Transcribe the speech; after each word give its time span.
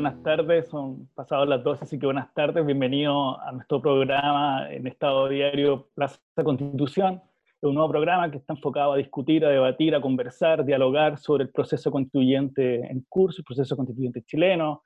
buenas 0.00 0.22
tardes. 0.22 0.68
Son 0.68 1.08
pasadas 1.16 1.48
las 1.48 1.64
12, 1.64 1.82
así 1.82 1.98
que 1.98 2.06
buenas 2.06 2.32
tardes. 2.32 2.64
Bienvenido 2.64 3.40
a 3.40 3.50
nuestro 3.50 3.82
programa 3.82 4.72
en 4.72 4.86
Estado 4.86 5.28
Diario 5.28 5.88
Plaza 5.92 6.20
Constitución. 6.44 7.20
Un 7.62 7.74
nuevo 7.74 7.90
programa 7.90 8.30
que 8.30 8.36
está 8.36 8.52
enfocado 8.52 8.92
a 8.92 8.96
discutir, 8.96 9.44
a 9.44 9.48
debatir, 9.48 9.96
a 9.96 10.00
conversar, 10.00 10.64
dialogar 10.64 11.18
sobre 11.18 11.42
el 11.42 11.50
proceso 11.50 11.90
constituyente 11.90 12.76
en 12.76 13.04
curso, 13.08 13.40
el 13.40 13.44
proceso 13.44 13.74
constituyente 13.76 14.22
chileno. 14.22 14.84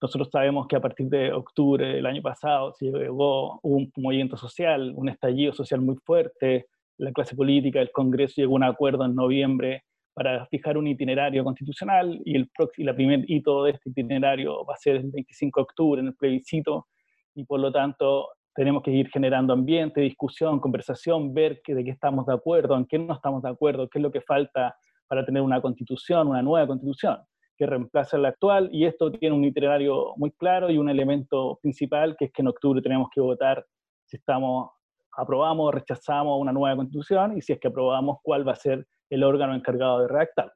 Nosotros 0.00 0.30
sabemos 0.32 0.66
que 0.66 0.76
a 0.76 0.80
partir 0.80 1.08
de 1.08 1.30
octubre 1.30 1.86
del 1.86 2.06
año 2.06 2.22
pasado 2.22 2.72
se 2.72 2.86
llegó 2.86 3.60
un 3.62 3.92
movimiento 3.98 4.38
social, 4.38 4.94
un 4.96 5.10
estallido 5.10 5.52
social 5.52 5.82
muy 5.82 5.96
fuerte. 6.06 6.68
La 6.96 7.12
clase 7.12 7.36
política, 7.36 7.82
el 7.82 7.92
Congreso 7.92 8.36
llegó 8.38 8.54
a 8.54 8.56
un 8.56 8.64
acuerdo 8.64 9.04
en 9.04 9.14
noviembre 9.14 9.82
para 10.18 10.46
fijar 10.46 10.76
un 10.76 10.88
itinerario 10.88 11.44
constitucional 11.44 12.20
y 12.24 12.34
el, 12.34 12.50
y 12.76 12.82
la 12.82 12.92
primer 12.92 13.24
hito 13.30 13.62
de 13.62 13.70
este 13.70 13.90
itinerario 13.90 14.64
va 14.64 14.74
a 14.74 14.76
ser 14.76 14.96
el 14.96 15.10
25 15.12 15.60
de 15.60 15.62
octubre 15.62 16.00
en 16.00 16.08
el 16.08 16.16
plebiscito 16.16 16.88
y 17.36 17.44
por 17.44 17.60
lo 17.60 17.70
tanto 17.70 18.30
tenemos 18.52 18.82
que 18.82 18.90
ir 18.90 19.08
generando 19.10 19.52
ambiente, 19.52 20.00
discusión, 20.00 20.58
conversación, 20.58 21.32
ver 21.32 21.60
que, 21.62 21.72
de 21.72 21.84
qué 21.84 21.92
estamos 21.92 22.26
de 22.26 22.34
acuerdo, 22.34 22.76
en 22.76 22.84
qué 22.86 22.98
no 22.98 23.14
estamos 23.14 23.44
de 23.44 23.50
acuerdo, 23.50 23.88
qué 23.88 24.00
es 24.00 24.02
lo 24.02 24.10
que 24.10 24.20
falta 24.20 24.74
para 25.06 25.24
tener 25.24 25.40
una 25.40 25.60
constitución, 25.60 26.26
una 26.26 26.42
nueva 26.42 26.66
constitución 26.66 27.18
que 27.56 27.66
reemplace 27.66 28.16
a 28.16 28.18
la 28.18 28.30
actual. 28.30 28.68
Y 28.72 28.86
esto 28.86 29.12
tiene 29.12 29.36
un 29.36 29.44
itinerario 29.44 30.14
muy 30.16 30.32
claro 30.32 30.68
y 30.68 30.78
un 30.78 30.88
elemento 30.88 31.60
principal 31.62 32.16
que 32.18 32.24
es 32.24 32.32
que 32.32 32.42
en 32.42 32.48
octubre 32.48 32.82
tenemos 32.82 33.08
que 33.14 33.20
votar 33.20 33.64
si 34.04 34.16
estamos 34.16 34.70
aprobamos 35.18 35.68
o 35.68 35.70
rechazamos 35.72 36.40
una 36.40 36.52
nueva 36.52 36.76
constitución 36.76 37.36
y 37.36 37.42
si 37.42 37.52
es 37.52 37.60
que 37.60 37.68
aprobamos 37.68 38.18
cuál 38.22 38.46
va 38.46 38.52
a 38.52 38.56
ser 38.56 38.86
el 39.10 39.24
órgano 39.24 39.54
encargado 39.54 40.00
de 40.00 40.08
redactar. 40.08 40.52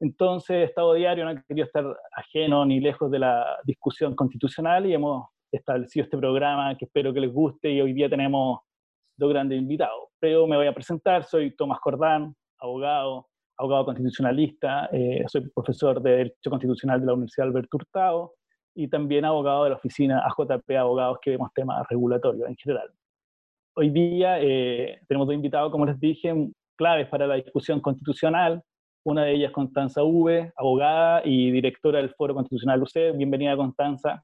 Entonces, 0.00 0.68
Estado 0.68 0.94
Diario 0.94 1.24
no 1.24 1.30
ha 1.30 1.42
querido 1.42 1.66
estar 1.66 1.84
ajeno 2.16 2.64
ni 2.64 2.80
lejos 2.80 3.08
de 3.10 3.20
la 3.20 3.56
discusión 3.64 4.16
constitucional 4.16 4.84
y 4.86 4.94
hemos 4.94 5.28
establecido 5.52 6.04
este 6.04 6.18
programa 6.18 6.76
que 6.76 6.86
espero 6.86 7.14
que 7.14 7.20
les 7.20 7.32
guste 7.32 7.70
y 7.70 7.80
hoy 7.80 7.92
día 7.92 8.10
tenemos 8.10 8.60
dos 9.16 9.30
grandes 9.30 9.58
invitados. 9.58 10.08
Pero 10.18 10.48
me 10.48 10.56
voy 10.56 10.66
a 10.66 10.74
presentar, 10.74 11.22
soy 11.22 11.54
Tomás 11.54 11.78
Cordán, 11.78 12.34
abogado, 12.58 13.28
abogado 13.56 13.84
constitucionalista, 13.84 14.88
eh, 14.92 15.22
soy 15.28 15.48
profesor 15.50 16.02
de 16.02 16.10
Derecho 16.10 16.50
Constitucional 16.50 16.98
de 16.98 17.06
la 17.06 17.12
Universidad 17.12 17.46
Alberto 17.46 17.76
Hurtado 17.76 18.34
y 18.74 18.88
también 18.88 19.24
abogado 19.24 19.64
de 19.64 19.70
la 19.70 19.76
oficina 19.76 20.24
AJP 20.26 20.76
Abogados 20.76 21.18
que 21.22 21.30
vemos 21.30 21.50
temas 21.54 21.86
regulatorios 21.88 22.48
en 22.48 22.56
general. 22.56 22.90
Hoy 23.74 23.88
día 23.88 24.38
eh, 24.38 25.00
tenemos 25.08 25.26
dos 25.26 25.34
invitados, 25.34 25.72
como 25.72 25.86
les 25.86 25.98
dije, 25.98 26.34
claves 26.76 27.08
para 27.08 27.26
la 27.26 27.36
discusión 27.36 27.80
constitucional. 27.80 28.62
Una 29.04 29.24
de 29.24 29.32
ellas 29.32 29.50
Constanza 29.50 30.02
V, 30.02 30.52
abogada 30.56 31.22
y 31.24 31.50
directora 31.50 31.98
del 31.98 32.14
Foro 32.14 32.34
Constitucional 32.34 32.82
UCED. 32.82 33.16
Bienvenida, 33.16 33.56
Constanza. 33.56 34.22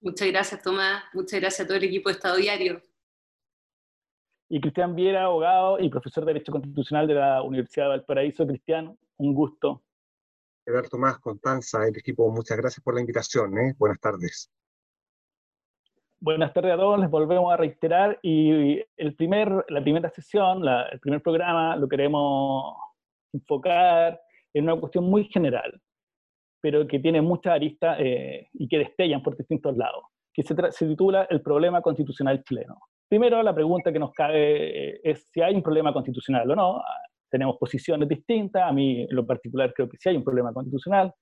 Muchas 0.00 0.28
gracias, 0.28 0.62
Tomás. 0.62 1.02
Muchas 1.12 1.40
gracias 1.40 1.64
a 1.64 1.66
todo 1.66 1.76
el 1.76 1.84
equipo 1.84 2.08
de 2.08 2.14
Estado 2.14 2.36
Diario. 2.36 2.80
Y 4.48 4.60
Cristian 4.60 4.94
Viera, 4.94 5.24
abogado 5.24 5.80
y 5.80 5.90
profesor 5.90 6.24
de 6.24 6.34
Derecho 6.34 6.52
Constitucional 6.52 7.08
de 7.08 7.14
la 7.14 7.42
Universidad 7.42 7.86
de 7.86 7.88
Valparaíso. 7.90 8.46
Cristian, 8.46 8.96
un 9.16 9.34
gusto. 9.34 9.82
Eduardo 10.64 10.88
Tomás, 10.88 11.18
Constanza, 11.18 11.84
el 11.86 11.98
equipo, 11.98 12.30
muchas 12.30 12.56
gracias 12.56 12.82
por 12.82 12.94
la 12.94 13.00
invitación. 13.00 13.58
¿eh? 13.58 13.74
Buenas 13.76 13.98
tardes. 13.98 14.52
Buenas 16.18 16.54
tardes 16.54 16.72
a 16.72 16.76
todos, 16.78 16.98
les 16.98 17.10
volvemos 17.10 17.52
a 17.52 17.58
reiterar 17.58 18.18
y 18.22 18.82
el 18.96 19.14
primer, 19.14 19.66
la 19.68 19.82
primera 19.82 20.08
sesión, 20.08 20.66
el 20.66 20.98
primer 20.98 21.20
programa 21.20 21.76
lo 21.76 21.86
queremos 21.86 22.74
enfocar 23.34 24.18
en 24.54 24.64
una 24.64 24.80
cuestión 24.80 25.04
muy 25.04 25.24
general, 25.24 25.78
pero 26.62 26.86
que 26.86 27.00
tiene 27.00 27.20
muchas 27.20 27.52
aristas 27.52 27.98
eh, 28.00 28.48
y 28.54 28.66
que 28.66 28.78
destellan 28.78 29.22
por 29.22 29.36
distintos 29.36 29.76
lados, 29.76 30.04
que 30.32 30.42
se, 30.42 30.54
se, 30.70 30.86
titula 30.86 31.26
El 31.28 31.42
problema 31.42 31.82
constitucional 31.82 32.42
chileno. 32.44 32.78
Primero, 33.10 33.42
la 33.42 33.54
pregunta 33.54 33.92
que 33.92 33.98
nos 33.98 34.12
cabe 34.12 34.94
eh, 34.94 35.00
es 35.04 35.28
si 35.30 35.42
hay 35.42 35.54
un 35.54 35.62
problema 35.62 35.92
constitucional 35.92 36.50
o 36.50 36.56
no. 36.56 36.82
Tenemos 37.30 37.58
posiciones 37.58 38.08
distintas, 38.08 38.62
a 38.62 38.72
mí 38.72 39.02
en 39.02 39.14
lo 39.14 39.26
particular 39.26 39.74
creo 39.74 39.88
que 39.88 39.98
sí 39.98 40.08
hay 40.08 40.16
un 40.16 40.24
problema 40.24 40.54
constitucional, 40.54 41.12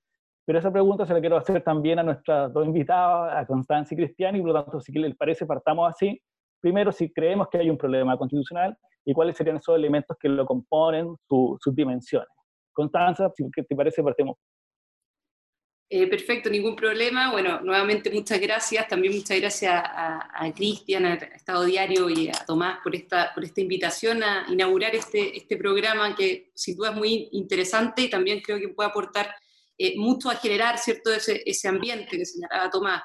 pero 0.45 0.59
esa 0.59 0.71
pregunta 0.71 1.05
se 1.05 1.13
la 1.13 1.19
quiero 1.19 1.37
hacer 1.37 1.63
también 1.63 1.99
a 1.99 2.03
nuestras 2.03 2.53
dos 2.53 2.65
invitados, 2.65 3.31
a 3.33 3.45
Constancia 3.47 3.95
y 3.95 3.97
Cristian, 3.97 4.35
y 4.35 4.41
por 4.41 4.49
lo 4.51 4.63
tanto, 4.63 4.79
si 4.79 4.91
les 4.93 5.15
parece, 5.15 5.45
partamos 5.45 5.89
así. 5.89 6.21
Primero, 6.61 6.91
si 6.91 7.11
creemos 7.11 7.47
que 7.49 7.57
hay 7.57 7.69
un 7.69 7.77
problema 7.77 8.17
constitucional 8.17 8.77
y 9.03 9.13
cuáles 9.13 9.35
serían 9.35 9.57
esos 9.57 9.75
elementos 9.75 10.15
que 10.19 10.29
lo 10.29 10.45
componen, 10.45 11.15
sus 11.27 11.75
dimensiones. 11.75 12.29
Constanza, 12.71 13.31
si 13.35 13.49
te 13.49 13.75
parece, 13.75 14.03
partemos. 14.03 14.37
Eh, 15.87 16.07
perfecto, 16.07 16.49
ningún 16.49 16.75
problema. 16.75 17.31
Bueno, 17.31 17.61
nuevamente 17.61 18.11
muchas 18.11 18.39
gracias. 18.39 18.87
También 18.87 19.15
muchas 19.15 19.39
gracias 19.39 19.71
a, 19.71 20.29
a 20.33 20.53
Cristian, 20.53 21.05
a 21.05 21.13
Estado 21.13 21.63
Diario 21.63 22.09
y 22.09 22.27
a 22.29 22.45
Tomás 22.45 22.79
por 22.83 22.95
esta, 22.95 23.31
por 23.33 23.43
esta 23.43 23.61
invitación 23.61 24.23
a 24.23 24.45
inaugurar 24.49 24.95
este, 24.95 25.37
este 25.37 25.57
programa 25.57 26.15
que 26.15 26.51
sin 26.55 26.75
duda 26.75 26.89
es 26.89 26.95
muy 26.95 27.29
interesante 27.33 28.03
y 28.03 28.09
también 28.09 28.41
creo 28.41 28.57
que 28.57 28.69
puede 28.69 28.89
aportar 28.89 29.35
eh, 29.77 29.95
mucho 29.97 30.29
a 30.29 30.35
generar 30.35 30.77
cierto 30.77 31.11
ese, 31.13 31.41
ese 31.45 31.67
ambiente 31.67 32.17
que 32.17 32.25
señalaba 32.25 32.69
Tomás. 32.69 33.01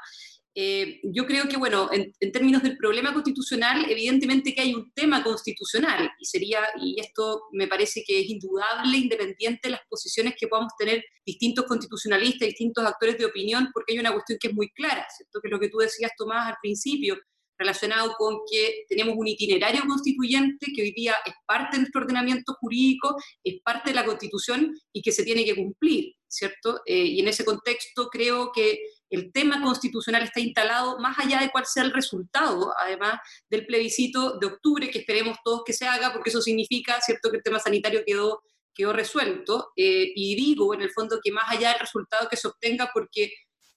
Eh, 0.53 1.01
yo 1.05 1.27
creo 1.27 1.49
que, 1.49 1.57
bueno, 1.57 1.89
en, 1.93 2.13
términos 2.33 2.63
del 2.63 2.77
problema 2.77 3.15
constitucional, 3.15 3.87
evidentemente 3.89 4.53
que 4.53 4.63
hay 4.63 4.75
un 4.75 4.93
tema 4.93 5.23
constitucional 5.23 6.11
y 6.19 6.25
sería, 6.25 6.61
y 6.81 7.01
esto 7.01 7.45
me 7.53 7.69
parece 7.69 8.03
que 8.05 8.21
es 8.21 8.29
indudable, 8.29 8.97
independiente 8.97 9.61
de 9.65 9.71
las 9.71 9.81
posiciones 9.89 10.35
que 10.39 10.49
podamos 10.49 10.73
tener 10.77 11.05
distintos 11.25 11.67
constitucionalistas, 11.67 12.49
distintos 12.49 12.85
actores 12.85 13.17
de 13.17 13.27
opinión, 13.27 13.71
porque 13.73 13.93
hay 13.93 14.01
una 14.01 14.13
cuestión 14.13 14.39
que 14.41 14.49
es 14.49 14.55
muy 14.55 14.71
clara, 14.71 15.07
¿cierto? 15.17 15.41
Que 15.41 15.49
es 15.49 15.53
lo 15.53 15.61
que 15.61 15.69
tú 15.69 15.79
decías, 15.79 16.11
Tomás, 16.17 16.49
al 16.49 16.57
principio, 16.61 17.17
relacionado 17.57 18.15
con 18.19 18.39
que 18.51 18.85
tenemos 18.89 19.15
un 19.17 19.29
itinerario 19.29 19.83
constituyente 19.87 20.67
que 20.75 20.83
hoy 20.83 20.93
día 20.93 21.15
es 21.25 21.35
parte 21.47 21.77
de 21.77 21.83
nuestro 21.83 22.01
ordenamiento 22.01 22.55
jurídico, 22.55 23.17
es 23.45 23.61
parte 23.63 23.91
de 23.91 23.97
la 23.97 24.05
Constitución 24.05 24.75
y 24.93 25.03
que 25.03 25.13
se 25.13 25.25
tiene 25.25 25.45
que 25.45 25.55
cumplir, 25.55 26.15
¿cierto? 26.31 26.81
Eh, 26.87 27.05
y 27.05 27.21
en 27.21 27.29
ese 27.29 27.45
contexto 27.45 28.09
creo 28.09 28.53
que 28.53 28.81
el 29.11 29.33
tema 29.33 29.61
constitucional 29.61 30.23
está 30.23 30.41
instalado 30.41 30.99
más 30.99 31.19
allá 31.19 31.41
de 31.41 31.51
cuál 31.51 31.67
sea 31.67 31.83
el 31.83 31.93
resultado, 31.93 32.73
además 32.79 33.19
del 33.49 33.67
plebiscito 33.67 34.39
de 34.39 34.47
octubre, 34.47 34.91
que 34.91 35.01
esperemos 35.01 35.37
todos 35.45 35.63
que 35.65 35.73
se 35.73 35.87
haga, 35.87 36.13
porque 36.13 36.31
eso 36.31 36.41
significa, 36.41 37.01
¿cierto?, 37.01 37.31
que 37.31 37.39
el 37.39 37.43
tema 37.43 37.59
sanitario 37.59 38.03
quedó, 38.07 38.43
quedó 38.73 38.93
resuelto. 38.93 39.73
Eh, 39.77 40.13
y 40.15 40.37
digo, 40.37 40.73
en 40.73 40.83
el 40.83 40.91
fondo, 40.93 41.19
que 41.23 41.33
más 41.33 41.45
allá 41.49 41.71
del 41.71 41.81
resultado 41.81 42.29
que 42.29 42.37
se 42.37 42.47
obtenga, 42.47 42.91
porque 42.95 43.33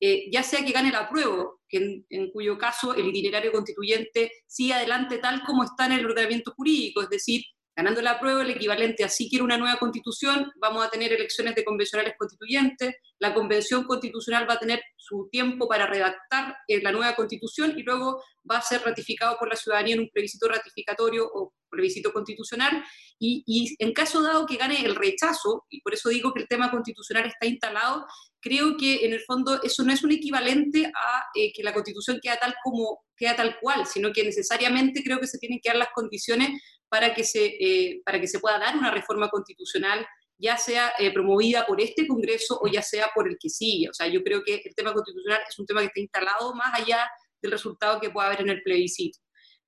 eh, 0.06 0.30
ya 0.30 0.44
sea 0.44 0.64
que 0.66 0.74
gane 0.74 0.90
el 0.90 0.96
apruebo, 0.96 1.62
que 1.68 2.04
en, 2.10 2.32
cuyo 2.32 2.58
caso 2.58 2.94
el 2.94 3.08
itinerario 3.08 3.54
constituyente 3.54 4.32
sigue 4.46 4.74
adelante 4.74 5.18
tal 5.18 5.42
como 5.46 5.64
está 5.64 5.86
en 5.86 5.94
el 5.94 6.06
ordenamiento 6.06 6.52
jurídico, 6.52 7.02
es 7.02 7.10
decir, 7.10 7.42
ganando 7.76 8.00
el 8.00 8.08
apruebo, 8.08 8.42
el 8.42 8.52
equivalente 8.52 9.04
a 9.04 9.10
si 9.10 9.30
quiere 9.30 9.44
una 9.44 9.58
nueva 9.58 9.78
constitución, 9.78 10.52
vamos 10.60 10.86
a 10.86 10.90
tener 10.90 11.12
elecciones 11.12 11.56
de 11.56 11.64
convencionales 11.64 12.14
constituyentes, 12.18 12.96
la 13.20 13.34
convención 13.34 13.84
constitucional 13.86 14.48
va 14.50 14.56
a 14.56 14.60
tener 14.60 14.82
su 14.98 15.28
tiempo 15.32 15.68
para 15.68 15.88
redactar 15.88 16.56
eh, 16.68 16.82
la 16.82 16.92
nueva 16.92 17.16
constitución 17.16 17.74
y 17.78 17.84
luego 17.84 18.22
va 18.50 18.58
a 18.58 18.62
ser 18.62 18.82
ratificado 18.82 19.38
por 19.38 19.50
la 19.50 19.56
ciudadanía 19.56 19.96
en 19.96 20.02
un 20.02 20.10
plebiscito 20.10 20.48
ratificatorio 20.48 21.26
o 21.34 21.54
plebiscito 21.70 22.14
constitucional. 22.14 22.84
Y, 23.20 23.44
y 23.48 23.76
en 23.80 23.94
caso 23.94 24.22
dado 24.22 24.46
que 24.46 24.58
gane 24.58 24.86
el 24.86 24.96
rechazo, 24.96 25.66
y 25.70 25.82
por 25.82 25.94
eso 25.94 26.10
digo 26.10 26.34
que 26.34 26.42
el 26.42 26.48
tema 26.48 26.70
constitucional 26.70 27.26
está 27.26 27.48
instalado, 27.48 28.06
creo 28.40 28.76
que 28.78 29.06
en 29.06 29.14
el 29.14 29.22
fondo 29.22 29.62
eso 29.64 29.84
no 29.84 29.94
es 29.94 30.04
un 30.04 30.12
equivalente 30.12 30.86
a 30.86 31.24
eh, 31.34 31.52
que 31.54 31.64
la 31.64 31.74
constitución 31.74 32.20
queda 32.22 32.38
tal 32.38 32.54
como 32.64 33.04
queda 33.16 33.36
tal 33.36 33.58
cual, 33.62 33.86
sino 33.86 34.12
que 34.12 34.24
necesariamente 34.24 35.04
creo 35.04 35.20
que 35.20 35.28
se 35.28 35.38
tienen 35.38 35.60
que 35.62 35.70
dar 35.70 35.78
las 35.78 35.90
condiciones 35.94 36.50
para 36.94 37.12
que 37.12 37.24
se, 37.24 37.44
eh, 37.60 38.04
para 38.06 38.22
que 38.22 38.28
se 38.28 38.40
pueda 38.40 38.60
dar 38.60 38.78
una 38.78 38.92
reforma 38.92 39.28
constitucional, 39.28 40.06
ya 40.38 40.58
sea 40.58 40.94
eh, 41.00 41.12
promovida 41.12 41.66
por 41.66 41.82
este 41.82 42.06
Congreso 42.06 42.60
o 42.62 42.68
ya 42.68 42.84
sea 42.84 43.10
por 43.16 43.28
el 43.28 43.36
que 43.40 43.50
sigue. 43.50 43.90
O 43.90 43.94
sea, 43.96 44.06
yo 44.06 44.24
creo 44.24 44.44
que 44.44 44.62
el 44.64 44.76
tema 44.76 44.94
constitucional 44.94 45.42
es 45.50 45.58
un 45.58 45.66
tema 45.66 45.82
que 45.82 45.88
está 45.88 46.02
instalado 46.02 46.54
más 46.54 46.80
allá 46.80 47.10
del 47.42 47.52
resultado 47.52 48.00
que 48.00 48.12
pueda 48.12 48.28
haber 48.28 48.42
en 48.42 48.50
el 48.50 48.62
plebiscito. 48.62 49.18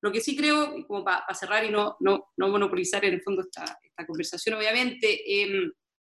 Lo 0.02 0.12
que 0.12 0.22
sí 0.22 0.38
creo, 0.38 0.86
como 0.86 1.04
para 1.04 1.26
cerrar 1.34 1.66
y 1.66 1.72
no, 1.72 1.98
no, 2.00 2.28
no 2.38 2.50
monopolizar 2.50 3.04
en 3.06 3.16
el 3.16 3.24
fondo 3.24 3.42
esta, 3.42 3.64
esta 3.82 4.06
conversación, 4.06 4.56
obviamente, 4.56 5.42
em, 5.42 5.72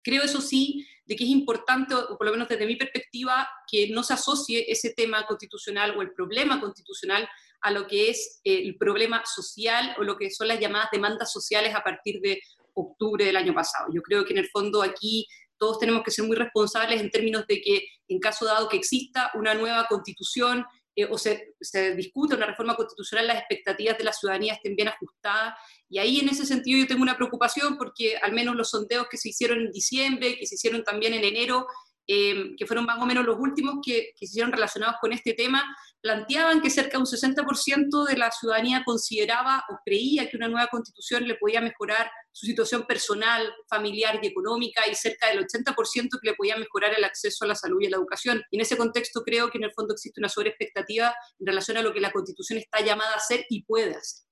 Creo, 0.07 0.23
eso 0.23 0.39
sí, 0.39 0.87
de 1.05 1.17
que 1.17 1.25
es 1.25 1.29
importante, 1.29 1.93
o 1.93 2.17
por 2.17 2.27
lo 2.27 2.31
menos 2.31 2.47
desde 2.47 2.65
mi 2.65 2.77
perspectiva, 2.77 3.45
que 3.69 3.89
no 3.89 4.03
se 4.03 4.13
asocie 4.13 4.63
ese 4.71 4.93
tema 4.93 5.25
constitucional 5.25 5.97
o 5.97 6.01
el 6.01 6.13
problema 6.13 6.61
constitucional 6.61 7.27
a 7.61 7.71
lo 7.71 7.87
que 7.87 8.09
es 8.09 8.39
el 8.43 8.77
problema 8.77 9.23
social 9.25 9.95
o 9.99 10.03
lo 10.03 10.17
que 10.17 10.31
son 10.31 10.47
las 10.47 10.59
llamadas 10.59 10.89
demandas 10.91 11.31
sociales 11.31 11.75
a 11.75 11.83
partir 11.83 12.19
de 12.21 12.39
octubre 12.73 13.25
del 13.25 13.35
año 13.35 13.53
pasado. 13.53 13.87
Yo 13.93 14.01
creo 14.01 14.25
que 14.25 14.33
en 14.33 14.39
el 14.39 14.49
fondo 14.49 14.81
aquí 14.81 15.25
todos 15.57 15.79
tenemos 15.79 16.03
que 16.03 16.11
ser 16.11 16.25
muy 16.25 16.35
responsables 16.35 17.01
en 17.01 17.09
términos 17.09 17.45
de 17.47 17.61
que 17.61 17.87
en 18.07 18.19
caso 18.19 18.45
dado 18.45 18.69
que 18.69 18.77
exista 18.77 19.31
una 19.33 19.53
nueva 19.53 19.87
constitución 19.87 20.65
eh, 20.95 21.07
o 21.09 21.17
se, 21.17 21.55
se, 21.61 21.95
discute 21.95 22.35
una 22.35 22.47
reforma 22.47 22.75
constitucional, 22.75 23.27
las 23.27 23.37
expectativas 23.37 23.97
de 23.97 24.03
la 24.03 24.13
ciudadanía 24.13 24.53
estén 24.53 24.75
bien 24.75 24.87
ajustadas. 24.87 25.53
Y 25.89 25.99
ahí 25.99 26.19
en 26.19 26.29
ese 26.29 26.45
sentido 26.45 26.79
yo 26.79 26.87
tengo 26.87 27.03
una 27.03 27.15
preocupación 27.15 27.77
porque 27.77 28.17
al 28.17 28.33
menos 28.33 28.55
los 28.55 28.71
sondeos 28.71 29.07
que 29.07 29.17
se 29.17 29.29
hicieron 29.29 29.59
en 29.59 29.71
diciembre, 29.71 30.37
que 30.37 30.47
se 30.47 30.55
hicieron 30.55 30.83
también 30.83 31.13
en 31.13 31.23
enero, 31.23 31.67
eh, 32.07 32.55
que 32.57 32.65
fueron 32.65 32.85
más 32.85 32.99
o 33.01 33.05
menos 33.05 33.25
los 33.25 33.37
últimos 33.39 33.79
que, 33.83 34.11
que 34.17 34.25
se 34.25 34.31
hicieron 34.31 34.51
relacionados 34.51 34.95
con 35.01 35.11
este 35.11 35.33
tema, 35.33 35.63
planteaban 36.01 36.61
que 36.61 36.69
cerca 36.69 36.91
de 36.91 36.99
un 36.99 37.05
60% 37.05 38.05
de 38.05 38.17
la 38.17 38.31
ciudadanía 38.31 38.83
consideraba 38.85 39.63
o 39.69 39.79
creía 39.83 40.29
que 40.29 40.37
una 40.37 40.47
nueva 40.47 40.67
constitución 40.67 41.27
le 41.27 41.35
podía 41.35 41.59
mejorar 41.59 42.09
su 42.31 42.45
situación 42.45 42.85
personal, 42.85 43.51
familiar 43.67 44.19
y 44.21 44.27
económica, 44.27 44.83
y 44.89 44.95
cerca 44.95 45.27
del 45.27 45.45
80% 45.45 46.19
que 46.21 46.29
le 46.29 46.35
podía 46.35 46.55
mejorar 46.55 46.93
el 46.95 47.03
acceso 47.03 47.45
a 47.45 47.47
la 47.47 47.55
salud 47.55 47.81
y 47.81 47.87
a 47.87 47.89
la 47.89 47.97
educación. 47.97 48.43
Y 48.51 48.57
en 48.57 48.61
ese 48.61 48.77
contexto 48.77 49.23
creo 49.23 49.49
que 49.49 49.57
en 49.57 49.65
el 49.65 49.73
fondo 49.73 49.93
existe 49.93 50.21
una 50.21 50.29
sobreexpectativa 50.29 51.15
en 51.39 51.47
relación 51.47 51.77
a 51.77 51.81
lo 51.81 51.91
que 51.93 51.99
la 51.99 52.11
constitución 52.11 52.59
está 52.59 52.81
llamada 52.81 53.13
a 53.13 53.17
hacer 53.17 53.45
y 53.49 53.63
puede 53.63 53.95
hacer. 53.95 54.26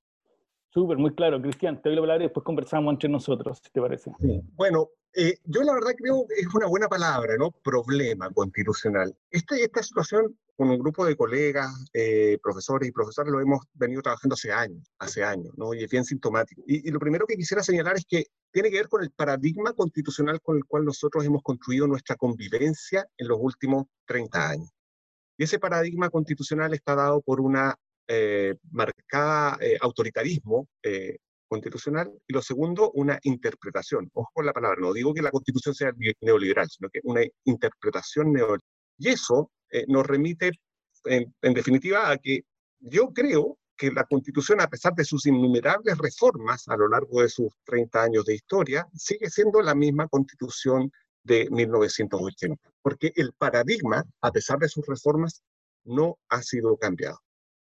Súper, 0.76 0.98
muy 0.98 1.16
claro. 1.16 1.42
Cristian, 1.42 1.82
te 1.82 1.88
doy 1.88 1.96
la 1.96 2.02
palabra 2.02 2.24
y 2.26 2.28
después 2.28 2.44
conversamos 2.44 2.92
entre 2.92 3.08
nosotros, 3.08 3.62
si 3.64 3.72
te 3.72 3.80
parece. 3.80 4.12
Bueno, 4.56 4.90
eh, 5.14 5.38
yo 5.46 5.64
la 5.64 5.74
verdad 5.74 5.94
creo 5.96 6.26
que 6.28 6.42
es 6.42 6.54
una 6.54 6.68
buena 6.68 6.90
palabra, 6.90 7.38
¿no? 7.38 7.52
Problema 7.64 8.30
constitucional. 8.32 9.16
Este, 9.32 9.64
esta 9.64 9.82
situación 9.82 10.38
con 10.58 10.70
un 10.70 10.78
grupo 10.78 11.06
de 11.06 11.16
colegas, 11.16 11.72
eh, 11.94 12.38
profesores 12.44 12.90
y 12.90 12.92
profesoras 12.92 13.32
lo 13.32 13.40
hemos 13.40 13.62
venido 13.74 14.02
trabajando 14.02 14.34
hace 14.34 14.52
años, 14.52 14.86
hace 15.00 15.24
años, 15.24 15.54
¿no? 15.56 15.74
Y 15.74 15.82
es 15.82 15.90
bien 15.90 16.04
sintomático. 16.04 16.62
Y, 16.68 16.86
y, 16.86 16.92
lo 16.92 17.00
primero 17.00 17.26
que 17.26 17.38
quisiera 17.38 17.64
señalar 17.64 17.96
es 17.96 18.06
que 18.06 18.26
tiene 18.52 18.70
que 18.70 18.76
ver 18.76 18.90
con 18.90 19.02
el 19.02 19.12
paradigma 19.12 19.72
constitucional 19.72 20.42
con 20.42 20.58
el 20.58 20.66
cual 20.66 20.84
nosotros 20.84 21.24
hemos 21.24 21.42
construido 21.42 21.88
nuestra 21.88 22.18
convivencia 22.18 23.08
en 23.18 23.30
los 23.30 23.38
últimos 23.40 23.86
30 24.08 24.50
años. 24.50 24.70
Y 25.38 25.46
ese 25.46 25.58
paradigma 25.58 26.10
constitucional 26.10 26.74
está 26.74 26.96
dado 26.96 27.22
por 27.22 27.40
una 27.40 27.78
eh, 28.08 28.56
marcada 28.72 29.58
eh, 29.62 29.78
autoritarismo 29.82 30.68
eh, 30.84 31.18
constitucional 31.48 32.12
y 32.28 32.34
lo 32.34 32.42
segundo, 32.42 32.92
una 32.92 33.20
interpretación. 33.24 34.10
Ojo 34.14 34.30
con 34.34 34.46
la 34.46 34.54
palabra, 34.54 34.78
no 34.80 34.94
digo 34.94 35.14
que 35.14 35.22
la 35.22 35.32
constitución 35.32 35.76
sea 35.76 35.92
neoliberal, 36.22 36.70
sino 36.70 36.90
que 36.90 37.00
una 37.04 37.22
interpretación 37.46 38.34
neoliberal. 38.34 38.62
Y 38.98 39.10
eso 39.10 39.52
eh, 39.72 39.86
nos 39.88 40.06
remite, 40.06 40.52
en, 41.06 41.34
definitiva, 41.54 42.10
a 42.10 42.18
que 42.18 42.42
yo 42.80 43.12
creo 43.14 43.58
que 43.78 43.92
la 43.92 44.06
Constitución, 44.06 44.62
a 44.62 44.68
pesar 44.68 44.94
de 44.94 45.04
sus 45.04 45.26
innumerables 45.26 45.98
reformas 45.98 46.68
a 46.68 46.78
lo 46.78 46.88
largo 46.88 47.22
de 47.22 47.30
sus 47.30 47.52
30 47.66 48.04
años 48.04 48.26
de 48.26 48.36
historia, 48.36 48.88
sigue 48.94 49.30
siendo 49.30 49.62
la 49.62 49.76
misma 49.76 50.08
Constitución 50.08 50.90
de 51.24 51.50
1980, 51.52 52.72
porque 52.82 53.12
el 53.16 53.34
paradigma, 53.34 54.04
a 54.22 54.32
pesar 54.32 54.60
de 54.60 54.70
sus 54.70 54.86
reformas, 54.86 55.44
no 55.84 56.18
ha 56.30 56.42
sido 56.42 56.78
cambiado. 56.78 57.20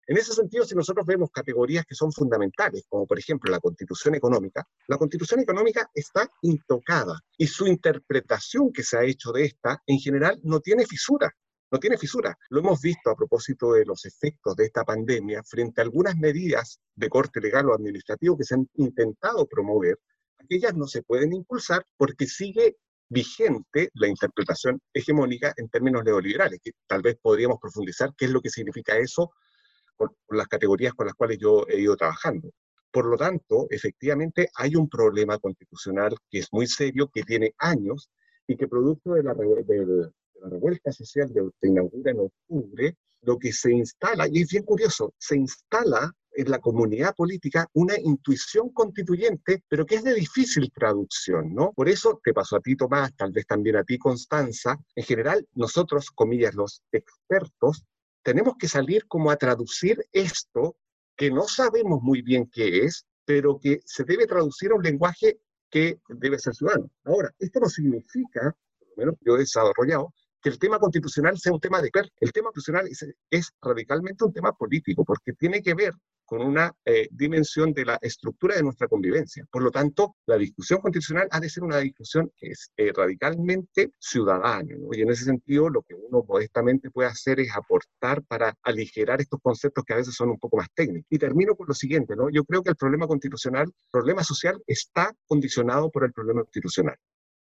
En 0.08 0.16
ese 0.16 0.32
sentido, 0.32 0.64
si 0.64 0.74
nosotros 0.74 1.04
vemos 1.04 1.30
categorías 1.30 1.84
que 1.84 1.94
son 1.94 2.10
fundamentales, 2.10 2.86
como 2.88 3.06
por 3.06 3.18
ejemplo 3.18 3.52
la 3.52 3.60
constitución 3.60 4.14
económica, 4.14 4.66
la 4.86 4.96
constitución 4.96 5.40
económica 5.40 5.90
está 5.94 6.26
intocada 6.40 7.20
y 7.36 7.46
su 7.46 7.66
interpretación 7.66 8.72
que 8.72 8.82
se 8.82 8.96
ha 8.96 9.04
hecho 9.04 9.32
de 9.32 9.44
esta, 9.44 9.82
en 9.86 9.98
general, 9.98 10.40
no 10.44 10.60
tiene 10.60 10.86
fisura. 10.86 11.30
No 11.70 11.78
tiene 11.78 11.98
fisura. 11.98 12.34
Lo 12.48 12.60
hemos 12.60 12.80
visto 12.80 13.10
a 13.10 13.16
propósito 13.16 13.74
de 13.74 13.84
los 13.84 14.06
efectos 14.06 14.56
de 14.56 14.64
esta 14.64 14.82
pandemia 14.82 15.42
frente 15.44 15.82
a 15.82 15.84
algunas 15.84 16.16
medidas 16.16 16.80
de 16.94 17.10
corte 17.10 17.38
legal 17.42 17.68
o 17.68 17.74
administrativo 17.74 18.38
que 18.38 18.44
se 18.44 18.54
han 18.54 18.66
intentado 18.76 19.46
promover. 19.46 19.98
Aquellas 20.38 20.74
no 20.74 20.86
se 20.86 21.02
pueden 21.02 21.34
impulsar 21.34 21.84
porque 21.98 22.26
sigue 22.26 22.78
vigente 23.10 23.90
la 23.92 24.08
interpretación 24.08 24.80
hegemónica 24.94 25.52
en 25.58 25.68
términos 25.68 26.02
neoliberales, 26.02 26.60
que 26.62 26.70
tal 26.86 27.02
vez 27.02 27.18
podríamos 27.20 27.58
profundizar 27.60 28.14
qué 28.16 28.24
es 28.24 28.30
lo 28.30 28.40
que 28.40 28.48
significa 28.48 28.96
eso 28.96 29.32
por, 29.98 30.14
por 30.26 30.36
las 30.36 30.48
categorías 30.48 30.94
con 30.94 31.06
las 31.06 31.14
cuales 31.14 31.38
yo 31.38 31.66
he 31.68 31.80
ido 31.80 31.96
trabajando. 31.96 32.50
Por 32.90 33.04
lo 33.04 33.16
tanto, 33.18 33.66
efectivamente 33.68 34.48
hay 34.54 34.74
un 34.76 34.88
problema 34.88 35.38
constitucional 35.38 36.16
que 36.30 36.38
es 36.38 36.48
muy 36.52 36.66
serio, 36.66 37.10
que 37.12 37.22
tiene 37.22 37.52
años 37.58 38.08
y 38.46 38.56
que 38.56 38.66
producto 38.66 39.12
de 39.12 39.22
la, 39.22 39.34
de 39.34 40.10
la 40.40 40.48
revuelta 40.48 40.90
social 40.90 41.30
que 41.34 41.42
se 41.60 41.68
inaugura 41.68 42.12
en 42.12 42.20
octubre, 42.20 42.96
lo 43.22 43.38
que 43.38 43.52
se 43.52 43.72
instala, 43.72 44.26
y 44.30 44.42
es 44.42 44.50
bien 44.50 44.62
curioso, 44.62 45.12
se 45.18 45.36
instala 45.36 46.12
en 46.32 46.50
la 46.50 46.60
comunidad 46.60 47.14
política 47.16 47.68
una 47.72 47.98
intuición 47.98 48.70
constituyente, 48.70 49.64
pero 49.68 49.84
que 49.84 49.96
es 49.96 50.04
de 50.04 50.14
difícil 50.14 50.70
traducción, 50.72 51.52
¿no? 51.52 51.72
Por 51.72 51.88
eso 51.88 52.20
te 52.22 52.32
pasó 52.32 52.56
a 52.56 52.60
ti, 52.60 52.76
Tomás, 52.76 53.14
tal 53.16 53.32
vez 53.32 53.44
también 53.44 53.76
a 53.76 53.84
ti, 53.84 53.98
Constanza. 53.98 54.78
En 54.94 55.04
general, 55.04 55.46
nosotros, 55.54 56.10
comillas, 56.12 56.54
los 56.54 56.82
expertos, 56.92 57.84
tenemos 58.28 58.56
que 58.58 58.68
salir 58.68 59.06
como 59.06 59.30
a 59.30 59.36
traducir 59.36 60.04
esto 60.12 60.76
que 61.16 61.30
no 61.30 61.44
sabemos 61.44 62.02
muy 62.02 62.20
bien 62.20 62.50
qué 62.52 62.84
es, 62.84 63.06
pero 63.24 63.58
que 63.58 63.80
se 63.86 64.04
debe 64.04 64.26
traducir 64.26 64.70
a 64.70 64.74
un 64.74 64.82
lenguaje 64.82 65.40
que 65.70 65.98
debe 66.10 66.38
ser 66.38 66.54
ciudadano. 66.54 66.90
Ahora, 67.06 67.34
esto 67.38 67.58
no 67.58 67.70
significa, 67.70 68.54
por 68.78 68.88
lo 68.88 68.96
menos 68.96 69.14
yo 69.22 69.34
he 69.34 69.38
desarrollado, 69.38 70.12
que 70.42 70.50
el 70.50 70.58
tema 70.58 70.78
constitucional 70.78 71.38
sea 71.38 71.54
un 71.54 71.60
tema 71.60 71.80
de 71.80 71.90
El 72.20 72.30
tema 72.30 72.50
constitucional 72.50 72.86
es, 72.88 73.06
es, 73.30 73.50
radicalmente 73.62 74.26
un 74.26 74.32
tema 74.34 74.52
político, 74.52 75.06
porque 75.06 75.32
tiene 75.32 75.62
que 75.62 75.72
ver 75.72 75.94
con 76.28 76.42
una 76.42 76.70
eh, 76.84 77.08
dimensión 77.10 77.72
de 77.72 77.86
la 77.86 77.98
estructura 78.02 78.54
de 78.54 78.62
nuestra 78.62 78.86
convivencia. 78.86 79.46
Por 79.50 79.62
lo 79.62 79.70
tanto, 79.70 80.16
la 80.26 80.36
discusión 80.36 80.78
constitucional 80.82 81.26
ha 81.30 81.40
de 81.40 81.48
ser 81.48 81.62
una 81.64 81.78
discusión 81.78 82.30
que 82.36 82.48
es 82.48 82.70
eh, 82.76 82.92
radicalmente 82.94 83.92
ciudadana. 83.98 84.74
¿no? 84.78 84.88
Y 84.92 85.00
en 85.00 85.10
ese 85.10 85.24
sentido, 85.24 85.70
lo 85.70 85.80
que 85.80 85.94
uno 85.94 86.22
modestamente 86.28 86.90
puede 86.90 87.08
hacer 87.08 87.40
es 87.40 87.48
aportar 87.56 88.22
para 88.24 88.54
aligerar 88.62 89.22
estos 89.22 89.40
conceptos 89.40 89.82
que 89.86 89.94
a 89.94 89.96
veces 89.96 90.14
son 90.14 90.28
un 90.28 90.38
poco 90.38 90.58
más 90.58 90.68
técnicos. 90.74 91.06
Y 91.08 91.16
termino 91.16 91.54
con 91.54 91.66
lo 91.66 91.72
siguiente, 91.72 92.14
¿no? 92.14 92.28
Yo 92.30 92.44
creo 92.44 92.62
que 92.62 92.70
el 92.70 92.76
problema 92.76 93.06
constitucional, 93.06 93.64
el 93.64 93.90
problema 93.90 94.22
social, 94.22 94.62
está 94.66 95.14
condicionado 95.26 95.90
por 95.90 96.04
el 96.04 96.12
problema 96.12 96.42
constitucional. 96.42 96.96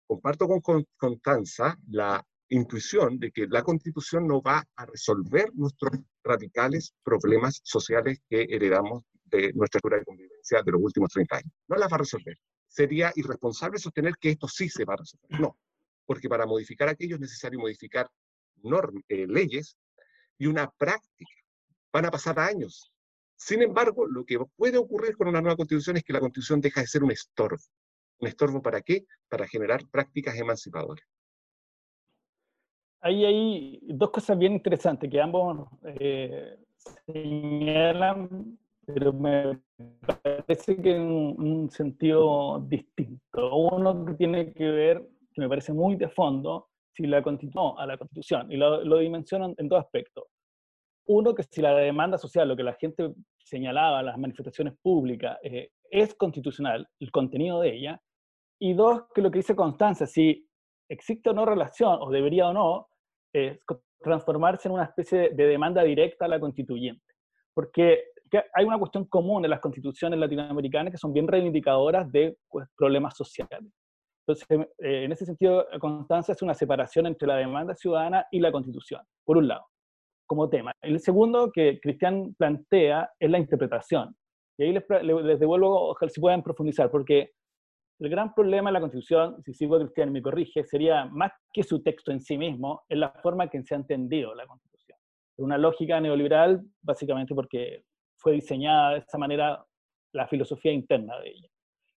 Comparto 0.05 0.45
con 0.61 0.85
Constanza 0.97 1.77
la 1.87 2.21
intuición 2.53 3.19
de 3.19 3.31
que 3.31 3.47
la 3.47 3.63
constitución 3.63 4.27
no 4.27 4.41
va 4.41 4.63
a 4.75 4.85
resolver 4.85 5.49
nuestros 5.53 5.91
radicales 6.23 6.93
problemas 7.03 7.61
sociales 7.63 8.19
que 8.29 8.43
heredamos 8.49 9.03
de 9.25 9.51
nuestra 9.53 9.81
cultura 9.81 9.99
de 9.99 10.05
convivencia 10.05 10.61
de 10.61 10.71
los 10.71 10.81
últimos 10.81 11.11
30 11.11 11.37
años. 11.37 11.51
No 11.67 11.75
las 11.77 11.91
va 11.91 11.95
a 11.95 11.99
resolver. 11.99 12.37
Sería 12.67 13.11
irresponsable 13.15 13.79
sostener 13.79 14.13
que 14.19 14.29
esto 14.29 14.47
sí 14.47 14.69
se 14.69 14.85
va 14.85 14.93
a 14.93 14.97
resolver. 14.97 15.39
No, 15.39 15.57
porque 16.05 16.29
para 16.29 16.45
modificar 16.45 16.89
aquello 16.89 17.15
es 17.15 17.21
necesario 17.21 17.59
modificar 17.59 18.09
eh, 19.09 19.27
leyes 19.27 19.75
y 20.37 20.45
una 20.45 20.69
práctica. 20.69 21.33
Van 21.91 22.05
a 22.05 22.11
pasar 22.11 22.39
años. 22.39 22.91
Sin 23.35 23.61
embargo, 23.61 24.07
lo 24.07 24.25
que 24.25 24.39
puede 24.55 24.77
ocurrir 24.77 25.17
con 25.17 25.27
una 25.27 25.41
nueva 25.41 25.57
constitución 25.57 25.97
es 25.97 26.03
que 26.03 26.13
la 26.13 26.19
constitución 26.19 26.61
deja 26.61 26.81
de 26.81 26.87
ser 26.87 27.03
un 27.03 27.11
estorbo. 27.11 27.61
¿Un 28.19 28.27
estorbo 28.27 28.61
para 28.61 28.81
qué? 28.81 29.05
Para 29.27 29.47
generar 29.47 29.81
prácticas 29.89 30.35
emancipadoras 30.37 31.05
ahí 33.03 33.25
hay 33.25 33.79
dos 33.83 34.09
cosas 34.09 34.37
bien 34.37 34.53
interesantes 34.53 35.09
que 35.09 35.21
ambos 35.21 35.67
eh, 35.99 36.57
señalan, 37.05 38.57
pero 38.85 39.13
me 39.13 39.59
parece 40.23 40.81
que 40.81 40.95
en 40.95 41.03
un 41.03 41.69
sentido 41.69 42.59
distinto. 42.61 43.55
Uno 43.55 44.05
que 44.05 44.13
tiene 44.13 44.53
que 44.53 44.69
ver, 44.69 45.05
que 45.33 45.41
me 45.41 45.49
parece 45.49 45.73
muy 45.73 45.95
de 45.95 46.09
fondo, 46.09 46.69
si 46.91 47.05
la 47.05 47.21
constitución, 47.21 47.73
a 47.77 47.85
la 47.85 47.97
constitución, 47.97 48.51
y 48.51 48.57
lo, 48.57 48.83
lo 48.83 48.97
dimensionan 48.99 49.53
en 49.57 49.67
dos 49.67 49.79
aspectos. 49.79 50.25
Uno, 51.05 51.35
que 51.35 51.43
si 51.43 51.61
la 51.61 51.75
demanda 51.75 52.17
social, 52.17 52.47
lo 52.47 52.55
que 52.55 52.63
la 52.63 52.73
gente 52.73 53.13
señalaba, 53.37 54.01
las 54.01 54.17
manifestaciones 54.17 54.75
públicas, 54.81 55.37
eh, 55.43 55.71
es 55.89 56.15
constitucional, 56.15 56.87
el 56.99 57.11
contenido 57.11 57.59
de 57.59 57.75
ella. 57.75 58.01
Y 58.59 58.73
dos, 58.73 59.03
que 59.13 59.21
lo 59.21 59.29
que 59.29 59.39
dice 59.39 59.55
Constanza, 59.55 60.05
si 60.05 60.47
existe 60.87 61.29
o 61.29 61.33
no 61.33 61.45
relación, 61.45 61.97
o 61.99 62.09
debería 62.09 62.47
o 62.47 62.53
no, 62.53 62.87
eh, 63.33 63.59
transformarse 63.99 64.67
en 64.67 64.75
una 64.75 64.83
especie 64.83 65.29
de 65.31 65.47
demanda 65.47 65.83
directa 65.83 66.25
a 66.25 66.27
la 66.27 66.39
constituyente. 66.39 67.03
Porque 67.53 68.05
hay 68.53 68.65
una 68.65 68.79
cuestión 68.79 69.05
común 69.05 69.43
en 69.43 69.51
las 69.51 69.59
constituciones 69.59 70.19
latinoamericanas 70.19 70.91
que 70.91 70.97
son 70.97 71.13
bien 71.13 71.27
reivindicadoras 71.27 72.11
de 72.11 72.37
pues, 72.49 72.67
problemas 72.75 73.15
sociales. 73.15 73.71
Entonces, 74.25 74.47
eh, 74.79 75.03
en 75.03 75.11
ese 75.11 75.25
sentido, 75.25 75.65
Constanza 75.79 76.31
es 76.31 76.41
una 76.41 76.53
separación 76.53 77.05
entre 77.07 77.27
la 77.27 77.35
demanda 77.35 77.75
ciudadana 77.75 78.25
y 78.31 78.39
la 78.39 78.51
constitución, 78.51 79.01
por 79.25 79.37
un 79.37 79.47
lado, 79.47 79.65
como 80.25 80.49
tema. 80.49 80.71
El 80.81 80.99
segundo 80.99 81.51
que 81.51 81.79
Cristian 81.81 82.33
plantea 82.35 83.11
es 83.19 83.29
la 83.29 83.37
interpretación. 83.37 84.15
Y 84.57 84.63
ahí 84.63 84.73
les, 84.73 84.85
les 85.03 85.39
devuelvo, 85.39 85.89
ojalá 85.89 86.09
si 86.09 86.21
puedan 86.21 86.41
profundizar, 86.41 86.89
porque 86.89 87.31
el 87.99 88.09
gran 88.09 88.33
problema 88.33 88.69
de 88.69 88.73
la 88.73 88.79
Constitución, 88.81 89.41
si 89.43 89.53
sigo 89.53 89.77
Cristian 89.77 90.11
me 90.11 90.21
corrige, 90.21 90.63
sería 90.63 91.05
más 91.05 91.31
que 91.51 91.63
su 91.63 91.81
texto 91.81 92.11
en 92.11 92.21
sí 92.21 92.37
mismo, 92.37 92.81
es 92.89 92.97
la 92.97 93.11
forma 93.21 93.45
en 93.45 93.49
que 93.49 93.63
se 93.63 93.75
ha 93.75 93.77
entendido 93.77 94.33
la 94.35 94.45
Constitución. 94.45 94.97
Una 95.37 95.57
lógica 95.57 95.99
neoliberal, 95.99 96.61
básicamente 96.81 97.33
porque 97.33 97.83
fue 98.17 98.33
diseñada 98.33 98.91
de 98.91 98.97
esa 98.99 99.17
manera 99.17 99.65
la 100.13 100.27
filosofía 100.27 100.71
interna 100.71 101.19
de 101.19 101.29
ella. 101.29 101.49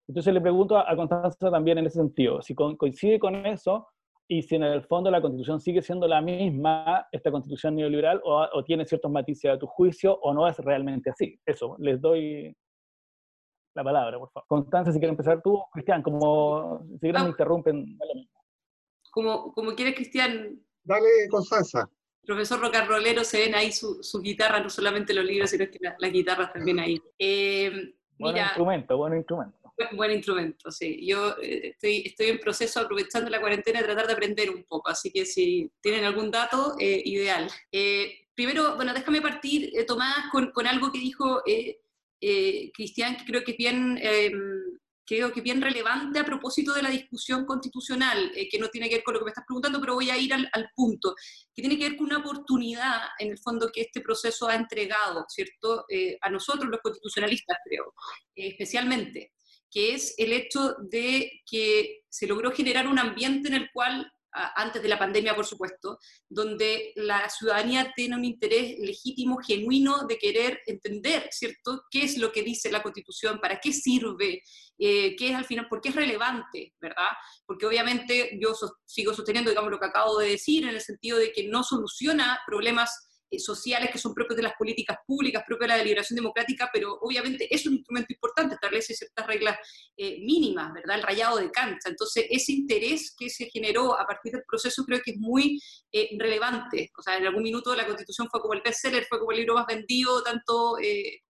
Entonces 0.08 0.32
le 0.32 0.40
pregunto 0.40 0.78
a 0.78 0.94
Constanza 0.94 1.50
también 1.50 1.78
en 1.78 1.86
ese 1.86 1.98
sentido, 1.98 2.40
si 2.40 2.54
coincide 2.54 3.18
con 3.18 3.44
eso 3.44 3.88
y 4.28 4.42
si 4.42 4.56
en 4.56 4.62
el 4.62 4.82
fondo 4.82 5.10
la 5.10 5.20
Constitución 5.20 5.60
sigue 5.60 5.82
siendo 5.82 6.06
la 6.06 6.20
misma, 6.20 7.06
esta 7.12 7.30
Constitución 7.30 7.76
neoliberal, 7.76 8.20
o, 8.24 8.46
o 8.52 8.64
tiene 8.64 8.84
ciertos 8.84 9.10
matices 9.10 9.52
a 9.52 9.58
tu 9.58 9.66
juicio, 9.66 10.18
o 10.20 10.32
no 10.32 10.46
es 10.46 10.58
realmente 10.58 11.10
así. 11.10 11.38
Eso, 11.44 11.76
les 11.78 12.00
doy 12.00 12.54
la 13.76 13.84
palabra, 13.84 14.18
por 14.18 14.30
favor. 14.30 14.46
Constanza, 14.48 14.90
si 14.90 14.98
quieres 14.98 15.12
empezar 15.12 15.42
tú, 15.42 15.62
Cristian, 15.72 16.02
como 16.02 16.80
si 16.94 16.98
quieres 16.98 17.22
me 17.22 17.28
interrumpen, 17.28 17.98
como, 19.10 19.52
como 19.52 19.74
quieres, 19.74 19.94
Cristian. 19.94 20.58
Dale, 20.82 21.28
Constanza. 21.30 21.88
Profesor 22.24 22.60
Rocarrolero, 22.60 23.22
se 23.22 23.40
ven 23.40 23.54
ahí 23.54 23.70
sus 23.70 24.08
su 24.08 24.20
guitarras, 24.20 24.62
no 24.62 24.68
solamente 24.68 25.14
los 25.14 25.24
libros, 25.24 25.50
sino 25.50 25.70
que 25.70 25.78
las 25.80 26.12
guitarras 26.12 26.52
también 26.52 26.80
ahí. 26.80 27.00
Eh, 27.18 27.94
buen 28.18 28.36
instrumento, 28.36 28.96
buen 28.96 29.16
instrumento. 29.16 29.58
Buen, 29.92 30.10
instrumento, 30.10 30.70
sí. 30.70 31.06
Yo 31.06 31.36
eh, 31.42 31.68
estoy, 31.68 32.02
estoy 32.06 32.28
en 32.28 32.40
proceso, 32.40 32.80
aprovechando 32.80 33.30
la 33.30 33.40
cuarentena, 33.40 33.80
de 33.80 33.84
tratar 33.84 34.06
de 34.06 34.14
aprender 34.14 34.50
un 34.50 34.64
poco, 34.64 34.88
así 34.88 35.10
que 35.12 35.26
si 35.26 35.70
tienen 35.82 36.04
algún 36.04 36.30
dato, 36.30 36.76
eh, 36.78 37.02
ideal. 37.04 37.46
primero, 38.34 38.74
bueno, 38.76 38.94
déjame 38.94 39.20
partir, 39.20 39.72
Tomás, 39.86 40.30
con, 40.32 40.50
con, 40.50 40.66
algo 40.66 40.90
que 40.90 40.98
dijo 40.98 41.42
Cristian, 42.20 43.16
que 43.16 43.24
creo 43.24 43.44
que 43.44 43.52
es 43.52 43.56
bien 43.56 43.98
creo 45.06 45.32
que 45.32 45.40
bien 45.40 45.62
relevante 45.62 46.18
a 46.18 46.24
propósito 46.24 46.74
de 46.74 46.82
la 46.82 46.90
discusión 46.90 47.46
constitucional, 47.46 48.32
eh, 48.34 48.48
que 48.48 48.58
no 48.58 48.68
tiene 48.68 48.88
que 48.88 48.96
ver 48.96 49.04
con 49.04 49.14
lo 49.14 49.20
que 49.20 49.26
me 49.26 49.30
estás 49.30 49.44
preguntando, 49.46 49.80
pero 49.80 49.94
voy 49.94 50.10
a 50.10 50.18
ir 50.18 50.34
al, 50.34 50.70
punto, 50.74 51.14
que 51.54 51.62
tiene 51.62 51.78
que 51.78 51.88
ver 51.88 51.96
con 51.96 52.06
una 52.06 52.18
oportunidad, 52.18 53.00
en 53.18 53.30
el 53.30 53.38
fondo, 53.38 53.70
que 53.72 53.82
este 53.82 54.00
proceso 54.00 54.48
ha 54.48 54.56
entregado, 54.56 55.24
¿cierto?, 55.28 55.84
eh, 55.88 56.18
a 56.20 56.28
nosotros 56.28 56.68
los 56.68 56.80
constitucionalistas, 56.80 57.56
creo, 57.64 57.94
eh, 58.34 58.48
especialmente, 58.48 59.32
que 59.70 59.94
es 59.94 60.14
el 60.18 60.32
hecho 60.32 60.74
de 60.90 61.30
que 61.48 62.00
se 62.08 62.26
logró 62.26 62.50
generar 62.50 62.88
un 62.88 62.98
ambiente 62.98 63.48
en 63.48 63.54
el 63.54 63.70
cual 63.72 64.10
antes 64.54 64.82
de 64.82 64.88
la 64.88 64.98
pandemia, 64.98 65.34
por 65.34 65.46
supuesto, 65.46 65.98
donde 66.28 66.92
la 66.96 67.28
ciudadanía 67.28 67.92
tiene 67.94 68.16
un 68.16 68.24
interés 68.24 68.78
legítimo, 68.78 69.38
genuino 69.38 70.06
de 70.06 70.18
querer 70.18 70.60
entender, 70.66 71.28
¿cierto?, 71.30 71.84
qué 71.90 72.04
es 72.04 72.18
lo 72.18 72.32
que 72.32 72.42
dice 72.42 72.70
la 72.70 72.82
Constitución, 72.82 73.38
para 73.40 73.60
qué 73.60 73.72
sirve, 73.72 74.42
eh, 74.78 75.16
qué 75.16 75.30
es 75.30 75.34
al 75.34 75.44
final, 75.44 75.68
por 75.68 75.80
qué 75.80 75.88
es 75.88 75.94
relevante, 75.94 76.74
¿verdad? 76.80 77.08
Porque 77.46 77.66
obviamente 77.66 78.38
yo 78.40 78.52
sigo 78.84 79.14
sosteniendo, 79.14 79.50
digamos, 79.50 79.70
lo 79.70 79.78
que 79.78 79.86
acabo 79.86 80.18
de 80.18 80.30
decir, 80.30 80.64
en 80.64 80.70
el 80.70 80.80
sentido 80.80 81.18
de 81.18 81.32
que 81.32 81.48
no 81.48 81.62
soluciona 81.62 82.38
problemas 82.46 83.05
sociales 83.38 83.90
que 83.90 83.98
son 83.98 84.14
propios 84.14 84.36
de 84.36 84.42
las 84.42 84.54
políticas 84.54 84.98
públicas, 85.06 85.42
propios 85.46 85.68
de 85.68 85.74
la 85.74 85.78
deliberación 85.78 86.16
democrática, 86.16 86.70
pero 86.72 86.98
obviamente 87.00 87.52
es 87.54 87.66
un 87.66 87.74
instrumento 87.74 88.12
importante, 88.12 88.54
establece 88.54 88.94
ciertas 88.94 89.26
reglas 89.26 89.58
eh, 89.96 90.18
mínimas, 90.20 90.72
¿verdad? 90.72 90.96
El 90.96 91.02
rayado 91.02 91.38
de 91.38 91.50
cancha. 91.50 91.88
Entonces, 91.88 92.26
ese 92.30 92.52
interés 92.52 93.14
que 93.18 93.28
se 93.28 93.50
generó 93.50 93.98
a 93.98 94.06
partir 94.06 94.32
del 94.32 94.44
proceso 94.48 94.84
creo 94.84 95.00
que 95.04 95.12
es 95.12 95.18
muy 95.18 95.60
eh, 95.92 96.10
relevante. 96.18 96.90
O 96.96 97.02
sea, 97.02 97.16
en 97.16 97.26
algún 97.26 97.42
minuto 97.42 97.74
la 97.74 97.86
Constitución 97.86 98.28
fue 98.30 98.40
como 98.40 98.54
el 98.54 98.62
bestseller, 98.62 99.06
fue 99.08 99.18
como 99.18 99.32
el 99.32 99.38
libro 99.38 99.54
más 99.54 99.66
vendido, 99.66 100.22
tanto 100.22 100.76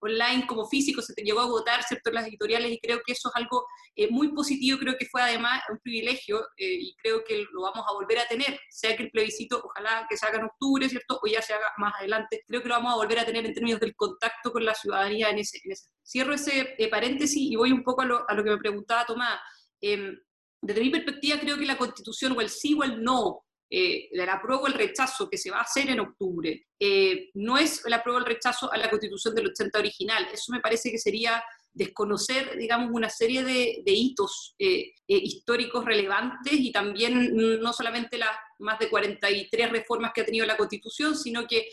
online 0.00 0.46
como 0.46 0.68
físico, 0.68 1.02
se 1.02 1.14
llegó 1.22 1.40
a 1.40 1.46
votar, 1.46 1.82
¿cierto?, 1.82 2.10
las 2.10 2.26
editoriales, 2.26 2.72
y 2.72 2.78
creo 2.78 3.00
que 3.04 3.12
eso 3.12 3.28
es 3.28 3.36
algo 3.36 3.66
muy 4.10 4.28
positivo, 4.32 4.78
creo 4.78 4.96
que 4.98 5.06
fue 5.06 5.22
además 5.22 5.62
un 5.70 5.78
privilegio, 5.78 6.46
y 6.56 6.94
creo 6.96 7.24
que 7.24 7.44
lo 7.52 7.62
vamos 7.62 7.84
a 7.88 7.92
volver 7.94 8.18
a 8.18 8.26
tener, 8.26 8.58
sea 8.70 8.96
que 8.96 9.04
el 9.04 9.10
plebiscito, 9.10 9.60
ojalá 9.64 10.06
que 10.08 10.16
se 10.16 10.26
haga 10.26 10.38
en 10.38 10.44
octubre, 10.44 10.88
¿cierto?, 10.88 11.18
o 11.22 11.26
ya 11.26 11.40
se 11.42 11.54
haga 11.54 11.72
más 11.78 11.86
más 11.87 11.95
adelante, 11.99 12.43
creo 12.47 12.62
que 12.62 12.69
lo 12.69 12.75
vamos 12.75 12.93
a 12.93 12.97
volver 12.97 13.19
a 13.19 13.26
tener 13.26 13.45
en 13.47 13.55
términos 13.55 13.81
del 13.81 13.95
contacto 13.95 14.52
con 14.52 14.64
la 14.64 14.75
ciudadanía 14.75 15.31
en 15.31 15.38
ese. 15.38 15.61
Cierro 16.05 16.35
ese 16.35 16.75
eh, 16.78 16.88
paréntesis 16.88 17.40
y 17.40 17.57
voy 17.57 17.73
un 17.73 17.83
poco 17.83 18.02
a 18.02 18.07
lo, 18.07 18.28
a 18.28 18.35
lo 18.35 18.45
que 18.45 18.50
me 18.50 18.59
preguntaba 18.59 19.07
Tomás. 19.07 19.40
Em, 19.81 20.19
desde 20.61 20.81
mi 20.81 20.90
perspectiva, 20.90 21.38
creo 21.38 21.57
que 21.57 21.66
la 21.66 21.78
constitución 21.78 22.33
o 22.37 22.40
el 22.40 22.49
sí 22.49 22.75
o 22.75 22.83
el 22.83 23.02
no 23.02 23.47
eh, 23.69 24.09
el 24.12 24.28
apruebo 24.28 24.62
o 24.62 24.66
el 24.69 24.75
rechazo 24.75 25.28
que 25.28 25.38
se 25.38 25.50
va 25.50 25.59
a 25.59 25.62
hacer 25.62 25.90
en 25.90 25.99
octubre, 25.99 26.66
eh, 26.78 27.31
no 27.35 27.59
es 27.59 27.85
el 27.85 27.93
apruebo 27.93 28.19
o 28.19 28.21
el 28.21 28.26
rechazo 28.26 28.73
a 28.73 28.76
la 28.76 28.88
constitución 28.88 29.35
del 29.35 29.49
80 29.49 29.78
original. 29.78 30.28
Eso 30.33 30.52
me 30.52 30.61
parece 30.61 30.90
que 30.90 30.99
sería 30.99 31.43
desconocer, 31.76 32.56
digamos, 32.56 32.90
una 32.92 33.09
serie 33.09 33.45
de, 33.45 33.83
hitos 33.87 34.54
eh, 34.59 34.95
históricos 35.06 35.85
relevantes 35.85 36.54
y 36.54 36.73
también 36.73 37.37
no 37.61 37.73
solamente 37.73 38.18
las 38.18 38.30
más 38.59 38.78
de 38.78 38.88
43 38.88 39.71
reformas 39.71 40.12
que 40.14 40.23
ha 40.23 40.25
tenido 40.25 40.47
la 40.47 40.56
Constitución, 40.56 41.16
sino 41.16 41.47
que 41.47 41.68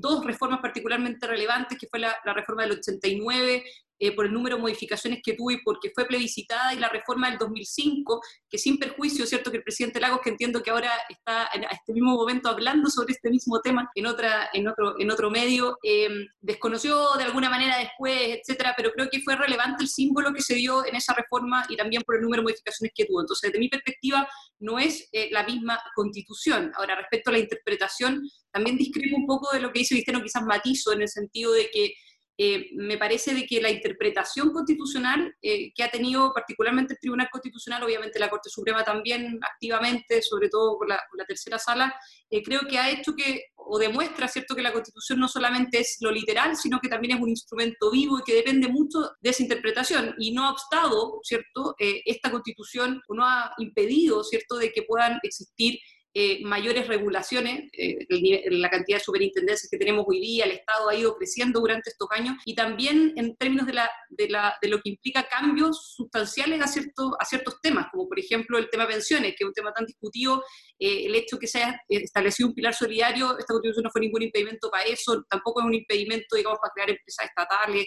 dos 0.00 0.24
reformas 0.24 0.60
particularmente 0.60 1.26
relevantes, 1.26 1.78
que 1.78 1.86
fue 1.86 1.98
la, 1.98 2.16
la 2.24 2.32
reforma 2.32 2.62
del 2.62 2.72
89 2.72 3.64
eh, 4.02 4.10
por 4.10 4.26
el 4.26 4.32
número 4.32 4.56
de 4.56 4.62
modificaciones 4.62 5.20
que 5.22 5.34
tuvo 5.34 5.52
y 5.52 5.62
porque 5.62 5.92
fue 5.94 6.06
plebiscitada, 6.06 6.74
y 6.74 6.78
la 6.80 6.88
reforma 6.88 7.30
del 7.30 7.38
2005, 7.38 8.20
que 8.50 8.58
sin 8.58 8.76
perjuicio, 8.76 9.24
¿cierto?, 9.26 9.52
que 9.52 9.58
el 9.58 9.62
presidente 9.62 10.00
Lagos, 10.00 10.20
que 10.24 10.30
entiendo 10.30 10.60
que 10.60 10.72
ahora 10.72 10.90
está 11.08 11.48
en 11.54 11.62
este 11.62 11.92
mismo 11.92 12.16
momento 12.16 12.48
hablando 12.48 12.90
sobre 12.90 13.12
este 13.12 13.30
mismo 13.30 13.60
tema 13.60 13.88
en, 13.94 14.06
otra, 14.06 14.50
en, 14.54 14.66
otro, 14.66 14.98
en 14.98 15.08
otro 15.08 15.30
medio, 15.30 15.78
em, 15.84 16.26
desconoció 16.40 17.12
de 17.16 17.22
alguna 17.22 17.48
manera 17.48 17.78
después, 17.78 18.40
etcétera, 18.40 18.74
pero 18.76 18.90
creo 18.90 19.08
que 19.08 19.20
fue 19.20 19.36
relevante 19.36 19.84
el 19.84 19.88
símbolo 19.88 20.32
que 20.34 20.42
se 20.42 20.56
dio 20.56 20.84
en 20.84 20.96
esa 20.96 21.14
reforma 21.14 21.64
y 21.68 21.76
también 21.76 22.02
por 22.02 22.16
el 22.16 22.22
número 22.22 22.42
de 22.42 22.46
modificaciones 22.46 22.90
que 22.92 23.04
tuvo. 23.04 23.20
Entonces, 23.20 23.52
desde 23.52 23.60
mi 23.60 23.68
perspectiva, 23.68 24.28
no 24.58 24.80
es 24.80 25.08
eh, 25.12 25.28
la 25.30 25.44
misma 25.44 25.78
constitución. 25.94 26.72
Ahora, 26.74 26.96
respecto 26.96 27.30
a 27.30 27.34
la 27.34 27.38
interpretación, 27.38 28.28
también 28.50 28.76
discrepo 28.76 29.16
un 29.16 29.26
poco 29.26 29.54
de 29.54 29.60
lo 29.60 29.72
que 29.72 29.78
dice 29.78 29.94
Cristiano, 29.94 30.24
quizás 30.24 30.42
matizo 30.42 30.92
en 30.92 31.02
el 31.02 31.08
sentido 31.08 31.52
de 31.52 31.70
que 31.70 31.94
eh, 32.38 32.70
me 32.74 32.96
parece 32.96 33.34
de 33.34 33.44
que 33.44 33.60
la 33.60 33.70
interpretación 33.70 34.52
constitucional 34.52 35.34
eh, 35.42 35.70
que 35.74 35.82
ha 35.82 35.90
tenido 35.90 36.32
particularmente 36.32 36.94
el 36.94 36.98
Tribunal 36.98 37.28
Constitucional, 37.30 37.82
obviamente 37.82 38.18
la 38.18 38.30
Corte 38.30 38.48
Suprema 38.48 38.82
también 38.84 39.38
activamente, 39.42 40.22
sobre 40.22 40.48
todo 40.48 40.78
con 40.78 40.88
la, 40.88 40.98
tercera 41.28 41.58
sala, 41.58 41.94
eh, 42.30 42.42
creo 42.42 42.62
que 42.68 42.78
ha 42.78 42.90
hecho 42.90 43.14
que, 43.14 43.44
o 43.54 43.78
demuestra, 43.78 44.28
¿cierto?, 44.28 44.56
que 44.56 44.62
la 44.62 44.72
Constitución 44.72 45.20
no 45.20 45.28
solamente 45.28 45.78
es 45.80 45.98
lo 46.00 46.10
literal, 46.10 46.56
sino 46.56 46.80
que 46.80 46.88
también 46.88 47.16
es 47.16 47.22
un 47.22 47.28
instrumento 47.28 47.90
vivo 47.90 48.18
y 48.18 48.22
que 48.22 48.34
depende 48.34 48.68
mucho 48.68 49.12
de 49.20 49.30
esa 49.30 49.42
interpretación. 49.42 50.14
Y 50.18 50.32
no 50.32 50.44
ha 50.44 50.50
obstado, 50.50 51.20
¿cierto?, 51.22 51.76
esta 51.78 52.30
Constitución 52.30 53.00
no 53.08 53.24
ha 53.24 53.52
impedido, 53.58 54.24
¿cierto?, 54.24 54.56
de 54.56 54.72
que 54.72 54.82
puedan 54.82 55.18
existir 55.22 55.78
eh, 56.14 56.44
mayores 56.44 56.88
regulaciones, 56.88 57.70
eh, 57.72 58.04
la 58.50 58.68
cantidad 58.68 58.98
de 58.98 59.04
superintendencias 59.04 59.70
que 59.70 59.78
tenemos 59.78 60.04
hoy 60.06 60.20
día, 60.20 60.44
el 60.44 60.50
Estado 60.50 60.90
ha 60.90 60.94
ido 60.94 61.16
creciendo 61.16 61.58
durante 61.58 61.88
estos 61.88 62.06
años 62.10 62.36
y 62.44 62.54
también 62.54 63.14
en 63.16 63.34
términos 63.36 63.66
de, 63.66 63.72
la, 63.72 63.90
de, 64.10 64.28
la, 64.28 64.54
de 64.60 64.68
lo 64.68 64.78
que 64.82 64.90
implica 64.90 65.26
cambios 65.26 65.94
sustanciales 65.96 66.60
a, 66.60 66.66
cierto, 66.66 67.16
a 67.18 67.24
ciertos 67.24 67.62
temas, 67.62 67.86
como 67.90 68.08
por 68.10 68.18
ejemplo 68.18 68.58
el 68.58 68.68
tema 68.68 68.86
pensiones, 68.86 69.30
que 69.30 69.44
es 69.44 69.48
un 69.48 69.54
tema 69.54 69.72
tan 69.72 69.86
discutido, 69.86 70.44
eh, 70.78 71.06
el 71.06 71.14
hecho 71.14 71.38
que 71.38 71.46
se 71.46 71.62
haya 71.62 71.80
establecido 71.88 72.50
un 72.50 72.54
pilar 72.54 72.74
solidario, 72.74 73.38
esta 73.38 73.54
constitución 73.54 73.84
no 73.84 73.90
fue 73.90 74.02
ningún 74.02 74.20
impedimento 74.20 74.70
para 74.70 74.84
eso, 74.84 75.24
tampoco 75.30 75.60
es 75.60 75.66
un 75.66 75.74
impedimento, 75.74 76.36
digamos, 76.36 76.58
para 76.60 76.72
crear 76.74 76.90
empresas 76.90 77.24
estatales, 77.24 77.86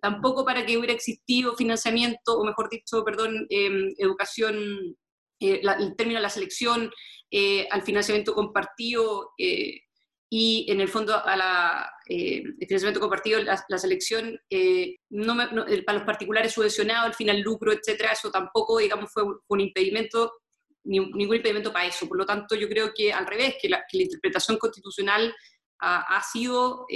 tampoco 0.00 0.46
para 0.46 0.64
que 0.64 0.78
hubiera 0.78 0.94
existido 0.94 1.54
financiamiento, 1.56 2.38
o 2.38 2.44
mejor 2.44 2.70
dicho, 2.70 3.04
perdón, 3.04 3.46
educación, 3.50 4.96
el 5.40 5.96
término 5.96 6.18
de 6.18 6.22
la 6.22 6.30
selección 6.30 6.90
eh, 7.30 7.68
al 7.70 7.82
financiamiento 7.82 8.34
compartido 8.34 9.32
eh, 9.36 9.82
y 10.30 10.66
en 10.70 10.80
el 10.80 10.88
fondo 10.88 11.14
a 11.14 11.36
la, 11.36 11.90
eh, 12.08 12.42
el 12.42 12.66
financiamiento 12.66 13.00
compartido, 13.00 13.40
la, 13.42 13.78
selección, 13.78 14.38
no, 15.10 15.36
para 15.36 15.98
los 15.98 16.06
particulares 16.06 16.52
subvencionados, 16.52 17.08
el 17.08 17.14
final 17.14 17.40
lucro, 17.40 17.72
etcétera, 17.72 18.12
eso 18.12 18.30
tampoco, 18.30 18.78
digamos, 18.78 19.10
fue 19.12 19.24
un, 19.48 19.60
impedimento, 19.60 20.32
ningún 20.84 21.36
impedimento 21.36 21.72
para 21.72 21.86
eso. 21.86 22.06
Por 22.06 22.18
lo 22.18 22.26
tanto, 22.26 22.54
yo 22.54 22.68
creo 22.68 22.92
que 22.94 23.12
al 23.12 23.26
revés, 23.26 23.56
que 23.60 23.68
la, 23.68 23.84
interpretación 23.92 24.58
constitucional 24.58 25.34
ha, 25.80 26.16
ha 26.16 26.22
sido 26.22 26.86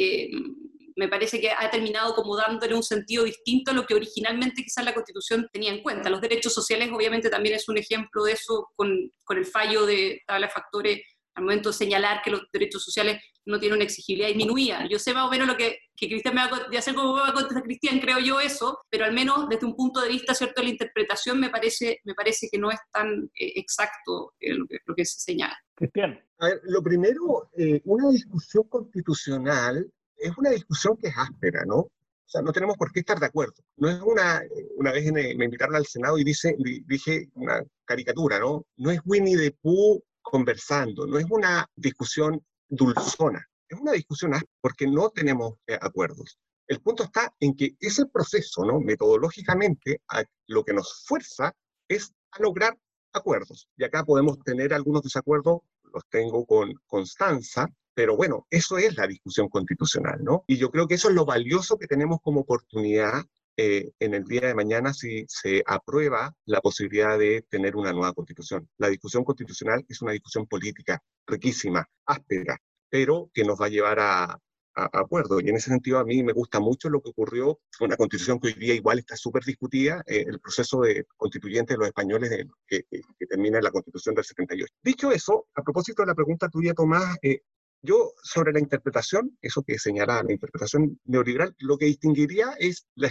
me 0.96 1.08
parece 1.08 1.40
que 1.40 1.50
ha 1.50 1.70
terminado 1.70 2.14
como 2.14 2.36
dándole 2.36 2.74
un 2.74 2.82
sentido 2.82 3.24
distinto 3.24 3.70
a 3.70 3.74
lo 3.74 3.86
que 3.86 3.94
originalmente 3.94 4.62
quizás 4.62 4.84
la 4.84 4.94
Constitución 4.94 5.48
tenía 5.52 5.72
en 5.72 5.82
cuenta. 5.82 6.10
Los 6.10 6.20
derechos 6.20 6.52
sociales 6.52 6.90
obviamente 6.92 7.30
también 7.30 7.54
es 7.54 7.68
un 7.68 7.78
ejemplo 7.78 8.24
de 8.24 8.32
eso 8.32 8.70
con, 8.76 9.12
con 9.24 9.38
el 9.38 9.46
fallo 9.46 9.86
de 9.86 10.22
tabla 10.26 10.46
de 10.46 10.52
factores 10.52 11.02
al 11.34 11.44
momento 11.44 11.70
de 11.70 11.74
señalar 11.74 12.20
que 12.22 12.30
los 12.30 12.42
derechos 12.52 12.84
sociales 12.84 13.22
no 13.44 13.58
tienen 13.58 13.76
una 13.76 13.84
exigibilidad 13.84 14.28
disminuida. 14.28 14.86
Yo 14.88 14.98
sé 14.98 15.14
más 15.14 15.26
o 15.26 15.30
menos 15.30 15.48
lo 15.48 15.56
que, 15.56 15.78
que 15.96 16.08
Cristian 16.08 16.34
me 16.34 16.42
va 16.42 16.56
a 16.56 16.78
hacer 16.78 16.94
como 16.94 17.14
va 17.14 17.28
a 17.28 17.32
contestar 17.32 17.62
Cristian, 17.62 17.98
creo 18.00 18.18
yo 18.18 18.40
eso, 18.40 18.78
pero 18.88 19.04
al 19.04 19.12
menos 19.12 19.48
desde 19.48 19.66
un 19.66 19.74
punto 19.74 20.00
de 20.00 20.08
vista 20.08 20.34
cierto 20.34 20.60
de 20.60 20.66
la 20.66 20.72
interpretación 20.72 21.40
me 21.40 21.50
parece, 21.50 22.00
me 22.04 22.14
parece 22.14 22.48
que 22.50 22.58
no 22.58 22.70
es 22.70 22.78
tan 22.92 23.30
eh, 23.34 23.52
exacto 23.56 24.34
eh, 24.40 24.54
lo, 24.54 24.66
que, 24.66 24.78
lo, 24.84 24.94
que, 24.94 25.04
se 25.04 25.20
señala. 25.20 25.56
Cristian. 25.74 26.22
A 26.38 26.48
ver, 26.48 26.60
lo 26.64 26.82
primero, 26.82 27.50
eh, 27.56 27.80
una 27.84 28.10
discusión 28.10 28.64
constitucional 28.68 29.90
es 30.22 30.38
una 30.38 30.50
discusión 30.50 30.96
que 30.96 31.08
es 31.08 31.14
áspera, 31.16 31.64
¿no? 31.64 31.76
O 31.76 32.28
sea, 32.32 32.42
no 32.42 32.52
tenemos 32.52 32.76
por 32.76 32.92
qué 32.92 33.00
estar 33.00 33.18
de 33.18 33.26
acuerdo. 33.26 33.54
No 33.76 33.90
es 33.90 34.00
una, 34.00 34.42
una 34.76 34.92
vez 34.92 35.12
me 35.12 35.44
invitaron 35.44 35.76
al 35.76 35.86
Senado 35.86 36.16
y 36.18 36.24
dice, 36.24 36.56
dije 36.86 37.28
una 37.34 37.62
caricatura, 37.84 38.38
¿no? 38.38 38.64
No 38.76 38.90
es 38.90 39.00
Winnie 39.04 39.36
the 39.36 39.56
Pooh 39.60 40.02
conversando, 40.22 41.06
no 41.06 41.18
es 41.18 41.26
una 41.28 41.68
discusión 41.76 42.42
dulzona, 42.68 43.46
es 43.68 43.78
una 43.78 43.92
discusión 43.92 44.32
áspera 44.32 44.52
porque 44.60 44.86
no 44.86 45.10
tenemos 45.10 45.54
eh, 45.66 45.78
acuerdos. 45.78 46.38
El 46.66 46.80
punto 46.80 47.02
está 47.02 47.34
en 47.40 47.54
que 47.54 47.76
ese 47.80 48.06
proceso, 48.06 48.64
¿no? 48.64 48.80
Metodológicamente, 48.80 50.00
lo 50.46 50.64
que 50.64 50.72
nos 50.72 51.04
fuerza 51.04 51.52
es 51.88 52.14
a 52.30 52.40
lograr 52.40 52.78
acuerdos. 53.12 53.68
Y 53.76 53.84
acá 53.84 54.04
podemos 54.04 54.38
tener 54.38 54.72
algunos 54.72 55.02
desacuerdos, 55.02 55.60
los 55.92 56.02
tengo 56.08 56.46
con 56.46 56.72
Constanza, 56.86 57.68
pero 57.94 58.16
bueno, 58.16 58.46
eso 58.50 58.78
es 58.78 58.96
la 58.96 59.06
discusión 59.06 59.48
constitucional, 59.48 60.22
¿no? 60.22 60.44
Y 60.46 60.56
yo 60.56 60.70
creo 60.70 60.88
que 60.88 60.94
eso 60.94 61.08
es 61.08 61.14
lo 61.14 61.24
valioso 61.24 61.78
que 61.78 61.86
tenemos 61.86 62.18
como 62.22 62.40
oportunidad 62.40 63.22
eh, 63.58 63.92
en 64.00 64.14
el 64.14 64.24
día 64.24 64.46
de 64.46 64.54
mañana 64.54 64.94
si 64.94 65.26
se 65.28 65.62
aprueba 65.66 66.34
la 66.46 66.62
posibilidad 66.62 67.18
de 67.18 67.42
tener 67.50 67.76
una 67.76 67.92
nueva 67.92 68.14
constitución. 68.14 68.68
La 68.78 68.88
discusión 68.88 69.24
constitucional 69.24 69.84
es 69.88 70.00
una 70.00 70.12
discusión 70.12 70.46
política 70.46 71.02
riquísima, 71.26 71.86
áspera, 72.06 72.58
pero 72.88 73.30
que 73.34 73.44
nos 73.44 73.60
va 73.60 73.66
a 73.66 73.68
llevar 73.68 73.98
a, 74.00 74.38
acuerdo. 74.74 75.38
Y 75.38 75.50
en 75.50 75.56
ese 75.56 75.68
sentido 75.68 75.98
a 75.98 76.04
mí 76.04 76.22
me 76.22 76.32
gusta 76.32 76.58
mucho 76.58 76.88
lo 76.88 77.02
que 77.02 77.10
ocurrió 77.10 77.60
con 77.78 77.88
una 77.88 77.96
constitución 77.98 78.40
que 78.40 78.48
hoy 78.48 78.54
día 78.54 78.72
igual 78.72 78.98
está 78.98 79.16
súper 79.16 79.44
discutida, 79.44 80.02
eh, 80.06 80.24
el 80.26 80.40
proceso 80.40 80.80
de 80.80 81.04
constituyente 81.18 81.74
de 81.74 81.78
los 81.78 81.88
españoles 81.88 82.46
que, 82.66 82.86
termina 83.28 83.58
en 83.58 83.64
la 83.64 83.70
constitución 83.70 84.14
del 84.14 84.24
78. 84.24 84.72
Dicho 84.82 85.12
eso, 85.12 85.46
a 85.54 85.62
propósito 85.62 86.02
de 86.02 86.06
la 86.06 86.14
pregunta 86.14 86.48
tuya, 86.48 86.72
Tomás, 86.72 87.18
eh, 87.20 87.42
yo 87.82 88.12
sobre 88.22 88.52
la 88.52 88.60
interpretación, 88.60 89.36
eso 89.42 89.62
que 89.62 89.78
señalaba, 89.78 90.22
la 90.22 90.32
interpretación 90.32 91.00
neoliberal, 91.04 91.54
lo 91.58 91.76
que 91.76 91.86
distinguiría 91.86 92.54
es, 92.58 92.86
la, 92.94 93.10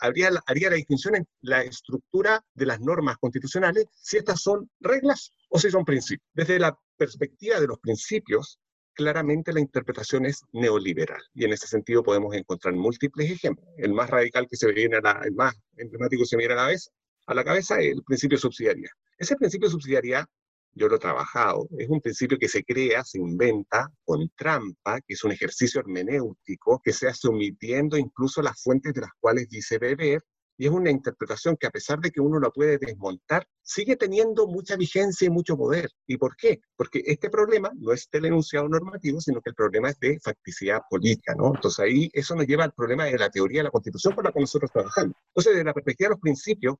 habría, 0.00 0.30
haría 0.46 0.70
la 0.70 0.76
distinción 0.76 1.16
en 1.16 1.28
la 1.42 1.62
estructura 1.62 2.42
de 2.54 2.66
las 2.66 2.80
normas 2.80 3.18
constitucionales, 3.18 3.86
si 3.92 4.16
estas 4.16 4.40
son 4.40 4.70
reglas 4.80 5.30
o 5.50 5.58
si 5.58 5.70
son 5.70 5.84
principios. 5.84 6.26
Desde 6.32 6.58
la 6.58 6.76
perspectiva 6.96 7.60
de 7.60 7.66
los 7.66 7.78
principios, 7.80 8.58
claramente 8.94 9.52
la 9.52 9.60
interpretación 9.60 10.24
es 10.24 10.42
neoliberal. 10.52 11.20
Y 11.34 11.44
en 11.44 11.52
ese 11.52 11.66
sentido 11.66 12.02
podemos 12.02 12.34
encontrar 12.34 12.74
múltiples 12.74 13.30
ejemplos. 13.30 13.68
El 13.76 13.92
más 13.92 14.08
radical 14.08 14.46
que 14.48 14.56
se 14.56 14.72
viene 14.72 14.96
a 14.96 15.00
la, 15.00 15.20
el 15.24 15.34
más 15.34 15.54
emblemático 15.76 16.22
que 16.22 16.28
se 16.28 16.36
viene 16.36 16.54
a 16.54 16.56
la, 16.56 16.66
vez, 16.68 16.90
a 17.26 17.34
la 17.34 17.44
cabeza 17.44 17.78
el 17.80 18.02
principio 18.04 18.36
de 18.36 18.42
subsidiariedad. 18.42 18.92
Ese 19.18 19.36
principio 19.36 19.68
de 19.68 19.72
subsidiariedad, 19.72 20.26
yo 20.74 20.88
lo 20.88 20.96
he 20.96 20.98
trabajado, 20.98 21.68
es 21.78 21.88
un 21.88 22.00
principio 22.00 22.38
que 22.38 22.48
se 22.48 22.64
crea, 22.64 23.04
se 23.04 23.18
inventa 23.18 23.88
con 24.04 24.28
trampa, 24.36 25.00
que 25.00 25.14
es 25.14 25.24
un 25.24 25.32
ejercicio 25.32 25.80
hermenéutico 25.80 26.80
que 26.82 26.92
se 26.92 27.08
hace 27.08 27.28
omitiendo 27.28 27.96
incluso 27.96 28.42
las 28.42 28.60
fuentes 28.62 28.92
de 28.94 29.02
las 29.02 29.10
cuales 29.20 29.48
dice 29.48 29.78
beber 29.78 30.22
y 30.56 30.66
es 30.66 30.72
una 30.72 30.90
interpretación 30.90 31.56
que 31.56 31.66
a 31.66 31.70
pesar 31.70 31.98
de 31.98 32.10
que 32.10 32.20
uno 32.20 32.38
la 32.38 32.50
puede 32.50 32.78
desmontar, 32.78 33.46
sigue 33.62 33.96
teniendo 33.96 34.46
mucha 34.46 34.76
vigencia 34.76 35.26
y 35.26 35.30
mucho 35.30 35.56
poder. 35.56 35.90
¿Y 36.06 36.16
por 36.16 36.36
qué? 36.36 36.60
Porque 36.76 37.02
este 37.06 37.28
problema 37.28 37.72
no 37.74 37.92
es 37.92 38.08
del 38.12 38.26
enunciado 38.26 38.68
normativo, 38.68 39.20
sino 39.20 39.40
que 39.40 39.50
el 39.50 39.56
problema 39.56 39.90
es 39.90 39.98
de 39.98 40.18
facticidad 40.20 40.82
política, 40.88 41.34
¿no? 41.34 41.52
Entonces 41.54 41.80
ahí 41.80 42.08
eso 42.12 42.36
nos 42.36 42.46
lleva 42.46 42.64
al 42.64 42.72
problema 42.72 43.04
de 43.04 43.18
la 43.18 43.30
teoría 43.30 43.60
de 43.60 43.64
la 43.64 43.70
constitución 43.70 44.14
con 44.14 44.24
la 44.24 44.32
que 44.32 44.40
nosotros 44.40 44.70
trabajamos. 44.70 45.16
Entonces, 45.28 45.54
desde 45.54 45.64
la 45.64 45.74
perspectiva 45.74 46.08
de 46.08 46.14
los 46.14 46.20
principios, 46.20 46.76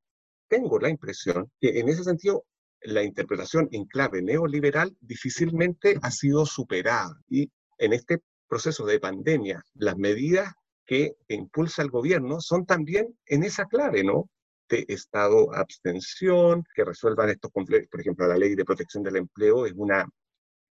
tengo 0.49 0.79
la 0.79 0.89
impresión 0.89 1.51
que 1.61 1.79
en 1.81 1.89
ese 1.89 2.05
sentido 2.05 2.45
la 2.85 3.03
interpretación 3.03 3.69
en 3.73 3.85
clave 3.87 4.23
neoliberal 4.23 4.97
difícilmente 5.01 5.99
ha 6.03 6.11
sido 6.11 6.47
superada. 6.47 7.19
Y 7.29 7.51
en 7.79 7.93
este 7.93 8.19
proceso 8.49 8.85
de 8.85 9.01
pandemia, 9.01 9.63
las 9.75 9.97
medidas 9.97 10.53
que 10.87 11.17
impulsa 11.29 11.83
el 11.83 11.91
gobierno 11.91 12.41
son 12.41 12.67
también 12.67 13.19
en 13.27 13.43
esa 13.43 13.65
clave, 13.65 14.05
¿no? 14.05 14.29
De 14.69 14.85
estado 14.89 15.55
abstención, 15.55 16.65
que 16.75 16.85
resuelvan 16.85 17.31
estos 17.31 17.51
conflictos. 17.51 17.89
Por 17.91 18.01
ejemplo, 18.01 18.27
la 18.27 18.37
ley 18.37 18.55
de 18.55 18.65
protección 18.65 19.03
del 19.03 19.17
empleo 19.17 19.67
es 19.67 19.73
una 19.75 20.07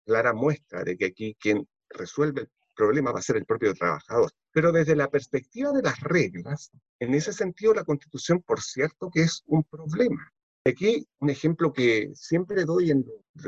clara 0.05 0.33
muestra 0.33 0.83
de 0.83 0.95
que 0.95 1.05
aquí 1.05 1.35
quien 1.39 1.67
resuelve 1.89 2.41
el 2.41 2.49
problema 2.75 3.11
va 3.11 3.19
a 3.19 3.23
ser 3.23 3.37
el 3.37 3.45
propio 3.45 3.73
trabajador. 3.73 4.31
Pero 4.51 4.71
desde 4.71 4.95
la 4.95 5.09
perspectiva 5.09 5.71
de 5.71 5.81
las 5.81 5.99
reglas, 6.01 6.71
en 6.99 7.13
ese 7.13 7.33
sentido 7.33 7.73
la 7.73 7.83
constitución, 7.83 8.41
por 8.41 8.61
cierto, 8.61 9.09
que 9.11 9.21
es 9.21 9.41
un 9.47 9.63
problema. 9.63 10.31
Aquí 10.67 11.07
un 11.19 11.29
ejemplo 11.29 11.71
que 11.71 12.09
siempre 12.15 12.65
doy 12.65 12.89
en 12.89 13.05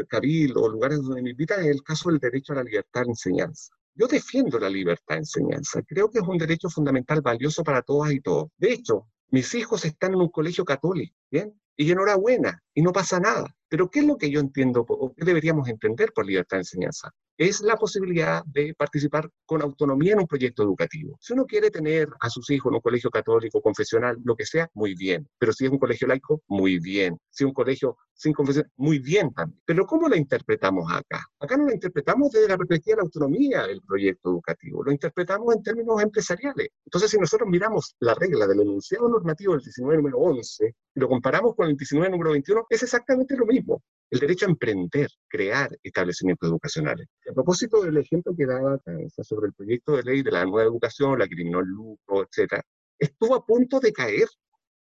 cabildo 0.08 0.62
o 0.62 0.70
lugares 0.70 1.02
donde 1.02 1.24
me 1.24 1.32
invitan 1.32 1.62
es 1.62 1.68
el 1.68 1.82
caso 1.82 2.12
del 2.12 2.20
derecho 2.20 2.54
a 2.54 2.58
la 2.58 2.64
libertad 2.64 3.02
de 3.02 3.10
enseñanza. 3.10 3.74
Yo 3.96 4.06
defiendo 4.06 4.60
la 4.60 4.70
libertad 4.70 5.16
de 5.16 5.22
enseñanza. 5.22 5.82
Creo 5.82 6.12
que 6.12 6.20
es 6.20 6.28
un 6.28 6.38
derecho 6.38 6.70
fundamental 6.70 7.22
valioso 7.22 7.64
para 7.64 7.82
todas 7.82 8.12
y 8.12 8.22
todos. 8.22 8.52
De 8.60 8.72
hecho, 8.72 9.08
mis 9.32 9.56
hijos 9.56 9.84
están 9.84 10.14
en 10.14 10.22
un 10.22 10.30
colegio 10.30 10.64
católico, 10.64 11.16
¿bien? 11.32 11.60
Y 11.76 11.92
enhorabuena, 11.92 12.62
y 12.76 12.84
no 12.84 12.94
pasa 12.94 13.20
nada. 13.20 13.48
Pero 13.68 13.90
¿qué 13.90 14.02
es 14.02 14.06
lo 14.06 14.18
que 14.18 14.30
yo 14.30 14.40
entiendo 14.40 14.86
o 14.88 15.12
qué 15.16 15.26
deberíamos 15.26 15.68
entender 15.70 16.14
por 16.14 16.24
libertad 16.24 16.58
de 16.58 16.62
enseñanza? 16.62 17.12
Es 17.40 17.62
la 17.62 17.78
posibilidad 17.78 18.44
de 18.46 18.74
participar 18.74 19.30
con 19.46 19.62
autonomía 19.62 20.14
en 20.14 20.20
un 20.20 20.28
proyecto 20.28 20.64
educativo. 20.64 21.18
Si 21.22 21.34
uno 21.34 21.46
quiere 21.46 21.70
tener 21.70 22.10
a 22.20 22.32
sus 22.32 22.50
hijos 22.50 22.72
en 22.72 22.76
un 22.76 22.82
colegio 22.82 23.12
católico, 23.12 23.62
confesional, 23.62 24.18
lo 24.24 24.36
que 24.36 24.46
sea, 24.46 24.68
muy 24.74 24.96
bien. 24.96 25.28
Pero 25.38 25.54
si 25.54 25.66
es 25.66 25.72
un 25.72 25.78
colegio 25.78 26.08
laico, 26.08 26.42
muy 26.48 26.80
bien. 26.80 27.16
Si 27.30 27.44
es 27.44 27.48
un 27.48 27.54
colegio 27.54 27.96
sin 28.18 28.34
confesión, 28.34 28.70
muy 28.78 29.00
bien 29.00 29.32
también. 29.34 29.62
Pero 29.66 29.86
¿cómo 29.86 30.10
la 30.10 30.18
interpretamos 30.18 30.92
acá? 30.92 31.24
Acá 31.40 31.56
no 31.56 31.66
la 31.66 31.74
interpretamos 31.74 32.32
desde 32.32 32.48
la 32.48 32.58
perspectiva 32.58 32.96
de 32.96 32.98
la 32.98 33.04
autonomía 33.04 33.68
del 33.68 33.82
proyecto 33.82 34.32
educativo, 34.32 34.84
lo 34.84 34.92
interpretamos 34.92 35.56
en 35.56 35.64
términos 35.64 36.02
empresariales. 36.02 36.70
Entonces, 36.86 37.12
si 37.12 37.18
nosotros 37.18 37.48
miramos 37.48 37.96
la 38.00 38.16
regla 38.16 38.48
del 38.48 38.62
enunciado 38.62 39.08
normativo 39.08 39.54
del 39.54 39.62
19 39.62 39.98
número 39.98 40.18
11 40.18 40.76
y 40.96 41.00
lo 41.00 41.08
comparamos 41.08 41.56
con 41.56 41.70
el 41.70 41.78
19 41.78 42.10
número 42.10 42.32
21, 42.32 42.66
es 42.70 42.84
exactamente 42.84 43.38
lo 43.38 43.46
mismo. 43.46 43.82
El 44.10 44.20
derecho 44.20 44.46
a 44.46 44.50
emprender, 44.50 45.10
crear 45.28 45.70
establecimientos 45.84 46.50
educacionales. 46.50 47.08
A 47.30 47.34
propósito 47.34 47.82
del 47.82 47.98
ejemplo 47.98 48.34
que 48.36 48.46
daba 48.46 48.80
sobre 49.22 49.48
el 49.48 49.54
proyecto 49.54 49.98
de 49.98 50.04
ley 50.04 50.24
de 50.24 50.32
la 50.32 50.46
nueva 50.46 50.64
educación, 50.64 51.20
la 51.20 51.28
que 51.28 51.34
eliminó 51.34 51.60
el 51.60 51.68
lucro, 51.68 52.24
etc., 52.24 52.62
estuvo 52.98 53.36
a 53.36 53.46
punto 53.46 53.80
de 53.80 53.92
caer. 53.92 54.28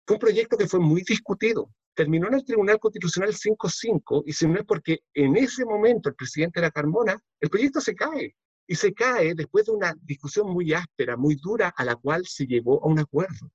Fue 0.06 0.16
un 0.16 0.20
proyecto 0.20 0.56
que 0.56 0.68
fue 0.68 0.80
muy 0.80 1.02
discutido. 1.02 1.70
Terminó 1.94 2.28
en 2.28 2.34
el 2.34 2.44
Tribunal 2.44 2.78
Constitucional 2.78 3.32
5-5 3.32 4.22
y 4.24 4.32
si 4.32 4.46
no 4.46 4.58
es 4.58 4.64
porque 4.64 5.00
en 5.14 5.36
ese 5.36 5.64
momento 5.64 6.08
el 6.08 6.14
presidente 6.14 6.60
era 6.60 6.70
Carmona, 6.70 7.20
el 7.40 7.50
proyecto 7.50 7.80
se 7.80 7.94
cae. 7.94 8.34
Y 8.68 8.74
se 8.74 8.94
cae 8.94 9.34
después 9.34 9.66
de 9.66 9.72
una 9.72 9.94
discusión 10.02 10.50
muy 10.50 10.72
áspera, 10.72 11.16
muy 11.16 11.36
dura, 11.36 11.72
a 11.76 11.84
la 11.84 11.96
cual 11.96 12.24
se 12.26 12.46
llegó 12.46 12.84
a 12.84 12.86
un 12.86 13.00
acuerdo. 13.00 13.50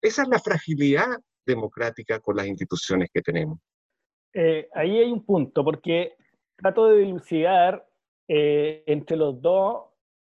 Esa 0.00 0.22
es 0.22 0.28
la 0.28 0.38
fragilidad 0.38 1.18
democrática 1.44 2.20
con 2.20 2.36
las 2.36 2.46
instituciones 2.46 3.08
que 3.12 3.22
tenemos. 3.22 3.58
Eh, 4.32 4.68
ahí 4.74 4.98
hay 4.98 5.10
un 5.10 5.24
punto, 5.24 5.64
porque 5.64 6.12
trato 6.56 6.86
de 6.86 6.98
dilucidar 6.98 7.87
eh, 8.28 8.82
entre 8.86 9.16
los 9.16 9.40
dos 9.40 9.84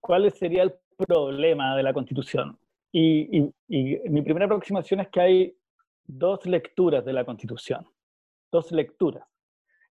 cuál 0.01 0.31
sería 0.33 0.63
el 0.63 0.75
problema 0.97 1.77
de 1.77 1.83
la 1.83 1.93
Constitución. 1.93 2.59
Y, 2.93 3.53
mi 3.69 4.23
primera 4.23 4.47
aproximación 4.47 5.01
es 5.01 5.09
que 5.09 5.21
hay 5.21 5.57
dos 6.05 6.45
lecturas 6.47 7.05
de 7.05 7.13
la 7.13 7.25
Constitución, 7.25 7.87
dos 8.51 8.73
lecturas. 8.73 9.25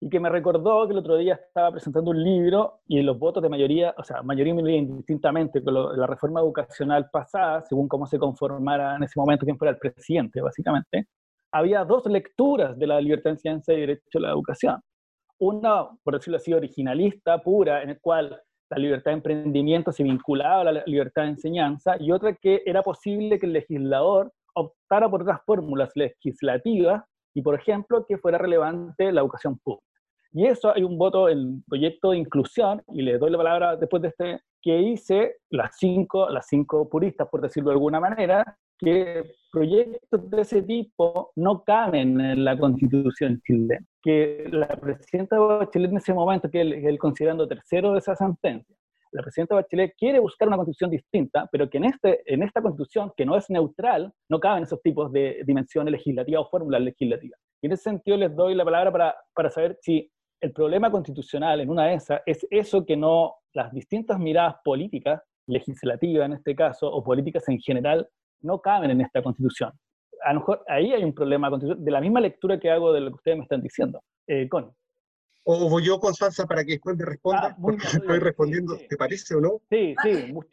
Y 0.02 0.10
que 0.10 0.20
me 0.20 0.30
recordó 0.30 0.88
que 0.88 0.94
el 0.94 1.00
otro 1.00 1.18
día 1.18 1.36
estaba 1.36 1.72
presentando 1.72 2.12
un 2.12 2.24
libro 2.24 2.82
y 2.88 3.02
los 3.02 3.20
votos 3.20 3.44
de 3.44 3.50
mayoría, 3.50 3.94
o 3.98 4.04
sea, 4.04 4.22
mayoría 4.22 4.52
y 4.52 4.56
minoría 4.56 4.78
indistintamente, 4.78 5.62
con 5.62 5.74
la 5.74 6.08
reforma 6.08 6.40
educacional 6.40 7.10
pasada, 7.12 7.62
según 7.64 7.90
cómo 7.90 8.06
se 8.06 8.18
conformara 8.18 8.96
en 8.96 9.04
ese 9.04 9.20
momento 9.20 9.46
quién 9.46 9.58
fuera 9.58 9.72
el 9.72 9.78
presidente, 9.78 10.40
básicamente, 10.42 11.08
había 11.52 11.84
dos 11.84 12.06
lecturas 12.06 12.78
de 12.78 12.88
la 12.88 13.02
libertad 13.02 13.32
de 13.32 13.36
enseñanza 13.36 13.74
y 13.74 13.82
derecho 13.82 14.20
a 14.20 14.22
la 14.22 14.30
educación. 14.30 14.82
Una, 15.40 15.88
por 16.04 16.16
decirlo 16.16 16.38
así, 16.38 16.54
originalista, 16.54 17.42
pura, 17.42 17.82
en 17.82 17.92
el 17.92 18.00
cual 18.02 18.42
la 18.70 18.78
libertad 18.78 19.12
de 19.12 19.18
emprendimiento 19.18 19.92
se 19.92 20.04
vinculaba 20.04 20.62
a 20.62 20.72
la 20.72 20.84
libertad 20.86 21.24
de 21.24 21.30
enseñanza, 21.30 21.96
y 22.00 22.12
otra 22.12 22.36
que 22.36 22.62
era 22.66 22.84
posible 22.84 23.40
que 23.40 23.46
el 23.46 23.54
legislador 23.54 24.32
optara 24.54 25.10
por 25.10 25.22
otras 25.22 25.40
fórmulas 25.46 25.92
legislativas 25.96 27.04
y, 27.34 27.42
por 27.42 27.56
ejemplo, 27.56 28.06
que 28.08 28.18
fuera 28.18 28.38
relevante 28.38 29.12
la 29.12 29.22
educación 29.22 29.58
pública. 29.60 29.86
Y 30.32 30.46
eso 30.46 30.72
hay 30.74 30.84
un 30.84 30.98
voto 30.98 31.30
en 31.30 31.64
proyecto 31.64 32.12
de 32.12 32.18
inclusión, 32.18 32.84
y 32.94 33.02
le 33.02 33.18
doy 33.18 33.32
la 33.32 33.38
palabra 33.38 33.76
después 33.76 34.02
de 34.02 34.10
este, 34.10 34.42
que 34.62 34.80
hice 34.80 35.38
las 35.50 35.78
cinco, 35.78 36.30
las 36.30 36.48
cinco 36.48 36.90
puristas, 36.90 37.28
por 37.30 37.42
decirlo 37.42 37.70
de 37.70 37.76
alguna 37.76 38.00
manera, 38.00 38.58
que 38.78 39.24
proyectos 39.52 40.30
de 40.30 40.42
ese 40.42 40.62
tipo 40.64 41.32
no 41.36 41.64
caben 41.64 42.20
en 42.20 42.44
la 42.46 42.58
constitución 42.58 43.42
chilena. 43.46 43.86
Que 44.02 44.48
la 44.52 44.68
presidenta 44.68 45.38
Bachelet 45.38 45.92
en 45.92 45.98
ese 45.98 46.14
momento, 46.14 46.50
que 46.50 46.62
él, 46.62 46.98
considerando 46.98 47.48
tercero 47.48 47.92
de 47.94 48.00
esa 48.00 48.16
sentencia, 48.16 48.76
la 49.12 49.24
presidenta 49.24 49.56
Bachelet 49.56 49.96
quiere 49.98 50.20
buscar 50.20 50.48
una 50.48 50.58
constitución 50.58 50.92
distinta, 50.92 51.50
pero 51.52 51.70
que 51.70 51.78
en, 51.78 51.86
este, 51.86 52.22
en 52.32 52.44
esta 52.44 52.62
constitución, 52.62 53.12
que 53.18 53.26
no 53.26 53.36
es 53.36 53.50
neutral, 53.50 54.14
no 54.30 54.40
caben 54.40 54.64
esos 54.64 54.82
tipos 54.82 55.12
de 55.12 55.42
dimensiones 55.46 55.92
legislativas 55.92 56.44
o 56.46 56.50
fórmulas 56.50 56.82
legislativas. 56.82 57.40
Y 57.62 57.68
en 57.68 57.74
ese 57.74 57.84
sentido 57.84 58.18
les 58.18 58.34
doy 58.36 58.56
la 58.56 58.64
palabra 58.64 58.92
para, 58.92 59.16
para 59.34 59.50
saber 59.50 59.78
si 59.82 60.10
el 60.42 60.52
problema 60.52 60.92
constitucional 60.92 61.60
en 61.62 61.70
una 61.70 61.88
de 61.88 61.96
esas 61.96 62.22
es 62.26 62.46
eso 62.50 62.86
que 62.86 62.96
no, 62.96 63.36
las 63.54 63.72
distintas 63.74 64.20
miradas 64.20 64.56
políticas, 64.64 65.22
legislativas 65.48 66.26
en 66.26 66.34
este 66.34 66.56
caso, 66.56 66.88
o 66.88 67.04
políticas 67.04 67.48
en 67.50 67.60
general, 67.60 68.08
no 68.42 68.62
caben 68.62 68.92
en 68.92 69.02
esta 69.02 69.22
constitución. 69.22 69.72
A 70.24 70.34
lo 70.34 70.40
mejor 70.40 70.64
ahí 70.68 70.94
hay 70.94 71.04
un 71.04 71.14
problema 71.14 71.50
de 71.50 71.92
la 71.92 72.02
misma 72.02 72.20
lectura 72.20 72.60
que 72.60 72.70
hago 72.70 72.94
de 72.94 73.02
lo 73.02 73.10
que 73.10 73.16
ustedes 73.16 73.38
me 73.38 73.44
están 73.44 73.62
diciendo. 73.62 74.02
Eh, 74.28 74.48
con. 74.48 74.74
O 75.46 75.70
voy 75.70 75.86
yo, 75.86 76.00
Constanza, 76.00 76.46
para 76.46 76.64
que 76.64 76.74
después 76.74 76.96
me 76.96 77.06
responda, 77.06 77.48
ah, 77.48 77.58
porque 77.60 77.88
estoy 77.88 78.20
respondiendo, 78.20 78.78
¿te 78.88 78.98
parece 78.98 79.36
o 79.36 79.42
no? 79.42 79.62
Sí, 79.70 79.96
sí, 80.04 80.32
mucho 80.32 80.50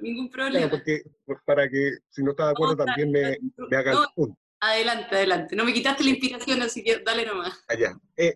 Ningún 0.00 0.30
problema. 0.30 0.68
porque, 0.70 1.02
para 1.44 1.68
que, 1.68 1.98
si 2.08 2.24
no 2.24 2.30
está 2.30 2.46
de 2.46 2.50
acuerdo, 2.52 2.84
también 2.84 3.12
me, 3.12 3.36
me 3.70 3.76
haga 3.76 3.92
el 3.92 3.98
punto. 4.14 4.36
Adelante, 4.60 5.14
adelante. 5.14 5.54
No 5.54 5.64
me 5.64 5.72
quitaste 5.72 6.02
la 6.02 6.10
inspiración, 6.10 6.60
así 6.62 6.82
que 6.82 6.98
dale 7.04 7.24
nomás. 7.24 7.62
Allá. 7.68 7.96
Eh, 8.16 8.34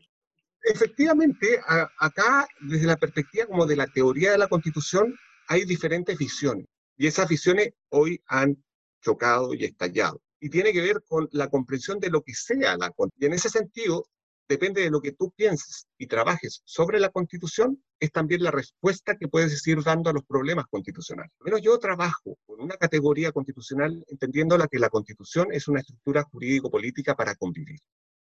efectivamente, 0.62 1.60
acá, 1.98 2.46
desde 2.60 2.86
la 2.86 2.96
perspectiva 2.96 3.46
como 3.46 3.66
de 3.66 3.76
la 3.76 3.86
teoría 3.86 4.32
de 4.32 4.38
la 4.38 4.48
Constitución, 4.48 5.14
hay 5.48 5.64
diferentes 5.64 6.16
visiones. 6.16 6.66
Y 6.96 7.06
esas 7.06 7.28
visiones 7.28 7.70
hoy 7.90 8.22
han 8.26 8.62
chocado 9.00 9.54
y 9.54 9.64
estallado. 9.64 10.20
Y 10.40 10.50
tiene 10.50 10.72
que 10.72 10.80
ver 10.80 11.02
con 11.06 11.28
la 11.32 11.48
comprensión 11.48 11.98
de 11.98 12.10
lo 12.10 12.22
que 12.22 12.34
sea 12.34 12.76
la 12.76 12.92
Y 13.18 13.26
en 13.26 13.32
ese 13.32 13.48
sentido, 13.48 14.06
depende 14.48 14.82
de 14.82 14.90
lo 14.90 15.00
que 15.00 15.12
tú 15.12 15.32
pienses 15.36 15.86
y 15.98 16.06
trabajes 16.06 16.62
sobre 16.64 17.00
la 17.00 17.10
constitución, 17.10 17.82
es 18.00 18.10
también 18.10 18.42
la 18.42 18.50
respuesta 18.50 19.16
que 19.16 19.28
puedes 19.28 19.66
ir 19.66 19.82
dando 19.82 20.10
a 20.10 20.12
los 20.12 20.24
problemas 20.24 20.66
constitucionales. 20.68 21.32
Al 21.40 21.44
menos 21.44 21.62
yo 21.62 21.78
trabajo 21.78 22.36
con 22.44 22.60
una 22.60 22.76
categoría 22.76 23.32
constitucional 23.32 24.04
entendiendo 24.08 24.58
la 24.58 24.66
que 24.66 24.78
la 24.78 24.90
constitución 24.90 25.48
es 25.52 25.68
una 25.68 25.80
estructura 25.80 26.24
jurídico-política 26.24 27.14
para 27.14 27.34
convivir. 27.34 27.78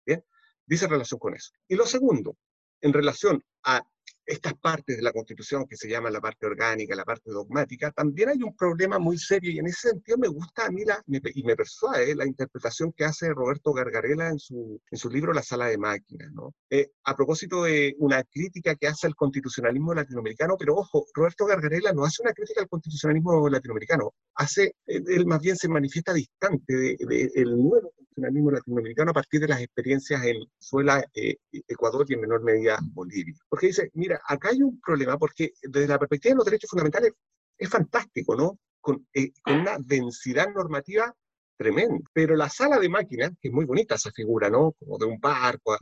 ¿Bien? 0.05 0.23
Dice 0.67 0.87
relación 0.87 1.19
con 1.19 1.33
eso. 1.33 1.51
Y 1.67 1.75
lo 1.75 1.85
segundo, 1.85 2.37
en 2.81 2.93
relación 2.93 3.43
a 3.63 3.81
estas 4.27 4.53
partes 4.55 4.97
de 4.97 5.01
la 5.01 5.13
Constitución 5.13 5.65
que 5.65 5.77
se 5.77 5.89
llama 5.89 6.11
la 6.11 6.19
parte 6.19 6.45
orgánica, 6.45 6.95
la 6.95 7.05
parte 7.05 7.31
dogmática, 7.31 7.91
también 7.91 8.29
hay 8.29 8.43
un 8.43 8.55
problema 8.55 8.99
muy 8.99 9.17
serio 9.17 9.51
y 9.51 9.59
en 9.59 9.67
ese 9.67 9.89
sentido 9.91 10.17
me 10.17 10.27
gusta 10.27 10.65
a 10.65 10.69
mí 10.69 10.83
la, 10.83 11.01
y 11.07 11.43
me 11.43 11.55
persuade 11.55 12.13
la 12.13 12.27
interpretación 12.27 12.91
que 12.91 13.05
hace 13.05 13.29
Roberto 13.29 13.71
Gargarela 13.73 14.27
en 14.27 14.37
su, 14.37 14.81
en 14.91 14.97
su 14.97 15.09
libro 15.09 15.33
La 15.33 15.41
Sala 15.41 15.67
de 15.67 15.77
Máquinas, 15.77 16.29
¿no? 16.33 16.53
Eh, 16.69 16.91
a 17.05 17.15
propósito 17.15 17.63
de 17.63 17.95
una 17.99 18.21
crítica 18.23 18.75
que 18.75 18.87
hace 18.87 19.07
al 19.07 19.15
constitucionalismo 19.15 19.93
latinoamericano, 19.93 20.55
pero 20.59 20.75
ojo, 20.75 21.05
Roberto 21.13 21.45
Gargarela 21.45 21.93
no 21.93 22.03
hace 22.03 22.21
una 22.21 22.33
crítica 22.33 22.61
al 22.61 22.67
constitucionalismo 22.67 23.47
latinoamericano, 23.49 24.13
hace, 24.35 24.75
él, 24.85 25.25
más 25.25 25.39
bien 25.39 25.55
se 25.55 25.69
manifiesta 25.69 26.13
distante 26.13 26.73
del 26.73 26.97
de, 26.97 27.31
el 27.35 27.51
nuevo 27.51 27.93
constitucionalismo 27.95 28.51
latinoamericano 28.51 29.11
a 29.11 29.13
partir 29.13 29.41
de 29.41 29.47
las 29.47 29.61
experiencias 29.61 30.23
en 30.23 30.39
Venezuela, 30.39 31.03
eh, 31.13 31.35
Ecuador 31.67 32.05
y 32.09 32.13
en 32.13 32.21
menor 32.21 32.43
medida 32.43 32.79
Bolivia. 32.93 33.35
Porque 33.49 33.67
dice, 33.67 33.89
mira, 33.93 34.16
acá 34.25 34.49
hay 34.49 34.61
un 34.61 34.79
problema 34.79 35.17
porque 35.17 35.53
desde 35.61 35.87
la 35.87 35.99
perspectiva 35.99 36.31
de 36.33 36.37
los 36.37 36.45
derechos 36.45 36.69
fundamentales 36.69 37.13
es 37.57 37.69
fantástico, 37.69 38.35
¿no? 38.35 38.59
Con, 38.79 39.07
eh, 39.13 39.31
con 39.41 39.61
una 39.61 39.77
densidad 39.79 40.47
normativa 40.53 41.13
tremenda. 41.57 41.97
Pero 42.13 42.35
la 42.35 42.49
sala 42.49 42.79
de 42.79 42.89
máquinas, 42.89 43.31
que 43.41 43.49
es 43.49 43.53
muy 43.53 43.65
bonita 43.65 43.95
esa 43.95 44.11
figura, 44.11 44.49
¿no? 44.49 44.73
Como 44.73 44.97
de 44.97 45.05
un 45.05 45.19
barco, 45.19 45.77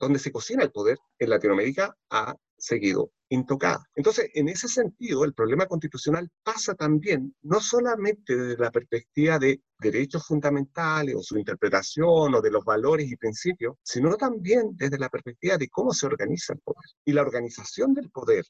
donde 0.00 0.18
se 0.18 0.32
cocina 0.32 0.64
el 0.64 0.72
poder 0.72 0.98
en 1.18 1.30
Latinoamérica, 1.30 1.94
ha 2.10 2.34
seguido 2.56 3.12
intocada. 3.28 3.84
Entonces, 3.94 4.30
en 4.34 4.48
ese 4.48 4.66
sentido, 4.66 5.24
el 5.24 5.34
problema 5.34 5.66
constitucional 5.66 6.28
pasa 6.42 6.74
también 6.74 7.34
no 7.42 7.60
solamente 7.60 8.36
desde 8.36 8.62
la 8.62 8.70
perspectiva 8.70 9.38
de 9.38 9.62
derechos 9.78 10.26
fundamentales 10.26 11.14
o 11.14 11.22
su 11.22 11.38
interpretación 11.38 12.34
o 12.34 12.40
de 12.40 12.50
los 12.50 12.64
valores 12.64 13.10
y 13.10 13.16
principios, 13.16 13.76
sino 13.82 14.16
también 14.16 14.70
desde 14.74 14.98
la 14.98 15.08
perspectiva 15.08 15.56
de 15.56 15.68
cómo 15.68 15.92
se 15.92 16.06
organiza 16.06 16.54
el 16.54 16.60
poder. 16.60 16.90
Y 17.04 17.12
la 17.12 17.22
organización 17.22 17.94
del 17.94 18.10
poder, 18.10 18.44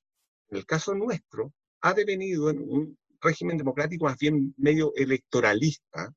en 0.48 0.58
el 0.58 0.66
caso 0.66 0.94
nuestro, 0.94 1.52
ha 1.82 1.92
devenido 1.92 2.50
en 2.50 2.60
un 2.60 2.98
régimen 3.20 3.58
democrático 3.58 4.06
más 4.06 4.16
bien 4.18 4.54
medio 4.56 4.92
electoralista, 4.96 6.12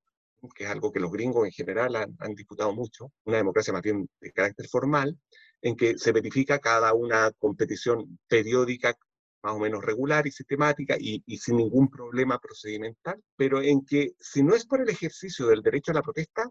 que 0.55 0.65
es 0.65 0.69
algo 0.69 0.91
que 0.91 0.99
los 0.99 1.11
gringos 1.11 1.45
en 1.45 1.51
general 1.51 1.95
han, 1.95 2.15
han 2.19 2.35
disputado 2.35 2.73
mucho, 2.73 3.11
una 3.25 3.37
democracia 3.37 3.73
más 3.73 3.81
bien 3.81 4.09
de 4.19 4.31
carácter 4.31 4.67
formal, 4.67 5.17
en 5.61 5.75
que 5.75 5.97
se 5.97 6.11
verifica 6.11 6.59
cada 6.59 6.93
una 6.93 7.31
competición 7.31 8.19
periódica 8.27 8.95
más 9.43 9.53
o 9.53 9.59
menos 9.59 9.83
regular 9.83 10.25
y 10.25 10.31
sistemática 10.31 10.95
y, 10.97 11.21
sin 11.37 11.57
ningún 11.57 11.89
problema 11.89 12.39
procedimental, 12.39 13.21
pero 13.35 13.61
en 13.61 13.85
que 13.85 14.13
si 14.19 14.41
no 14.41 14.55
es 14.55 14.65
por 14.65 14.81
el 14.81 14.89
ejercicio 14.89 15.47
del 15.47 15.61
derecho 15.61 15.91
a 15.91 15.95
la 15.95 16.01
protesta, 16.01 16.49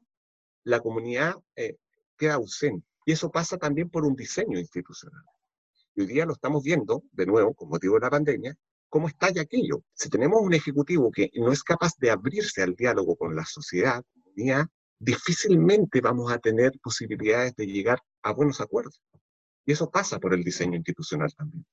la 0.64 0.81
comunidad 0.81 1.35
eh, 1.57 1.76
queda 2.16 2.35
ausente. 2.35 2.87
Y 3.07 3.12
eso 3.12 3.31
pasa 3.31 3.57
también 3.57 3.88
por 3.88 4.05
un 4.05 4.14
diseño 4.14 4.59
institucional. 4.59 5.24
Y 5.94 6.02
hoy 6.02 6.07
día 6.07 6.26
lo 6.26 6.35
estamos 6.35 6.62
viendo, 6.62 7.02
de 7.12 7.26
nuevo, 7.26 7.55
con 7.55 7.70
motivo 7.70 7.94
de 7.94 8.00
la 8.00 8.11
pandemia, 8.11 8.55
cómo 8.92 9.09
estalla 9.09 9.40
aquello. 9.40 9.83
Si 9.94 10.11
tenemos 10.11 10.42
un 10.42 10.52
ejecutivo 10.52 11.11
que 11.11 11.31
no 11.37 11.50
es 11.50 11.62
capaz 11.62 11.92
de 11.96 12.11
abrirse 12.11 12.62
al 12.62 12.74
diálogo 12.74 13.16
con 13.16 13.35
la 13.35 13.46
sociedad, 13.46 14.05
comunidad, 14.12 14.66
difícilmente 14.98 16.02
vamos 16.02 16.31
a 16.31 16.38
tener 16.38 16.72
posibilidades 16.83 17.57
de 17.57 17.66
llegar 17.66 18.00
a 18.22 18.35
buenos 18.35 18.61
acuerdos. 18.61 19.00
Y 19.64 19.72
eso 19.72 19.90
pasa 19.90 20.18
por 20.18 20.35
el 20.35 20.44
diseño 20.44 20.76
institucional 20.76 21.33
también. 21.35 21.64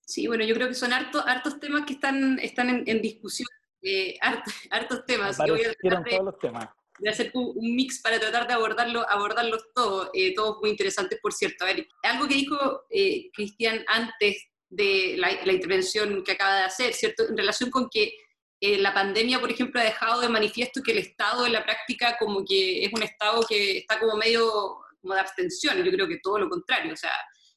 Sí, 0.00 0.26
bueno, 0.26 0.44
yo 0.44 0.56
creo 0.56 0.66
que 0.66 0.74
son 0.74 0.92
hartos, 0.92 1.22
hartos 1.24 1.60
temas 1.60 1.86
que 1.86 1.92
están, 1.92 2.40
están 2.40 2.88
en, 2.88 3.00
discusión, 3.00 3.46
eh, 3.80 4.18
hartos, 4.70 5.06
temas. 5.06 5.38
Yo 5.46 5.54
voy 5.54 5.62
a 5.64 5.74
todos 6.02 6.24
los 6.24 6.38
temas. 6.40 6.68
Voy 6.98 7.08
a 7.08 7.12
hacer 7.12 7.30
un, 7.34 7.54
mix 7.76 8.02
para 8.02 8.18
tratar 8.18 8.48
de 8.48 8.54
abordarlo, 8.54 9.08
abordarlos 9.08 9.62
todos, 9.72 10.10
eh, 10.12 10.34
todos 10.34 10.58
muy 10.60 10.70
interesantes, 10.70 11.20
por 11.22 11.32
cierto. 11.32 11.64
A 11.64 11.68
ver, 11.68 11.86
algo 12.02 12.26
que 12.26 12.34
dijo 12.34 12.82
eh, 12.90 13.30
Cristian 13.32 13.84
antes 13.86 14.48
de 14.72 15.16
la, 15.18 15.30
la, 15.44 15.52
intervención 15.52 16.24
que 16.24 16.32
acaba 16.32 16.56
de 16.56 16.64
hacer, 16.64 16.94
¿cierto? 16.94 17.28
En 17.28 17.36
relación 17.36 17.70
con 17.70 17.90
que 17.90 18.14
eh, 18.58 18.78
la 18.78 18.94
pandemia, 18.94 19.38
por 19.38 19.50
ejemplo, 19.50 19.78
ha 19.80 19.84
dejado 19.84 20.22
de 20.22 20.30
manifiesto 20.30 20.82
que 20.82 20.92
el 20.92 20.98
Estado 20.98 21.44
en 21.44 21.52
la 21.52 21.62
práctica 21.62 22.16
como 22.18 22.42
que 22.44 22.84
es 22.84 22.92
un 22.92 23.02
Estado 23.02 23.44
que 23.46 23.78
está 23.78 23.98
como 24.00 24.16
medio 24.16 24.78
como 25.00 25.14
de 25.14 25.20
abstención, 25.20 25.82
yo 25.82 25.90
creo 25.90 26.08
que 26.08 26.20
todo 26.22 26.38
lo 26.38 26.48
contrario, 26.48 26.94
o 26.94 26.96
sea, 26.96 27.10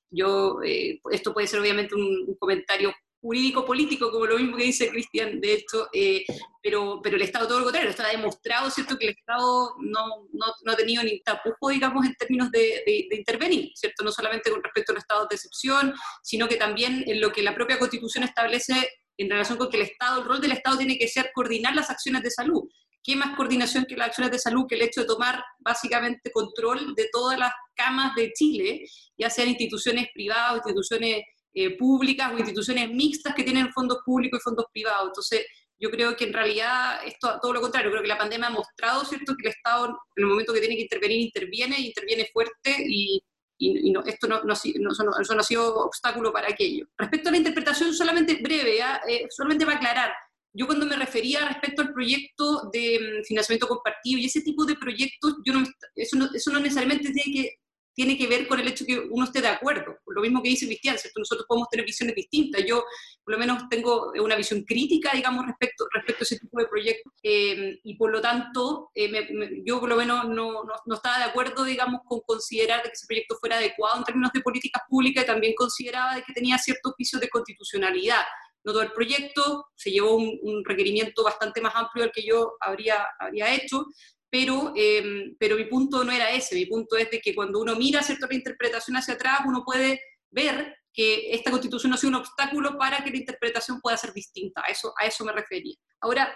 yo, 0.09 0.59
eh, 0.63 0.99
esto 1.11 1.33
puede 1.33 1.47
ser 1.47 1.59
obviamente 1.59 1.95
un, 1.95 2.35
comentario 2.37 2.93
jurídico-político, 3.25 4.11
como 4.11 4.27
lo 4.27 4.37
mismo 4.37 4.55
que 4.55 4.65
dice 4.65 4.89
Cristian, 4.89 5.41
de 5.41 5.53
esto, 5.55 5.89
eh, 5.91 6.23
pero, 6.61 7.01
pero 7.01 7.15
el 7.15 7.23
Estado 7.23 7.47
todo 7.47 7.57
lo 7.57 7.63
contrario, 7.63 7.89
está 7.89 8.07
demostrado, 8.07 8.69
¿cierto?, 8.69 8.97
que 8.99 9.07
el 9.07 9.15
Estado 9.17 9.73
no, 9.79 10.27
no, 10.31 10.45
no 10.63 10.71
ha 10.71 10.75
tenido 10.75 11.01
ni 11.01 11.19
tapujo, 11.21 11.69
digamos, 11.69 12.05
en 12.05 12.13
términos 12.13 12.51
de, 12.51 12.83
de, 12.85 13.07
de, 13.09 13.15
intervenir, 13.15 13.71
¿cierto?, 13.73 14.03
no 14.03 14.11
solamente 14.11 14.51
con 14.51 14.61
respecto 14.61 14.91
a 14.91 14.95
los 14.95 15.03
estados 15.03 15.27
de 15.27 15.35
excepción, 15.37 15.95
sino 16.21 16.47
que 16.47 16.57
también 16.57 17.03
en 17.07 17.19
lo 17.19 17.31
que 17.31 17.41
la 17.41 17.55
propia 17.55 17.79
Constitución 17.79 18.23
establece 18.23 18.73
en 19.17 19.29
relación 19.29 19.57
con 19.57 19.69
que 19.69 19.77
el 19.77 19.83
Estado, 19.83 20.21
el 20.21 20.27
rol 20.27 20.39
del 20.39 20.51
Estado 20.51 20.77
tiene 20.77 20.99
que 20.99 21.07
ser 21.07 21.31
coordinar 21.33 21.73
las 21.73 21.89
acciones 21.89 22.21
de 22.21 22.29
salud. 22.29 22.61
¿Qué 23.01 23.15
más 23.15 23.35
coordinación 23.35 23.85
que 23.85 23.95
las 23.95 24.07
acciones 24.09 24.31
de 24.31 24.39
salud 24.39 24.65
que 24.67 24.75
el 24.75 24.81
hecho 24.83 25.01
de 25.01 25.07
tomar 25.07 25.43
básicamente 25.59 26.31
control 26.31 26.93
de 26.95 27.07
todas 27.11 27.39
las 27.39 27.53
camas 27.75 28.13
de 28.15 28.31
Chile, 28.33 28.83
ya 29.17 29.31
sean 29.31 29.49
instituciones 29.49 30.09
privadas, 30.13 30.57
instituciones 30.57 31.23
eh, 31.55 31.75
públicas 31.77 32.31
o 32.31 32.37
instituciones 32.37 32.91
mixtas 32.91 33.33
que 33.33 33.43
tienen 33.43 33.71
fondos 33.73 33.99
públicos 34.05 34.39
y 34.39 34.43
fondos 34.43 34.65
privados? 34.71 35.07
Entonces, 35.07 35.45
yo 35.79 35.89
creo 35.89 36.15
que 36.15 36.25
en 36.25 36.33
realidad 36.33 36.99
esto 37.05 37.39
todo 37.41 37.53
lo 37.53 37.61
contrario, 37.61 37.91
creo 37.91 38.03
que 38.03 38.07
la 38.07 38.17
pandemia 38.17 38.47
ha 38.47 38.51
mostrado, 38.51 39.03
¿cierto?, 39.05 39.35
que 39.35 39.47
el 39.47 39.53
Estado 39.53 39.87
en 39.87 40.23
el 40.23 40.29
momento 40.29 40.53
que 40.53 40.59
tiene 40.59 40.75
que 40.75 40.83
intervenir, 40.83 41.19
interviene, 41.19 41.79
interviene 41.79 42.29
fuerte 42.31 42.75
y, 42.87 43.21
y, 43.57 43.91
no, 43.91 44.03
esto 44.05 44.27
no, 44.27 44.43
no, 44.43 44.53
eso 44.53 45.35
no 45.35 45.39
ha 45.39 45.43
sido 45.43 45.85
obstáculo 45.85 46.31
para 46.31 46.49
aquello. 46.49 46.85
Respecto 46.97 47.29
a 47.29 47.31
la 47.31 47.37
interpretación, 47.39 47.93
solamente 47.93 48.39
breve, 48.41 48.81
¿ah? 48.81 49.01
eh, 49.07 49.25
solamente 49.29 49.65
para 49.65 49.77
aclarar, 49.77 50.11
yo 50.57 50.65
cuando 50.67 50.85
me 50.85 50.95
refería 50.95 51.45
respecto 51.45 51.81
al 51.81 51.93
proyecto 51.93 52.69
de 52.71 52.99
mm, 52.99 53.25
financiamiento 53.25 53.67
compartido 53.67 54.19
y 54.19 54.25
ese 54.25 54.41
tipo 54.41 54.65
de 54.65 54.75
proyectos, 54.75 55.35
yo 55.45 55.53
no, 55.53 55.65
eso, 55.95 56.17
no, 56.17 56.29
eso 56.33 56.51
no 56.51 56.59
necesariamente 56.59 57.11
tiene 57.11 57.33
que 57.33 57.55
tiene 57.95 58.17
que 58.17 58.27
ver 58.27 58.45
con 58.47 58.59
el 58.59 58.67
hecho 58.67 58.85
que 58.85 58.99
uno 59.09 59.23
esté 59.23 59.41
de 59.41 59.47
acuerdo. 59.47 59.97
Lo 60.07 60.21
mismo 60.21 60.43
que 60.43 60.49
dice 60.49 60.65
Cristian, 60.65 60.97
¿cierto? 60.97 61.19
Nosotros 61.19 61.45
podemos 61.47 61.69
tener 61.69 61.85
visiones 61.85 62.13
distintas. 62.13 62.63
Yo, 62.67 62.83
por 63.23 63.33
lo 63.33 63.39
menos, 63.39 63.63
tengo 63.69 64.11
una 64.21 64.35
visión 64.35 64.63
crítica, 64.63 65.13
digamos, 65.13 65.45
respecto, 65.45 65.87
respecto 65.93 66.23
a 66.23 66.25
ese 66.25 66.39
tipo 66.39 66.59
de 66.59 66.67
proyectos. 66.67 67.13
Eh, 67.23 67.79
y 67.83 67.95
por 67.95 68.11
lo 68.11 68.19
tanto, 68.19 68.91
eh, 68.93 69.39
yo, 69.65 69.79
por 69.79 69.87
lo 69.87 69.95
menos, 69.95 70.27
no, 70.27 70.63
no, 70.85 70.95
estaba 70.95 71.19
de 71.19 71.23
acuerdo, 71.23 71.63
digamos, 71.63 72.01
con 72.05 72.19
considerar 72.27 72.83
que 72.83 72.89
ese 72.89 73.07
proyecto 73.07 73.37
fuera 73.39 73.55
adecuado 73.55 73.97
en 73.99 74.03
términos 74.03 74.31
de 74.33 74.41
políticas 74.41 74.83
públicas 74.89 75.23
y 75.23 75.27
también 75.27 75.53
consideraba 75.55 76.15
de 76.15 76.23
que 76.23 76.33
tenía 76.33 76.57
ciertos 76.57 76.93
vicios 76.97 77.21
de 77.21 77.29
constitucionalidad. 77.29 78.23
No 78.65 78.73
todo 78.73 78.81
el 78.81 78.91
proyecto, 78.91 79.67
se 79.75 79.91
llevó 79.91 80.15
un, 80.15 80.37
un 80.41 80.65
requerimiento 80.65 81.23
bastante 81.23 81.61
más 81.61 81.75
amplio 81.75 82.03
del 82.03 82.11
que 82.11 82.25
yo 82.25 82.57
habría, 82.59 83.05
habría 83.19 83.53
hecho, 83.53 83.85
pero, 84.35 84.73
em, 84.75 85.33
pero 85.39 85.55
mi 85.55 85.63
punto 85.63 86.03
no 86.03 86.11
era 86.11 86.29
ese, 86.29 86.55
mi 86.55 86.65
punto 86.65 86.97
es 86.97 87.09
de 87.09 87.21
que 87.21 87.33
cuando 87.33 87.61
uno 87.61 87.73
mira 87.77 88.03
cierta 88.03 88.27
interpretación 88.29 88.97
hacia 88.97 89.13
atrás, 89.13 89.39
uno 89.47 89.63
puede 89.63 90.01
ver 90.29 90.75
que 90.93 91.33
esta 91.33 91.51
constitución 91.51 91.91
no 91.91 91.97
sido 91.97 92.09
un 92.09 92.15
obstáculo 92.15 92.77
para 92.77 93.01
que 93.01 93.11
la 93.11 93.17
interpretación 93.17 93.79
pueda 93.79 93.95
ser 93.95 94.11
distinta, 94.11 94.61
a 94.67 94.69
eso, 94.69 94.93
a 95.01 95.05
eso 95.05 95.23
me 95.23 95.31
refería. 95.31 95.77
Ahora, 96.01 96.35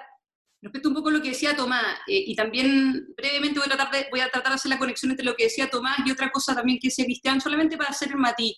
respecto 0.61 0.87
un 0.87 0.95
poco 0.95 1.09
a 1.09 1.11
lo 1.11 1.21
que 1.21 1.31
decía 1.31 1.57
Tomás, 1.57 1.99
eh, 2.07 2.23
y 2.25 2.37
también 2.37 3.13
brevemente 3.17 3.59
voy 3.59 3.67
a, 3.67 3.75
tratar 3.75 3.91
de, 3.91 4.07
voy 4.09 4.21
a 4.21 4.29
tratar 4.29 4.53
de 4.53 4.55
hacer 4.55 4.69
la 4.69 4.79
conexión 4.79 5.11
entre 5.11 5.25
lo 5.25 5.35
que 5.35 5.43
decía 5.43 5.69
Tomás 5.69 5.97
y 6.05 6.11
otra 6.11 6.31
cosa 6.31 6.55
también 6.55 6.79
que 6.81 6.87
decía 6.87 7.03
Cristian, 7.03 7.41
solamente 7.41 7.75
para 7.75 7.89
hacer 7.89 8.11
el 8.11 8.15
matiz, 8.15 8.55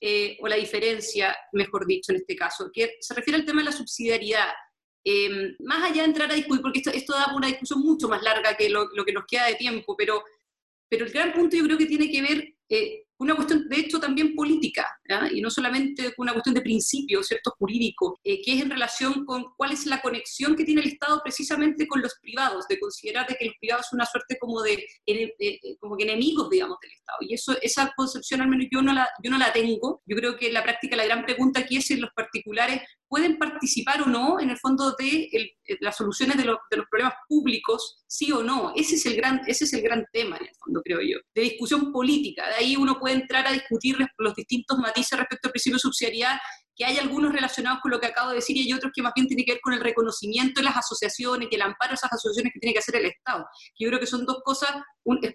eh, 0.00 0.38
o 0.40 0.46
la 0.46 0.54
diferencia, 0.54 1.36
mejor 1.52 1.84
dicho, 1.84 2.12
en 2.12 2.18
este 2.18 2.36
caso, 2.36 2.70
que 2.72 2.94
se 3.00 3.12
refiere 3.12 3.40
al 3.40 3.44
tema 3.44 3.60
de 3.60 3.64
la 3.64 3.72
subsidiariedad. 3.72 4.52
Em, 5.04 5.54
más 5.60 5.82
allá 5.84 6.02
de 6.02 6.08
entrar 6.08 6.30
a 6.30 6.34
discutir, 6.34 6.62
porque 6.62 6.78
esto, 6.78 6.90
esto 6.90 7.12
da 7.12 7.34
una 7.34 7.48
discusión 7.48 7.80
mucho 7.80 8.08
más 8.08 8.22
larga 8.22 8.56
que 8.56 8.70
lo, 8.70 8.88
que 9.04 9.12
nos 9.12 9.26
queda 9.26 9.46
de 9.46 9.56
tiempo, 9.56 9.94
pero, 9.96 10.24
pero 10.88 11.04
el 11.04 11.12
gran 11.12 11.32
punto 11.34 11.56
yo 11.56 11.64
creo 11.64 11.76
que 11.76 11.84
tiene 11.84 12.10
que 12.10 12.22
ver 12.22 12.54
eh, 12.70 13.04
una 13.18 13.36
cuestión, 13.36 13.68
de 13.68 13.76
hecho, 13.76 14.00
también 14.00 14.34
política, 14.34 14.86
y 15.32 15.40
no 15.40 15.48
solamente 15.48 16.12
una 16.18 16.32
cuestión 16.32 16.54
de 16.54 16.62
principio, 16.62 17.22
¿cierto?, 17.22 17.54
jurídico, 17.58 18.18
eh, 18.24 18.42
que 18.42 18.54
es 18.54 18.62
en 18.62 18.70
relación 18.70 19.24
con 19.24 19.46
cuál 19.56 19.72
es 19.72 19.86
la 19.86 20.02
conexión 20.02 20.56
que 20.56 20.64
tiene 20.64 20.80
el 20.80 20.88
Estado 20.88 21.20
precisamente 21.22 21.86
con 21.86 22.02
los 22.02 22.14
privados, 22.20 22.66
de 22.66 22.80
considerar 22.80 23.26
de 23.28 23.36
que 23.36 23.46
los 23.46 23.54
privados 23.60 23.86
son 23.88 23.98
una 23.98 24.06
suerte 24.06 24.36
como 24.38 24.62
de, 24.62 24.84
eh, 25.06 25.60
como 25.78 25.96
que 25.96 26.04
enemigos, 26.04 26.50
digamos, 26.50 26.78
del 26.80 26.90
Estado. 26.90 27.18
Y 27.20 27.34
eso, 27.34 27.56
esa 27.62 27.92
concepción 27.96 28.40
al 28.40 28.48
menos 28.48 28.66
yo 28.70 28.82
no, 28.82 28.92
la, 28.92 29.08
yo 29.22 29.30
no 29.30 29.38
la 29.38 29.52
tengo. 29.52 30.02
Yo 30.06 30.16
creo 30.16 30.36
que 30.36 30.48
en 30.48 30.54
la 30.54 30.64
práctica 30.64 30.96
la 30.96 31.04
gran 31.04 31.24
pregunta 31.24 31.60
aquí 31.60 31.76
es 31.76 31.86
si 31.86 31.96
los 31.96 32.10
particulares 32.14 32.82
pueden 33.08 33.38
participar 33.38 34.02
o 34.02 34.06
no 34.06 34.40
en 34.40 34.50
el 34.50 34.58
fondo 34.58 34.94
de 34.98 35.28
las 35.80 35.96
soluciones 35.96 36.36
de, 36.36 36.44
los 36.44 36.58
problemas 36.90 37.14
públicos, 37.28 38.02
sí 38.06 38.32
o 38.32 38.42
no. 38.42 38.72
Ese 38.74 38.96
es, 38.96 39.06
el 39.06 39.16
gran, 39.16 39.40
ese 39.46 39.64
es 39.64 39.72
el 39.72 39.82
gran 39.82 40.04
tema, 40.12 40.36
en 40.36 40.44
el 40.44 40.54
fondo, 40.58 40.82
creo 40.82 41.00
yo, 41.00 41.18
de 41.34 41.42
discusión 41.42 41.92
política. 41.92 42.48
De 42.48 42.54
ahí 42.56 42.76
uno 42.76 42.98
puede 42.98 43.14
entrar 43.14 43.46
a 43.46 43.52
discutir 43.52 43.96
los 44.18 44.34
distintos 44.34 44.78
matices 44.78 45.18
respecto 45.18 45.48
al 45.48 45.52
principio 45.52 45.76
de 45.76 45.80
subsidiariedad, 45.80 46.38
que 46.76 46.84
hay 46.84 46.98
algunos 46.98 47.32
relacionados 47.32 47.80
con 47.80 47.92
lo 47.92 48.00
que 48.00 48.06
acabo 48.06 48.30
de 48.30 48.36
decir 48.36 48.56
y 48.56 48.62
hay 48.62 48.72
otros 48.72 48.92
que 48.94 49.02
más 49.02 49.12
bien 49.14 49.28
tienen 49.28 49.46
que 49.46 49.52
ver 49.52 49.60
con 49.60 49.74
el 49.74 49.80
reconocimiento 49.80 50.60
de 50.60 50.64
las 50.64 50.76
asociaciones 50.76 51.48
y 51.50 51.54
el 51.54 51.62
amparo 51.62 51.90
de 51.90 51.94
esas 51.94 52.12
asociaciones 52.12 52.52
que 52.52 52.58
tiene 52.58 52.72
que 52.72 52.80
hacer 52.80 52.96
el 52.96 53.06
Estado. 53.06 53.46
Que 53.76 53.84
yo 53.84 53.90
creo 53.90 54.00
que 54.00 54.06
son 54.06 54.26
dos 54.26 54.38
cosas, 54.44 54.72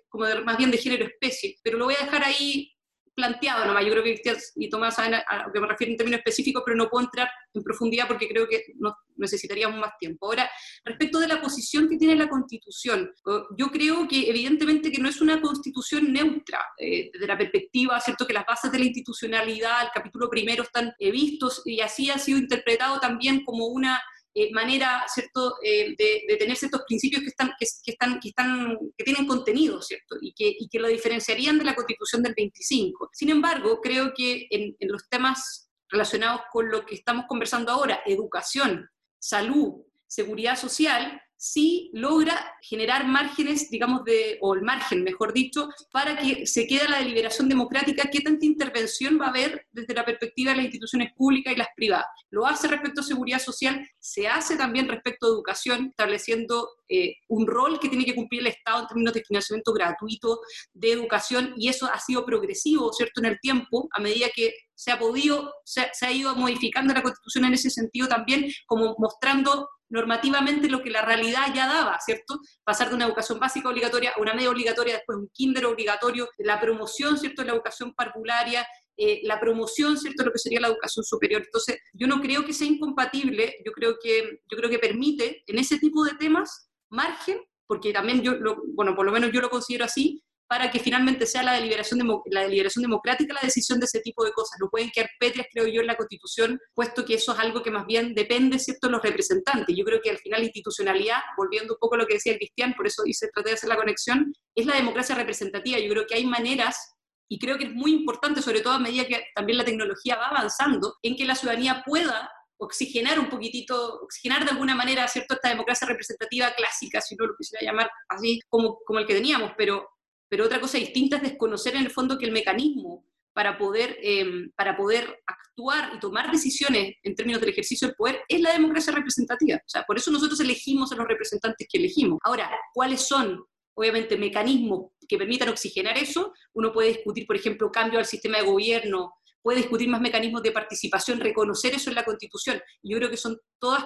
como 0.10 0.25
más 0.43 0.58
bien 0.58 0.71
de 0.71 0.77
género 0.77 1.05
especie, 1.05 1.55
pero 1.63 1.77
lo 1.77 1.86
voy 1.86 1.95
a 1.95 2.03
dejar 2.03 2.23
ahí 2.23 2.73
planteado 3.19 3.65
nomás. 3.65 3.84
Yo 3.86 3.91
creo 3.91 4.03
que 4.03 4.13
Cristian 4.13 4.38
y 4.55 4.69
Tomás 4.69 4.95
saben 4.95 5.15
a 5.15 5.45
lo 5.45 5.51
que 5.51 5.60
me 5.60 5.67
refiero 5.67 5.91
en 5.91 5.97
términos 5.97 6.19
específicos, 6.19 6.63
pero 6.65 6.77
no 6.77 6.89
puedo 6.89 7.05
entrar 7.05 7.29
en 7.53 7.63
profundidad 7.63 8.08
porque 8.08 8.29
creo 8.29 8.47
que 8.47 8.63
no, 8.77 8.95
necesitaríamos 9.17 9.79
más 9.79 9.91
tiempo. 9.99 10.27
Ahora, 10.27 10.49
respecto 10.86 11.19
de 11.19 11.27
la 11.27 11.41
posición 11.41 11.89
que 11.89 11.97
tiene 11.97 12.15
la 12.15 12.29
Constitución, 12.29 13.12
yo 13.58 13.67
creo 13.67 14.08
que 14.08 14.29
evidentemente 14.29 14.91
que 14.91 15.01
no 15.01 15.10
es 15.10 15.21
una 15.21 15.41
Constitución 15.41 16.12
neutra 16.12 16.60
eh, 16.77 17.10
desde 17.12 17.27
la 17.27 17.38
perspectiva, 17.38 17.99
¿cierto?, 17.99 18.25
que 18.25 18.34
las 18.34 18.45
bases 18.45 18.71
de 18.71 18.79
la 18.79 18.86
institucionalidad, 18.86 19.84
el 19.84 19.89
capítulo 19.93 20.29
primero 20.29 20.63
están 20.63 20.93
eh, 20.97 21.12
vistos 21.12 21.62
y 21.65 21.82
así 21.82 22.10
ha 22.10 22.17
sido 22.17 22.39
interpretado 22.39 22.99
también 22.99 23.43
como 23.43 23.67
una 23.67 24.01
eh, 24.33 24.51
manera, 24.51 25.05
¿cierto?, 25.07 25.55
eh, 25.63 25.95
de, 25.97 26.37
tener 26.37 26.55
ciertos 26.55 26.81
principios 26.87 27.23
que, 27.23 27.29
están, 27.29 27.51
que, 27.59 27.65
están, 27.91 28.19
que, 28.19 29.03
tienen 29.03 29.27
contenido, 29.27 29.81
¿cierto?, 29.81 30.15
y 30.21 30.33
que, 30.33 30.55
y 30.57 30.67
que 30.69 30.79
lo 30.79 30.87
diferenciarían 30.87 31.57
de 31.57 31.65
la 31.65 31.75
Constitución 31.75 32.23
del 32.23 32.33
25. 32.35 33.09
Sin 33.13 33.29
embargo, 33.29 33.79
creo 33.81 34.13
que 34.15 34.47
en 34.49 34.75
los 34.81 35.07
temas 35.09 35.69
relacionados 35.89 36.41
con 36.51 36.69
lo 36.69 36.85
que 36.85 36.95
estamos 36.95 37.25
conversando 37.27 37.71
ahora, 37.71 38.01
educación, 38.05 38.89
salud, 39.19 39.83
seguridad 40.07 40.57
social, 40.57 41.21
sí 41.39 41.89
logra 41.93 42.54
generar 42.62 43.08
márgenes, 43.08 43.69
digamos, 43.69 44.02
o 44.41 44.54
el 44.54 44.62
margen, 44.62 45.04
mejor 45.04 45.32
dicho, 45.32 45.69
para 45.89 46.17
que 46.17 46.45
se 46.45 46.67
quede 46.67 46.89
la 46.89 46.99
deliberación 46.99 47.47
democrática, 47.47 48.10
qué 48.12 48.19
tanta 48.19 48.45
intervención 48.45 49.17
va 49.19 49.28
a 49.28 49.30
haber 49.30 49.65
desde 49.71 49.93
la 49.93 50.04
perspectiva 50.04 50.52
de 50.52 50.58
las 50.58 50.65
instituciones 50.65 51.13
públicas 51.15 51.54
y 51.54 51.58
las 51.58 51.69
privadas. 51.78 52.08
Lo 52.30 52.45
hace 52.45 52.67
respecto 52.67 52.99
a 52.99 53.06
seguridad 53.06 53.39
social, 53.39 53.88
se 53.99 54.28
hace 54.28 54.58
también 54.58 54.89
respecto 54.89 55.28
a 55.28 55.30
educación, 55.30 55.88
estableciendo 55.91 56.71
eh, 56.89 57.13
un 57.30 57.47
rol 57.47 57.80
que 57.80 57.88
tiene 57.88 58.04
que 58.04 58.15
cumplir 58.15 58.41
el 58.41 58.47
Estado 58.47 58.82
en 58.82 58.88
términos 58.88 59.13
de 59.13 59.23
financiamiento 59.23 59.71
gratuito 59.71 60.41
de 60.73 60.91
educación, 60.91 61.54
y 61.56 61.69
eso 61.69 61.89
ha 61.91 61.99
sido 61.99 62.25
progresivo, 62.25 62.91
¿cierto?, 62.91 63.21
en 63.21 63.28
el 63.28 63.39
tiempo, 63.39 63.88
a 63.95 64.02
medida 64.02 64.28
que 64.36 64.54
se 64.75 64.91
ha 64.91 64.99
podido, 64.99 65.54
se 65.63 66.06
ha 66.06 66.12
ido 66.12 66.36
modificando 66.36 66.93
la 66.93 67.02
Constitución 67.02 67.45
en 67.45 67.54
ese 67.54 67.69
sentido 67.69 68.10
también, 68.10 68.52
como 68.65 68.95
mostrando 68.97 69.69
normativamente 69.89 70.69
lo 70.69 70.82
que 70.82 70.89
la 70.89 71.02
realidad 71.04 71.54
ya 71.54 71.67
daba, 71.67 71.99
¿cierto? 71.99 72.39
Pasar 72.63 72.89
de 72.89 72.95
una 72.95 73.06
educación 73.06 73.39
básica 73.39 73.69
obligatoria 73.69 74.13
a 74.15 74.21
una 74.21 74.34
media 74.34 74.49
obligatoria, 74.49 74.95
después 74.95 75.17
un 75.17 75.30
kinder 75.34 75.65
obligatorio, 75.65 76.30
la 76.38 76.60
promoción, 76.60 77.17
¿cierto?, 77.17 77.41
de 77.41 77.47
la 77.47 77.54
educación 77.54 77.93
parvularia, 77.93 78.65
eh, 78.97 79.21
la 79.23 79.39
promoción, 79.39 79.97
¿cierto?, 79.97 80.23
lo 80.23 80.32
que 80.32 80.39
sería 80.39 80.60
la 80.60 80.67
educación 80.67 81.04
superior. 81.04 81.41
Entonces, 81.43 81.80
yo 81.93 82.08
no 82.08 82.21
creo 82.21 82.45
que 82.45 82.54
sea 82.54 82.67
incompatible, 82.67 83.56
yo 83.65 83.71
creo 83.71 83.95
que, 84.02 84.41
yo 84.49 84.58
creo 84.58 84.69
que 84.69 84.80
permite 84.80 85.43
en 85.47 85.58
ese 85.58 85.80
tipo 85.80 86.04
de 86.04 86.13
temas 86.15 86.69
margen, 86.89 87.41
porque 87.67 87.93
también 87.93 88.21
yo, 88.21 88.34
bueno, 88.73 88.95
por 88.95 89.06
lo 89.06 89.12
menos 89.12 89.32
yo 89.32 89.41
lo 89.41 89.49
considero 89.49 89.86
así, 89.86 90.23
para 90.49 90.71
que 90.71 90.79
finalmente 90.79 91.27
sea 91.27 91.43
la 91.43 91.53
deliberación, 91.53 91.99
la 92.25 92.41
deliberación 92.41 92.81
democrática 92.81 93.35
la 93.35 93.41
decisión 93.41 93.79
de 93.79 93.85
ese 93.85 93.99
tipo 93.99 94.25
de 94.25 94.31
cosas. 94.31 94.57
No 94.59 94.67
pueden 94.67 94.89
quedar 94.89 95.07
pétreas, 95.19 95.47
creo 95.53 95.67
yo, 95.67 95.81
en 95.81 95.88
la 95.88 95.95
Constitución, 95.95 96.59
puesto 96.73 97.05
que 97.05 97.13
eso 97.13 97.33
es 97.33 97.39
algo 97.39 97.62
que 97.62 97.69
más 97.69 97.85
bien 97.85 98.15
depende, 98.15 98.57
¿cierto?, 98.57 98.88
de 98.88 98.93
los 98.93 99.03
representantes. 99.03 99.75
Yo 99.77 99.85
creo 99.85 100.01
que 100.01 100.09
al 100.09 100.17
final 100.17 100.39
la 100.39 100.45
institucionalidad, 100.47 101.19
volviendo 101.38 101.75
un 101.75 101.79
poco 101.79 101.93
a 101.93 101.99
lo 101.99 102.07
que 102.07 102.15
decía 102.15 102.33
el 102.33 102.39
Cristian, 102.39 102.73
por 102.73 102.88
eso 102.88 103.03
hice, 103.05 103.29
traté 103.31 103.49
de 103.49 103.55
hacer 103.55 103.69
la 103.69 103.75
conexión, 103.75 104.33
es 104.55 104.65
la 104.65 104.75
democracia 104.75 105.13
representativa. 105.13 105.77
Yo 105.77 105.89
creo 105.91 106.07
que 106.07 106.15
hay 106.15 106.25
maneras 106.25 106.95
y 107.29 107.38
creo 107.38 107.59
que 107.59 107.65
es 107.65 107.71
muy 107.71 107.91
importante, 107.91 108.41
sobre 108.41 108.62
todo 108.62 108.73
a 108.73 108.79
medida 108.79 109.05
que 109.05 109.23
también 109.35 109.59
la 109.59 109.65
tecnología 109.65 110.15
va 110.15 110.29
avanzando, 110.29 110.95
en 111.03 111.15
que 111.15 111.25
la 111.25 111.35
ciudadanía 111.35 111.83
pueda 111.85 112.27
oxigenar 112.57 113.19
un 113.19 113.29
poquitito, 113.29 113.99
oxigenar 114.01 114.45
de 114.45 114.51
alguna 114.51 114.73
manera, 114.73 115.07
¿cierto?, 115.07 115.35
esta 115.35 115.49
democracia 115.49 115.88
representativa 115.88 116.51
clásica, 116.55 117.01
si 117.01 117.15
no 117.15 117.27
lo 117.27 117.35
quisiera 117.38 117.63
llamar 117.63 117.91
así, 118.09 118.41
como, 118.49 118.79
como 118.83 118.97
el 118.97 119.05
que 119.05 119.13
teníamos, 119.13 119.51
pero 119.55 119.88
pero 120.29 120.45
otra 120.45 120.61
cosa 120.61 120.77
distinta 120.77 121.17
es 121.17 121.23
desconocer 121.23 121.75
en 121.75 121.81
el 121.81 121.91
fondo 121.91 122.17
que 122.17 122.25
el 122.25 122.31
mecanismo 122.31 123.05
para 123.33 123.57
poder, 123.57 123.97
em, 124.01 124.51
para 124.55 124.75
poder 124.75 125.21
actuar 125.25 125.93
y 125.95 125.99
tomar 125.99 126.31
decisiones 126.31 126.95
en 127.03 127.15
términos 127.15 127.41
del 127.41 127.51
ejercicio 127.51 127.87
del 127.87 127.95
poder 127.95 128.21
es 128.27 128.41
la 128.41 128.53
democracia 128.53 128.93
representativa. 128.93 129.57
O 129.57 129.69
sea, 129.69 129.83
por 129.83 129.97
eso 129.97 130.11
nosotros 130.11 130.39
elegimos 130.39 130.91
a 130.91 130.95
los 130.95 131.07
representantes 131.07 131.67
que 131.71 131.77
elegimos. 131.77 132.19
Ahora, 132.23 132.49
¿cuáles 132.73 133.01
son, 133.01 133.43
obviamente, 133.75 134.17
mecanismos 134.17 134.91
que 135.07 135.17
permitan 135.17 135.49
oxigenar 135.49 135.97
eso? 135.97 136.33
Uno 136.53 136.71
puede 136.71 136.89
discutir, 136.89 137.25
por 137.25 137.35
ejemplo, 137.35 137.71
cambio 137.71 137.99
al 137.99 138.05
sistema 138.05 138.39
de 138.39 138.43
gobierno, 138.43 139.13
puede 139.41 139.59
discutir 139.59 139.87
más 139.87 140.01
mecanismos 140.01 140.43
de 140.43 140.51
participación, 140.51 141.19
reconocer 141.19 141.73
eso 141.73 141.89
en 141.89 141.95
la 141.95 142.05
Constitución. 142.05 142.61
yo 142.83 142.97
creo 142.97 143.09
que 143.09 143.17
son 143.17 143.39
todas, 143.57 143.85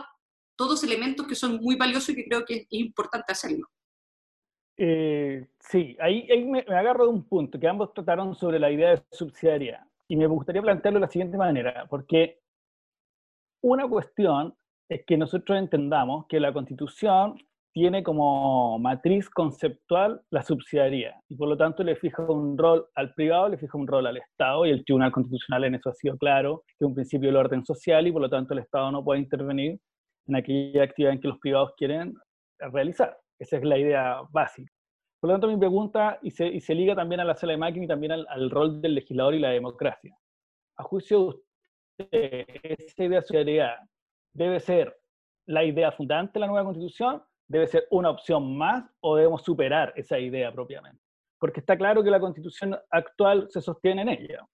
todos 0.56 0.84
elementos 0.84 1.28
que 1.28 1.36
son 1.36 1.58
muy 1.58 1.76
valiosos 1.76 2.10
y 2.10 2.16
que 2.16 2.26
creo 2.26 2.44
que 2.46 2.56
es 2.56 2.68
importante 2.72 3.32
hacerlo. 3.32 3.70
Eh, 4.78 5.46
sí, 5.60 5.96
ahí, 6.00 6.46
me, 6.46 6.60
agarro 6.60 7.06
de 7.06 7.12
un 7.12 7.24
punto 7.24 7.60
que 7.60 7.68
ambos 7.68 7.94
trataron 7.94 8.36
sobre 8.36 8.60
la 8.60 8.72
idea 8.72 8.92
de 8.92 9.04
subsidiariedad. 9.12 9.86
Y 10.08 10.16
me 10.16 10.28
gustaría 10.28 10.62
plantearlo 10.62 11.00
de 11.00 11.06
la 11.06 11.12
siguiente 11.12 11.38
manera, 11.38 11.86
porque 11.90 12.40
una 13.62 13.88
cuestión 13.88 14.56
es 14.90 15.06
que 15.06 15.18
nosotros 15.18 15.58
entendamos 15.58 16.26
que 16.28 16.40
la 16.40 16.52
Constitución 16.52 17.36
tiene 17.74 18.04
como 18.04 18.78
matriz 18.78 19.30
conceptual 19.30 20.22
la 20.30 20.44
subsidiariedad 20.44 21.16
y 21.28 21.36
por 21.36 21.50
lo 21.50 21.58
tanto 21.58 21.84
le 21.84 21.96
fija 21.96 22.22
un 22.22 22.56
rol 22.56 22.86
al 22.94 23.14
privado, 23.16 23.50
le 23.50 23.58
fija 23.58 23.78
un 23.78 23.88
rol 23.88 24.06
al 24.06 24.18
Estado 24.18 24.66
y 24.66 24.70
el 24.70 24.86
Tribunal 24.86 25.12
Constitucional 25.12 25.64
en 25.64 25.76
eso 25.76 25.90
ha 25.90 25.94
sido 25.94 26.16
claro, 26.18 26.64
que 26.68 26.74
es 26.80 26.88
un 26.88 26.94
principio 26.94 27.30
del 27.30 27.38
orden 27.38 27.66
social 27.66 28.06
y 28.06 28.12
por 28.12 28.22
lo 28.22 28.30
tanto 28.30 28.54
el 28.54 28.60
Estado 28.60 28.92
no 28.92 29.04
puede 29.04 29.22
intervenir 29.22 29.80
en 30.28 30.36
aquella 30.36 30.84
actividad 30.84 31.14
en 31.14 31.20
que 31.20 31.28
los 31.28 31.40
privados 31.40 31.74
quieren 31.76 32.14
realizar. 32.60 33.18
Esa 33.44 33.58
es 33.58 33.64
la 33.66 33.78
idea 33.78 34.22
básica. 34.32 34.72
Por 35.20 35.30
lo 35.30 35.34
tanto, 35.34 35.48
mi 35.48 35.58
pregunta, 35.58 36.18
y 36.22 36.32
se, 36.32 36.48
y 36.48 36.62
se 36.62 36.74
liga 36.74 36.96
también 36.96 37.20
a 37.20 37.26
la 37.26 37.36
sala 37.36 37.52
de 37.52 37.58
máquina 37.58 37.84
y 37.84 37.88
también 37.90 38.14
al, 38.14 38.50
rol 38.50 38.82
del 38.82 38.96
legislador 38.96 39.36
y 39.36 39.40
la 39.40 39.50
democracia. 39.50 40.18
A 40.78 40.84
juicio 40.84 41.20
de 41.20 41.26
usted, 41.26 42.46
esa 42.64 43.04
idea 43.04 43.20
de 43.20 43.26
solidaridad 43.26 43.76
debe 44.34 44.62
ser 44.62 44.98
la 45.46 45.66
idea 45.66 45.92
fundante 45.92 46.34
de 46.34 46.40
la 46.40 46.48
nueva 46.48 46.64
constitución, 46.64 47.22
debe 47.50 47.68
ser 47.68 47.86
una 47.92 48.12
opción 48.12 48.58
más 48.58 48.86
o 49.02 49.18
debemos 49.18 49.44
superar 49.44 49.92
esa 49.98 50.18
idea 50.18 50.50
propiamente. 50.54 51.02
Porque 51.38 51.60
está 51.60 51.76
claro 51.76 52.02
que 52.02 52.12
la 52.12 52.22
constitución 52.22 52.80
actual 52.90 53.48
se 53.50 53.60
sostiene 53.60 54.04
en 54.04 54.10
ella. 54.10 54.48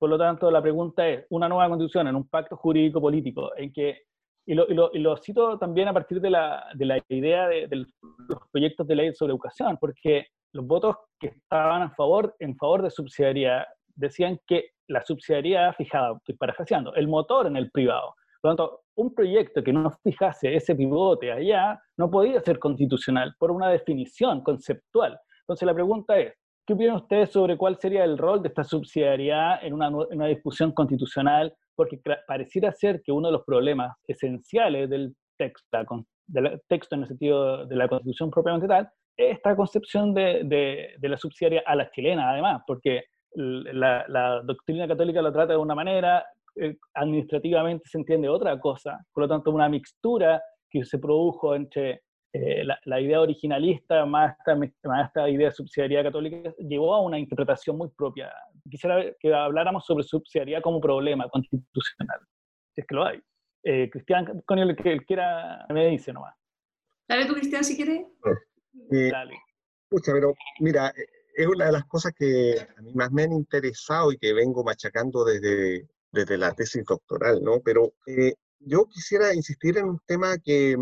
Por 0.00 0.10
lo 0.10 0.18
tanto, 0.18 0.50
la 0.50 0.60
pregunta 0.60 1.08
es, 1.08 1.26
una 1.30 1.48
nueva 1.48 1.68
constitución 1.68 2.08
en 2.08 2.16
un 2.16 2.28
pacto 2.28 2.56
jurídico 2.56 3.00
político 3.00 3.52
en 3.56 3.72
que 3.72 4.02
y 4.46 4.54
lo, 4.54 4.90
y, 4.92 4.98
lo, 4.98 5.16
cito 5.16 5.58
también 5.58 5.88
a 5.88 5.92
partir 5.92 6.20
de 6.20 6.30
la, 6.30 6.66
de 6.74 6.84
la 6.84 6.98
idea 7.08 7.46
de, 7.46 7.68
los 7.76 8.38
proyectos 8.50 8.86
de 8.86 8.96
ley 8.96 9.14
sobre 9.14 9.32
educación, 9.32 9.78
porque 9.80 10.26
los 10.52 10.66
votos 10.66 10.96
que 11.20 11.28
estaban 11.28 11.82
a 11.82 11.90
favor, 11.90 12.34
en 12.40 12.56
favor 12.56 12.82
de 12.82 12.90
subsidiariedad 12.90 13.64
decían 13.94 14.38
que 14.46 14.70
la 14.88 15.02
subsidiariedad 15.02 15.74
fijaba, 15.74 16.16
estoy 16.16 16.36
parafraseando, 16.36 16.94
el 16.94 17.08
motor 17.08 17.46
en 17.46 17.56
el 17.56 17.70
privado. 17.70 18.14
Por 18.40 18.50
lo 18.50 18.56
tanto, 18.56 18.80
un 18.96 19.14
proyecto 19.14 19.62
que 19.62 19.72
no 19.72 19.90
fijase 20.02 20.54
ese 20.54 20.74
pivote 20.74 21.30
allá 21.30 21.80
no 21.96 22.10
podía 22.10 22.40
ser 22.40 22.58
constitucional 22.58 23.34
por 23.38 23.52
una 23.52 23.68
definición 23.70 24.42
conceptual. 24.42 25.18
Entonces 25.42 25.66
la 25.66 25.74
pregunta 25.74 26.18
es, 26.18 26.34
¿qué 26.66 26.74
opinan 26.74 26.96
ustedes 26.96 27.30
sobre 27.30 27.56
cuál 27.56 27.78
sería 27.78 28.04
el 28.04 28.18
rol 28.18 28.42
de 28.42 28.48
esta 28.48 28.64
subsidiariedad 28.64 29.64
en 29.64 29.74
una, 29.74 29.86
en 29.86 30.16
una 30.16 30.26
discusión 30.26 30.72
constitucional 30.72 31.54
porque 31.74 32.00
pareciera 32.26 32.72
ser 32.72 33.02
que 33.02 33.12
uno 33.12 33.28
de 33.28 33.32
los 33.32 33.44
problemas 33.44 33.96
esenciales 34.06 34.88
del 34.90 35.14
texto, 35.38 35.78
del 36.26 36.60
texto 36.68 36.94
en 36.94 37.02
el 37.02 37.08
sentido 37.08 37.66
de 37.66 37.76
la 37.76 37.88
Constitución 37.88 38.30
propiamente 38.30 38.68
tal, 38.68 38.88
es 39.16 39.36
esta 39.36 39.56
concepción 39.56 40.14
de, 40.14 40.44
de, 40.98 41.08
la 41.08 41.16
subsidiaria 41.16 41.62
a 41.66 41.76
la 41.76 41.90
chilena, 41.90 42.30
además, 42.30 42.62
porque 42.66 43.04
la, 43.34 44.42
doctrina 44.44 44.88
católica 44.88 45.22
lo 45.22 45.32
trata 45.32 45.52
de 45.52 45.58
una 45.58 45.74
manera, 45.74 46.24
eh, 46.56 46.76
administrativamente 46.94 47.84
se 47.88 47.98
entiende 47.98 48.28
otra 48.28 48.58
cosa, 48.58 48.98
por 49.12 49.24
lo 49.24 49.28
tanto 49.28 49.50
una 49.50 49.68
mixtura 49.68 50.42
que 50.70 50.84
se 50.84 50.98
produjo 50.98 51.54
entre 51.54 52.02
eh, 52.34 52.64
la, 52.84 53.00
idea 53.00 53.20
originalista, 53.20 54.06
más 54.06 54.34
esta, 54.38 54.56
más 54.56 55.06
esta 55.06 55.28
idea 55.28 55.50
de 55.50 56.02
católica, 56.02 56.54
llevó 56.58 56.94
a 56.94 57.02
una 57.02 57.18
interpretación 57.18 57.76
muy 57.76 57.88
propia. 57.90 58.32
Quisiera 58.70 59.04
que 59.18 59.34
habláramos 59.34 59.84
sobre 59.84 60.04
subsidiariedad 60.04 60.62
como 60.62 60.80
problema 60.80 61.28
constitucional, 61.28 62.20
si 62.74 62.80
es 62.80 62.86
que 62.86 62.94
lo 62.94 63.04
hay. 63.04 63.20
Eh, 63.64 63.88
Cristian, 63.90 64.42
con 64.44 64.58
el 64.58 64.76
que 64.76 64.92
él 64.92 65.04
quiera, 65.04 65.66
me 65.68 65.88
dice 65.88 66.12
nomás. 66.12 66.34
Dale 67.08 67.26
tú, 67.26 67.34
Cristian, 67.34 67.64
si 67.64 67.76
quieres. 67.76 68.06
Eh, 68.90 69.10
Dale. 69.10 69.34
Escucha, 69.84 70.12
pero 70.12 70.34
mira, 70.60 70.92
es 71.34 71.46
una 71.46 71.66
de 71.66 71.72
las 71.72 71.84
cosas 71.84 72.12
que 72.16 72.54
a 72.76 72.80
mí 72.82 72.92
más 72.94 73.10
me 73.12 73.24
han 73.24 73.32
interesado 73.32 74.12
y 74.12 74.18
que 74.18 74.32
vengo 74.32 74.64
machacando 74.64 75.24
desde, 75.24 75.88
desde 76.10 76.38
la 76.38 76.52
tesis 76.52 76.84
doctoral, 76.84 77.42
¿no? 77.42 77.60
Pero 77.60 77.92
yo 78.60 78.86
quisiera 78.86 79.34
insistir 79.34 79.76
en 79.76 79.86
un 79.86 80.00
tema 80.06 80.38
que 80.38 80.76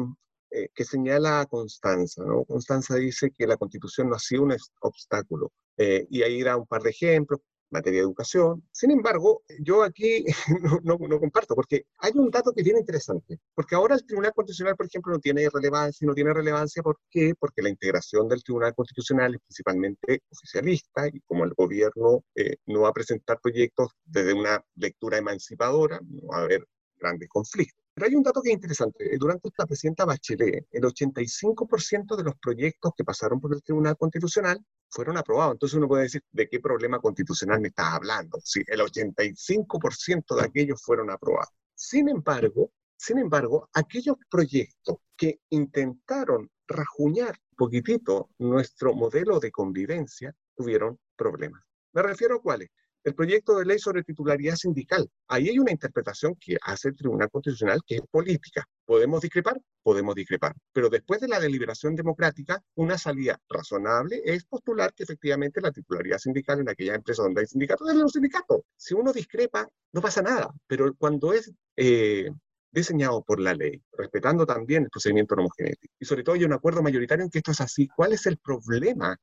eh, 0.53 0.69
que 0.75 0.85
señala 0.85 1.47
Constanza. 1.49 2.25
¿no? 2.25 2.45
Constanza 2.45 2.97
dice 2.97 3.31
que 3.31 3.47
la 3.47 3.57
constitución 3.57 4.09
no 4.09 4.17
ha 4.17 4.19
sido 4.19 4.43
un 4.43 4.57
obstáculo. 4.81 5.53
Eh, 5.77 6.07
y 6.11 6.23
ahí 6.23 6.43
da 6.43 6.57
un 6.57 6.67
par 6.67 6.83
de 6.83 6.91
ejemplos, 6.91 7.41
materia 7.71 8.01
de 8.01 8.05
educación. 8.05 8.63
Sin 8.73 8.91
embargo, 8.91 9.43
yo 9.61 9.83
aquí 9.83 10.25
no, 10.85 10.99
no, 10.99 11.21
comparto, 11.21 11.55
porque 11.55 11.85
hay 11.99 12.13
un 12.15 12.31
dato 12.31 12.53
que 12.53 12.63
bien 12.63 12.79
interesante, 12.79 13.39
porque 13.55 13.75
ahora 13.75 13.95
el 13.95 14.05
Tribunal 14.05 14.33
Constitucional, 14.35 14.77
por 14.77 14.87
ejemplo, 14.87 15.13
no 15.13 15.19
tiene 15.19 15.49
relevancia, 15.53 16.07
no 16.07 16.15
tiene 16.15 16.33
relevancia, 16.33 16.83
¿por 16.83 16.99
qué? 17.11 17.35
Porque 17.39 17.63
la 17.63 17.71
integración 17.71 18.29
del 18.29 18.43
Tribunal 18.43 18.75
Constitucional 18.75 19.35
es 19.35 19.41
principalmente 19.41 20.23
oficialista, 20.31 21.09
y 21.09 21.21
como 21.21 21.45
el 21.45 21.55
gobierno 21.55 22.25
eh, 22.35 22.57
no 22.67 22.83
va 22.83 22.89
a 22.91 22.93
presentar 22.93 23.39
proyectos 23.41 23.93
desde 24.05 24.35
una 24.35 24.63
lectura 24.75 25.19
emancipadora, 25.19 26.01
no 26.03 26.29
va 26.29 26.39
a 26.39 26.43
haber 26.43 26.67
grandes 26.99 27.29
conflictos. 27.29 27.81
Pero 27.95 28.07
hay 28.07 28.15
un 28.15 28.23
dato 28.23 28.41
que 28.41 28.51
es 28.51 28.55
interesante. 28.55 29.17
Durante 29.19 29.51
la 29.59 29.67
presidenta 29.67 30.05
Bachelet, 30.05 30.67
el 30.71 30.83
85% 30.85 32.17
de 32.17 32.23
los 32.23 32.35
proyectos 32.37 32.93
que 32.97 33.05
pasaron 33.05 33.41
por 33.41 33.53
el 33.53 33.63
Tribunal 33.63 33.97
Constitucional 33.97 34.65
fueron 34.91 35.17
aprobados. 35.17 35.55
Entonces 35.55 35.77
uno 35.77 35.89
puede 35.89 36.05
decir, 36.05 36.23
¿de 36.33 36.49
qué 36.49 36.61
problema 36.61 36.99
constitucional 36.99 37.61
me 37.61 37.69
estás 37.69 37.95
hablando? 37.95 38.39
Si 38.45 38.63
el 38.67 38.81
85% 38.81 40.37
de 40.37 40.45
aquellos 40.45 40.83
fueron 40.83 41.11
aprobados. 41.11 41.55
Sin 41.75 42.09
embargo, 42.09 42.73
sin 42.97 43.19
embargo, 43.19 43.69
aquellos 43.73 44.17
proyectos 44.31 44.97
que 45.17 45.41
intentaron 45.49 46.51
rajuñar 46.67 47.35
poquitito 47.57 48.31
nuestro 48.39 48.95
modelo 48.95 49.41
de 49.41 49.51
convivencia 49.51 50.35
tuvieron 50.55 50.99
problemas. 51.17 51.63
¿Me 51.93 52.03
refiero 52.03 52.37
a 52.37 52.43
cuáles? 52.43 52.69
El 53.05 53.15
proyecto 53.15 53.59
de 53.59 53.65
ley 53.65 53.79
sobre 53.79 54.03
titularidad 54.03 54.57
sindical. 54.57 55.09
Ahí 55.29 55.49
hay 55.49 55.59
una 55.59 55.73
interpretación 55.73 56.35
que 56.37 56.57
hace 56.63 56.89
el 56.89 56.97
Tribunal 56.97 57.31
Constitucional 57.31 57.81
que 57.87 57.97
es 57.97 58.03
política. 58.11 58.65
¿Podemos 58.85 59.21
discrepar? 59.21 59.61
Podemos 59.83 60.15
discrepar. 60.15 60.55
Pero 60.73 60.89
después 60.89 61.21
de 61.21 61.29
la 61.29 61.41
deliberación 61.41 61.95
democrática, 61.95 62.63
una 62.75 62.99
salida 62.99 63.39
razonable 63.49 64.21
es 64.25 64.45
postular 64.45 64.93
que 64.95 65.05
efectivamente 65.05 65.61
la 65.61 65.73
titularidad 65.73 66.19
sindical 66.19 66.61
en 66.61 66.69
aquella 66.69 66.95
empresa 66.95 67.23
donde 67.23 67.41
hay 67.41 67.47
sindicatos 67.47 67.89
es 67.89 67.97
los 67.97 68.13
sindicatos. 68.13 68.61
Si 68.77 68.95
uno 68.95 69.13
discrepa, 69.13 69.69
no 69.93 70.01
pasa 70.01 70.23
nada. 70.23 70.53
Pero 70.67 70.95
cuando 70.95 71.33
es 71.33 71.53
eh, 71.77 72.31
diseñado 72.71 73.23
por 73.23 73.41
la 73.41 73.55
ley, 73.55 73.83
respetando 73.97 74.45
también 74.45 74.85
el 74.85 74.91
procedimiento 74.91 75.35
homogenético, 75.35 75.95
y 75.99 76.05
sobre 76.05 76.23
todo 76.23 76.35
hay 76.35 76.45
un 76.45 76.53
acuerdo 76.53 76.83
mayoritario 76.83 77.25
en 77.25 77.31
que 77.31 77.39
esto 77.39 77.53
es 77.53 77.61
así, 77.61 77.89
¿cuál 77.89 78.13
es 78.13 78.27
el 78.27 78.39
problema 78.39 79.17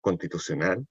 constitucional 0.00 0.86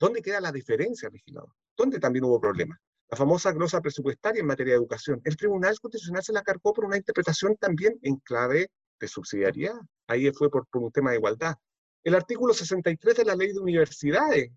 ¿Dónde 0.00 0.22
queda 0.22 0.40
la 0.40 0.50
diferencia, 0.50 1.10
legislador? 1.10 1.52
¿Dónde 1.76 2.00
también 2.00 2.24
hubo 2.24 2.40
problemas? 2.40 2.78
La 3.10 3.18
famosa 3.18 3.52
glosa 3.52 3.82
presupuestaria 3.82 4.40
en 4.40 4.46
materia 4.46 4.72
de 4.72 4.78
educación. 4.78 5.20
El 5.24 5.36
Tribunal 5.36 5.78
Constitucional 5.78 6.22
se 6.22 6.32
la 6.32 6.42
cargó 6.42 6.72
por 6.72 6.86
una 6.86 6.96
interpretación 6.96 7.54
también 7.56 7.98
en 8.00 8.16
clave 8.16 8.70
de 8.98 9.08
subsidiariedad. 9.08 9.78
Ahí 10.06 10.32
fue 10.32 10.48
por, 10.48 10.66
un 10.72 10.90
tema 10.90 11.10
de 11.10 11.18
igualdad. 11.18 11.54
El 12.02 12.14
artículo 12.14 12.54
63 12.54 13.14
de 13.14 13.24
la 13.26 13.36
ley 13.36 13.52
de 13.52 13.60
universidades, 13.60 14.50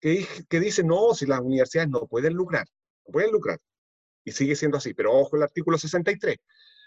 que, 0.00 0.28
que 0.48 0.60
dice, 0.60 0.84
no, 0.84 1.12
si 1.12 1.26
las 1.26 1.40
universidades 1.40 1.90
no 1.90 2.06
pueden 2.06 2.34
lucrar, 2.34 2.66
no 3.06 3.12
pueden 3.12 3.32
lucrar. 3.32 3.58
Y 4.22 4.30
sigue 4.30 4.54
siendo 4.54 4.76
así. 4.76 4.94
Pero 4.94 5.12
ojo 5.12 5.36
el 5.36 5.42
artículo 5.42 5.76
63 5.76 6.36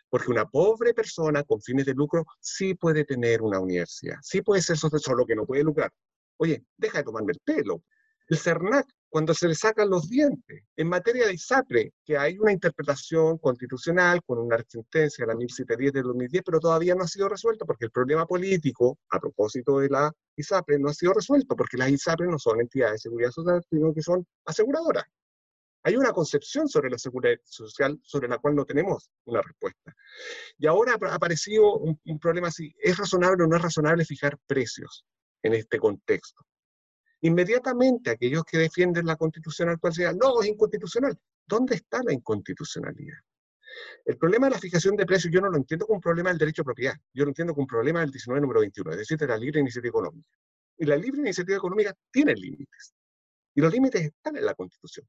porque 0.09 0.31
una 0.31 0.45
pobre 0.45 0.93
persona 0.93 1.43
con 1.43 1.61
fines 1.61 1.85
de 1.85 1.93
lucro 1.93 2.25
sí 2.39 2.75
puede 2.75 3.03
tener 3.03 3.41
una 3.41 3.59
universidad, 3.59 4.15
sí 4.21 4.41
puede 4.41 4.61
ser 4.61 4.77
solo 4.77 5.25
que 5.25 5.35
no 5.35 5.45
puede 5.45 5.63
lucrar. 5.63 5.91
Oye, 6.37 6.63
deja 6.77 6.99
de 6.99 7.03
tomarme 7.03 7.33
el 7.33 7.39
pelo. 7.43 7.83
El 8.29 8.37
CERNAC, 8.37 8.87
cuando 9.09 9.33
se 9.33 9.47
le 9.47 9.55
sacan 9.55 9.89
los 9.89 10.09
dientes. 10.09 10.63
En 10.75 10.89
materia 10.89 11.25
de 11.25 11.33
ISAPRE, 11.33 11.93
que 12.03 12.17
hay 12.17 12.37
una 12.37 12.51
interpretación 12.51 13.37
constitucional 13.37 14.21
con 14.25 14.39
una 14.39 14.57
sentencia, 14.67 15.25
la 15.25 15.33
1710 15.35 15.93
del 15.93 16.03
2010, 16.03 16.43
pero 16.45 16.59
todavía 16.59 16.93
no 16.93 17.03
ha 17.03 17.07
sido 17.07 17.29
resuelto 17.29 17.65
porque 17.65 17.85
el 17.85 17.91
problema 17.91 18.25
político, 18.25 18.99
a 19.09 19.19
propósito 19.19 19.79
de 19.79 19.89
la 19.89 20.11
ISAPRE, 20.35 20.77
no 20.77 20.89
ha 20.89 20.93
sido 20.93 21.13
resuelto 21.13 21.55
porque 21.55 21.77
las 21.77 21.89
ISAPRE 21.89 22.27
no 22.27 22.37
son 22.37 22.59
entidades 22.59 22.93
de 22.93 23.09
seguridad 23.09 23.31
social, 23.31 23.63
sino 23.69 23.93
que 23.93 24.01
son 24.01 24.25
aseguradoras. 24.45 25.05
Hay 25.83 25.95
una 25.95 26.11
concepción 26.11 26.67
sobre 26.67 26.89
la 26.89 26.97
seguridad 26.97 27.37
social 27.45 27.97
sobre 28.03 28.27
la 28.27 28.39
cual 28.39 28.55
no 28.55 28.65
tenemos 28.65 29.09
una 29.23 29.41
respuesta. 29.41 29.95
Y 30.57 30.67
ahora 30.67 30.97
ha 30.99 31.15
aparecido 31.15 31.77
un, 31.77 32.19
problema 32.19 32.49
así, 32.49 32.75
¿es 32.77 32.97
razonable 32.97 33.45
o 33.45 33.47
no 33.47 33.55
es 33.55 33.61
razonable 33.61 34.03
fijar 34.03 34.37
precios 34.45 35.05
en 35.43 35.53
este 35.53 35.79
contexto? 35.79 36.45
Inmediatamente 37.21 38.11
aquellos 38.11 38.43
que 38.43 38.57
defienden 38.57 39.05
la 39.05 39.15
constitución 39.15 39.69
actual 39.69 39.93
decían, 39.93 40.17
no, 40.17 40.41
es 40.41 40.49
inconstitucional. 40.49 41.17
¿Dónde 41.45 41.75
está 41.75 42.01
la 42.03 42.13
inconstitucionalidad? 42.13 43.17
El 44.05 44.17
problema 44.17 44.47
de 44.47 44.53
la 44.53 44.59
fijación 44.59 44.95
de 44.95 45.05
precios 45.05 45.33
yo 45.33 45.41
no 45.41 45.49
lo 45.49 45.57
entiendo 45.57 45.85
como 45.85 45.97
un 45.97 46.01
problema 46.01 46.29
del 46.29 46.37
derecho 46.37 46.61
a 46.61 46.65
propiedad, 46.65 46.95
yo 47.13 47.25
lo 47.25 47.29
entiendo 47.29 47.53
como 47.53 47.63
un 47.63 47.67
problema 47.67 48.01
del 48.01 48.11
19 48.11 48.41
número 48.41 48.59
21, 48.61 48.91
es 48.91 48.97
decir, 48.97 49.17
de 49.17 49.27
la 49.27 49.37
libre 49.37 49.59
iniciativa 49.59 49.89
económica. 49.89 50.29
Y 50.77 50.85
la 50.85 50.95
libre 50.95 51.21
iniciativa 51.21 51.57
económica 51.57 51.95
tiene 52.11 52.33
límites. 52.35 52.93
Y 53.55 53.61
los 53.61 53.71
límites 53.71 54.01
están 54.03 54.37
en 54.37 54.45
la 54.45 54.53
Constitución. 54.53 55.07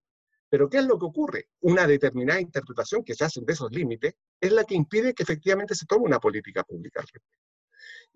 Pero 0.48 0.68
¿qué 0.68 0.78
es 0.78 0.86
lo 0.86 0.98
que 0.98 1.04
ocurre? 1.04 1.48
Una 1.60 1.86
determinada 1.86 2.40
interpretación 2.40 3.04
que 3.04 3.14
se 3.14 3.24
hace 3.24 3.40
de 3.42 3.52
esos 3.52 3.70
límites 3.70 4.14
es 4.40 4.52
la 4.52 4.64
que 4.64 4.74
impide 4.74 5.12
que 5.12 5.22
efectivamente 5.22 5.74
se 5.74 5.84
tome 5.84 6.06
una 6.06 6.18
política 6.18 6.64
pública 6.64 7.00
al 7.00 7.06
respecto. 7.06 7.38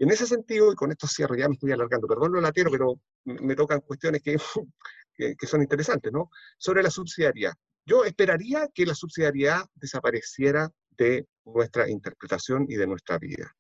En 0.03 0.11
ese 0.11 0.27
sentido, 0.27 0.73
y 0.73 0.75
con 0.75 0.91
esto 0.91 1.07
cierro, 1.07 1.37
ya 1.37 1.49
me 1.49 1.55
estoy 1.55 1.71
alargando, 1.71 2.09
perdón 2.09 2.33
lo 2.33 2.41
latero, 2.41 2.73
pero 2.73 3.01
me 3.25 3.55
tocan 3.55 3.83
cuestiones 3.83 4.21
que, 5.15 5.37
que, 5.37 5.47
son 5.47 5.63
interesantes, 5.63 6.11
¿no? 6.11 6.29
Sobre 6.59 6.83
la 6.83 6.91
subsidiariedad. 6.91 7.53
Yo 7.87 8.05
esperaría 8.05 8.69
que 8.75 8.85
la 8.85 8.97
subsidiariedad 8.97 9.65
desapareciera 9.77 10.69
de 10.91 11.29
nuestra 11.45 11.89
interpretación 11.89 12.67
y 12.69 12.75
de 12.75 12.89
nuestra 12.89 13.17
vida. 13.19 13.55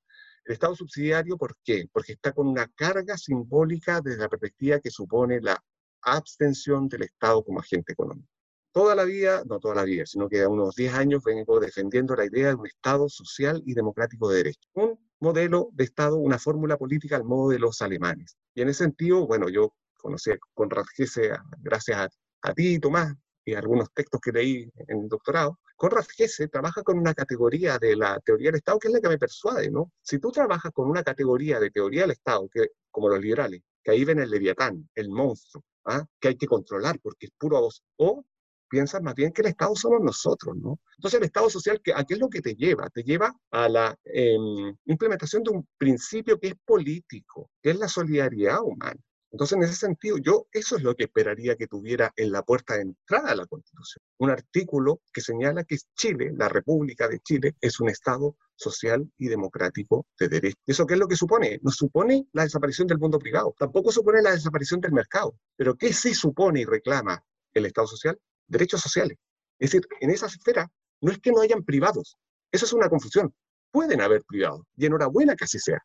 El 0.44 0.54
Estado 0.54 0.74
subsidiario, 0.74 1.36
¿por 1.36 1.56
qué? 1.62 1.86
Porque 1.92 2.14
está 2.14 2.32
con 2.32 2.48
una 2.48 2.66
carga 2.74 3.16
simbólica 3.16 4.00
desde 4.00 4.22
la 4.22 4.28
perspectiva 4.28 4.80
que 4.80 4.90
supone 4.90 5.40
la 5.40 5.62
abstención 6.00 6.88
del 6.88 7.02
Estado 7.02 7.44
como 7.44 7.60
agente 7.60 7.92
económico. 7.92 8.28
Toda 8.72 8.94
la 8.94 9.04
vida, 9.04 9.42
no 9.46 9.60
toda 9.60 9.74
la 9.74 9.84
vida, 9.84 10.06
sino 10.06 10.30
que 10.30 10.40
a 10.40 10.48
unos 10.48 10.74
10 10.74 10.94
años 10.94 11.22
vengo 11.22 11.60
defendiendo 11.60 12.16
la 12.16 12.24
idea 12.24 12.48
de 12.48 12.54
un 12.54 12.66
Estado 12.66 13.06
social 13.10 13.62
y 13.66 13.74
democrático 13.74 14.30
de 14.30 14.38
derecho. 14.38 14.68
Un 14.72 14.98
modelo 15.20 15.68
de 15.72 15.84
Estado, 15.84 16.16
una 16.16 16.38
fórmula 16.38 16.78
política 16.78 17.16
al 17.16 17.24
modo 17.24 17.50
de 17.50 17.58
los 17.58 17.82
alemanes. 17.82 18.38
Y 18.54 18.62
en 18.62 18.70
ese 18.70 18.84
sentido, 18.84 19.26
bueno, 19.26 19.50
yo 19.50 19.74
conocí 19.98 20.30
a 20.30 20.38
Conrad 20.54 20.86
Gesse 20.96 21.32
gracias 21.60 22.08
a, 22.42 22.54
ti, 22.54 22.78
Tomás, 22.80 23.14
y 23.44 23.54
algunos 23.54 23.92
textos 23.92 24.20
que 24.22 24.32
leí 24.32 24.70
en 24.88 25.02
el 25.02 25.08
doctorado. 25.08 25.58
Conrad 25.76 26.06
Gesse 26.16 26.48
trabaja 26.48 26.82
con 26.82 26.98
una 26.98 27.12
categoría 27.12 27.78
de 27.78 27.94
la 27.94 28.18
teoría 28.20 28.48
del 28.48 28.56
Estado 28.56 28.78
que 28.78 28.88
es 28.88 28.94
la 28.94 29.00
que 29.00 29.08
me 29.08 29.18
persuade, 29.18 29.70
¿no? 29.70 29.92
Si 30.00 30.18
tú 30.18 30.30
trabajas 30.30 30.72
con 30.72 30.88
una 30.88 31.02
categoría 31.02 31.60
de 31.60 31.70
teoría 31.70 32.02
del 32.02 32.12
Estado, 32.12 32.48
que, 32.48 32.68
como 32.90 33.10
los 33.10 33.20
liberales, 33.20 33.60
que 33.82 33.90
ahí 33.90 34.04
ven 34.04 34.20
el 34.20 34.30
leviatán, 34.30 34.88
el 34.94 35.10
monstruo, 35.10 35.62
¿ah? 35.84 36.04
que 36.20 36.28
hay 36.28 36.36
que 36.36 36.46
controlar 36.46 36.98
porque 37.00 37.26
es 37.26 37.32
puro 37.38 37.60
voz, 37.60 37.82
o 37.96 38.24
piensas 38.72 39.02
más 39.02 39.14
bien 39.14 39.32
que 39.32 39.42
el 39.42 39.48
Estado 39.48 39.76
somos 39.76 40.00
nosotros, 40.00 40.56
¿no? 40.56 40.80
Entonces 40.96 41.20
el 41.20 41.26
Estado 41.26 41.50
social, 41.50 41.80
¿a 41.94 42.04
qué 42.04 42.14
es 42.14 42.20
lo 42.20 42.30
que 42.30 42.40
te 42.40 42.54
lleva? 42.54 42.88
Te 42.88 43.02
lleva 43.02 43.30
a 43.50 43.68
la 43.68 43.94
em, 44.04 44.74
implementación 44.86 45.42
de 45.42 45.50
un 45.50 45.68
principio 45.76 46.40
que 46.40 46.48
es 46.48 46.54
político, 46.64 47.50
que 47.62 47.70
es 47.70 47.78
la 47.78 47.88
solidaridad 47.88 48.62
humana. 48.62 48.98
Entonces, 49.30 49.56
en 49.56 49.62
ese 49.62 49.74
sentido, 49.74 50.18
yo 50.18 50.46
eso 50.52 50.76
es 50.76 50.82
lo 50.82 50.94
que 50.94 51.04
esperaría 51.04 51.56
que 51.56 51.66
tuviera 51.66 52.12
en 52.16 52.32
la 52.32 52.42
puerta 52.42 52.74
de 52.74 52.82
entrada 52.82 53.30
a 53.30 53.34
la 53.34 53.46
Constitución. 53.46 54.02
Un 54.18 54.30
artículo 54.30 55.00
que 55.12 55.22
señala 55.22 55.64
que 55.64 55.78
Chile, 55.96 56.32
la 56.36 56.50
República 56.50 57.08
de 57.08 57.18
Chile, 57.20 57.56
es 57.60 57.80
un 57.80 57.88
Estado 57.88 58.36
social 58.56 59.10
y 59.18 59.28
democrático 59.28 60.06
de 60.18 60.28
derecho. 60.28 60.58
¿Eso 60.66 60.86
qué 60.86 60.94
es 60.94 61.00
lo 61.00 61.08
que 61.08 61.16
supone? 61.16 61.58
No 61.62 61.70
supone 61.70 62.26
la 62.32 62.42
desaparición 62.42 62.86
del 62.86 62.98
mundo 62.98 63.18
privado, 63.18 63.54
tampoco 63.58 63.90
supone 63.90 64.20
la 64.20 64.32
desaparición 64.32 64.80
del 64.80 64.92
mercado. 64.92 65.34
Pero 65.56 65.76
¿qué 65.76 65.94
sí 65.94 66.14
supone 66.14 66.60
y 66.60 66.64
reclama 66.66 67.24
el 67.54 67.64
Estado 67.64 67.86
social? 67.86 68.18
Derechos 68.52 68.80
sociales. 68.80 69.18
Es 69.58 69.70
decir, 69.70 69.86
en 70.00 70.10
esa 70.10 70.26
esfera 70.26 70.68
no 71.00 71.10
es 71.10 71.18
que 71.18 71.32
no 71.32 71.40
hayan 71.40 71.64
privados, 71.64 72.16
eso 72.52 72.66
es 72.66 72.72
una 72.72 72.88
confusión. 72.88 73.34
Pueden 73.72 74.00
haber 74.00 74.22
privados, 74.28 74.62
y 74.76 74.86
enhorabuena 74.86 75.34
que 75.34 75.44
así 75.44 75.58
sea, 75.58 75.78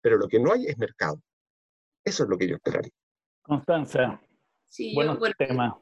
pero 0.00 0.16
lo 0.16 0.26
que 0.26 0.40
no 0.40 0.52
hay 0.52 0.66
es 0.66 0.78
mercado. 0.78 1.20
Eso 2.04 2.24
es 2.24 2.28
lo 2.28 2.38
que 2.38 2.48
yo 2.48 2.56
esperaría. 2.56 2.92
Constanza. 3.42 4.20
Sí, 4.68 4.94
yo, 4.94 5.18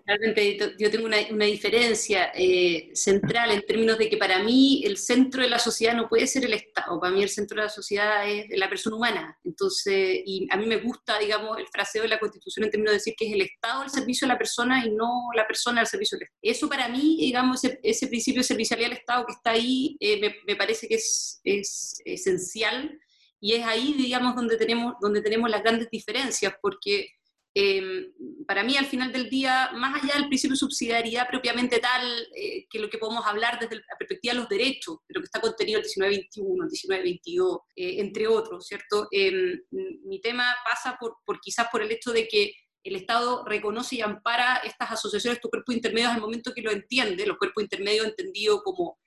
realmente 0.06 0.76
yo 0.78 0.90
tengo 0.90 1.06
una, 1.06 1.46
diferencia 1.46 2.30
eh, 2.34 2.90
central 2.94 3.50
en 3.50 3.66
términos 3.66 3.98
de 3.98 4.08
que 4.08 4.16
para 4.16 4.42
mí 4.42 4.82
el 4.84 4.98
centro 4.98 5.42
de 5.42 5.48
la 5.48 5.58
sociedad 5.58 5.94
no 5.94 6.08
puede 6.08 6.26
ser 6.26 6.44
el 6.44 6.52
Estado, 6.52 7.00
para 7.00 7.12
mí 7.12 7.22
el 7.22 7.28
centro 7.28 7.56
de 7.56 7.64
la 7.64 7.70
sociedad 7.70 8.28
es 8.28 8.46
la 8.50 8.68
persona 8.68 8.96
humana. 8.96 9.38
Entonces, 9.42 10.20
y 10.24 10.46
a 10.50 10.56
mí 10.56 10.66
me 10.66 10.76
gusta, 10.76 11.18
digamos, 11.18 11.58
el 11.58 11.66
fraseo 11.66 12.02
de 12.02 12.08
la 12.08 12.20
Constitución 12.20 12.64
en 12.64 12.70
términos 12.70 12.92
de 12.92 12.98
decir 12.98 13.14
que 13.16 13.26
es 13.26 13.32
el 13.32 13.40
Estado 13.40 13.82
al 13.82 13.90
servicio 13.90 14.26
de 14.28 14.34
la 14.34 14.38
persona 14.38 14.84
y 14.86 14.90
no 14.90 15.28
la 15.34 15.46
persona 15.46 15.80
al 15.80 15.86
servicio 15.86 16.16
del 16.16 16.26
Estado. 16.26 16.38
Eso 16.42 16.68
para 16.68 16.88
mí, 16.88 17.16
digamos, 17.18 17.62
ese, 17.64 18.06
principio 18.06 18.40
de 18.40 18.44
servicialidad 18.44 18.90
del 18.90 18.98
Estado 18.98 19.26
que 19.26 19.32
está 19.32 19.50
ahí, 19.52 19.96
eh, 19.98 20.20
me, 20.20 20.36
me, 20.46 20.56
parece 20.56 20.86
que 20.86 20.96
es, 20.96 21.40
es 21.42 22.00
esencial 22.04 22.96
y 23.40 23.54
es 23.54 23.66
ahí, 23.66 23.94
digamos, 23.94 24.36
donde 24.36 24.56
tenemos, 24.56 24.94
donde 25.00 25.20
tenemos 25.20 25.50
las 25.50 25.62
grandes 25.62 25.90
diferencias, 25.90 26.54
porque 26.62 27.08
Em, 27.56 28.12
para 28.48 28.64
mí, 28.64 28.76
al 28.76 28.86
final 28.86 29.12
del 29.12 29.30
día, 29.30 29.70
más 29.74 30.02
allá 30.02 30.14
del 30.14 30.26
principio 30.26 30.54
de 30.54 30.58
subsidiariedad 30.58 31.28
propiamente 31.28 31.78
tal, 31.78 32.26
eh, 32.34 32.66
que 32.68 32.80
lo 32.80 32.90
que 32.90 32.98
podemos 32.98 33.24
hablar 33.24 33.60
desde 33.60 33.76
la 33.76 33.96
perspectiva 33.96 34.34
de 34.34 34.40
los 34.40 34.48
derechos, 34.48 34.98
pero 35.06 35.20
que 35.20 35.26
está 35.26 35.40
contenido 35.40 35.78
el 35.78 35.84
1921, 35.84 36.64
el 36.64 36.70
1922, 36.70 37.58
eh, 37.76 38.00
entre 38.00 38.26
otros, 38.26 38.66
¿cierto? 38.66 39.06
Em, 39.12 39.60
mi 40.04 40.20
tema 40.20 40.52
pasa 40.68 40.98
por, 40.98 41.40
quizás 41.40 41.68
por 41.70 41.80
el 41.80 41.92
hecho 41.92 42.10
de 42.10 42.26
que 42.26 42.54
el 42.82 42.96
Estado 42.96 43.44
reconoce 43.46 43.96
y 43.96 44.00
ampara 44.00 44.56
estas 44.64 44.90
asociaciones, 44.90 45.36
estos 45.36 45.50
cuerpos 45.50 45.76
intermedios 45.76 46.10
al 46.10 46.20
momento 46.20 46.52
que 46.52 46.60
lo 46.60 46.72
entiende, 46.72 47.24
los 47.24 47.38
cuerpos 47.38 47.62
intermedios 47.62 48.06
entendidos 48.06 48.62
como 48.64 48.98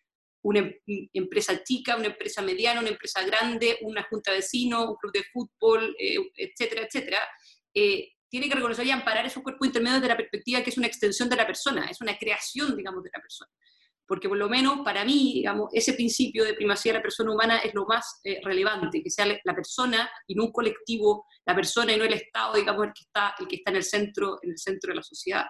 una 0.42 0.60
em, 0.60 1.10
empresa 1.12 1.62
chica, 1.66 1.98
una 1.98 2.08
empresa 2.08 2.42
mediana, 2.42 2.80
una 2.80 2.90
empresa 2.90 3.26
grande, 3.26 3.78
una 3.82 4.04
junta 4.04 4.32
de 4.32 4.38
vecinos, 4.38 4.88
un 4.88 4.96
club 4.96 5.12
de 5.12 5.26
fútbol, 5.34 5.94
eh, 6.00 6.16
etcétera, 6.38 6.84
etcétera 6.84 7.20
tiene 8.30 8.50
que 8.50 8.56
reconocer 8.56 8.86
y 8.86 8.92
amparar 8.92 9.26
esos 9.26 9.44
cuerpos 9.44 9.68
intermedios 9.68 10.02
de 10.02 10.08
la 10.08 10.18
perspectiva 10.18 10.62
que 10.62 10.70
es 10.70 10.78
una 10.78 10.88
extensión 10.88 11.30
de 11.30 11.36
la 11.36 11.48
persona, 11.48 11.86
es 11.86 12.02
una 12.02 12.18
creación, 12.18 12.76
digamos, 12.76 13.04
de 13.04 13.10
la 13.14 13.22
persona. 13.22 13.52
Porque 14.06 14.30
por 14.30 14.38
lo 14.38 14.48
menos 14.48 14.80
para 14.86 15.04
mí, 15.04 15.34
digamos, 15.36 15.70
ese 15.74 15.94
principio 15.94 16.46
de 16.46 16.54
primacía 16.54 16.94
de 16.94 17.00
la 17.00 17.04
persona 17.04 17.34
humana 17.34 17.58
es 17.58 17.74
lo 17.74 17.86
más 17.86 18.22
eh, 18.24 18.40
relevante, 18.42 19.04
que 19.04 19.10
sea 19.10 19.26
la 19.26 19.54
persona 19.54 20.10
y 20.26 20.34
no 20.34 20.46
un 20.46 20.52
colectivo, 20.54 21.26
la 21.46 21.54
persona 21.54 21.92
y 21.92 21.98
no 21.98 22.06
el 22.06 22.14
Estado, 22.14 22.56
digamos, 22.56 22.88
el 22.88 22.94
que 22.94 23.04
está, 23.04 23.36
el 23.38 23.48
que 23.50 23.56
está 23.58 23.72
en 23.72 23.78
el 23.78 23.84
centro, 23.84 24.40
en 24.42 24.52
el 24.52 24.58
centro 24.58 24.92
de 24.92 24.96
la 24.96 25.04
sociedad. 25.04 25.46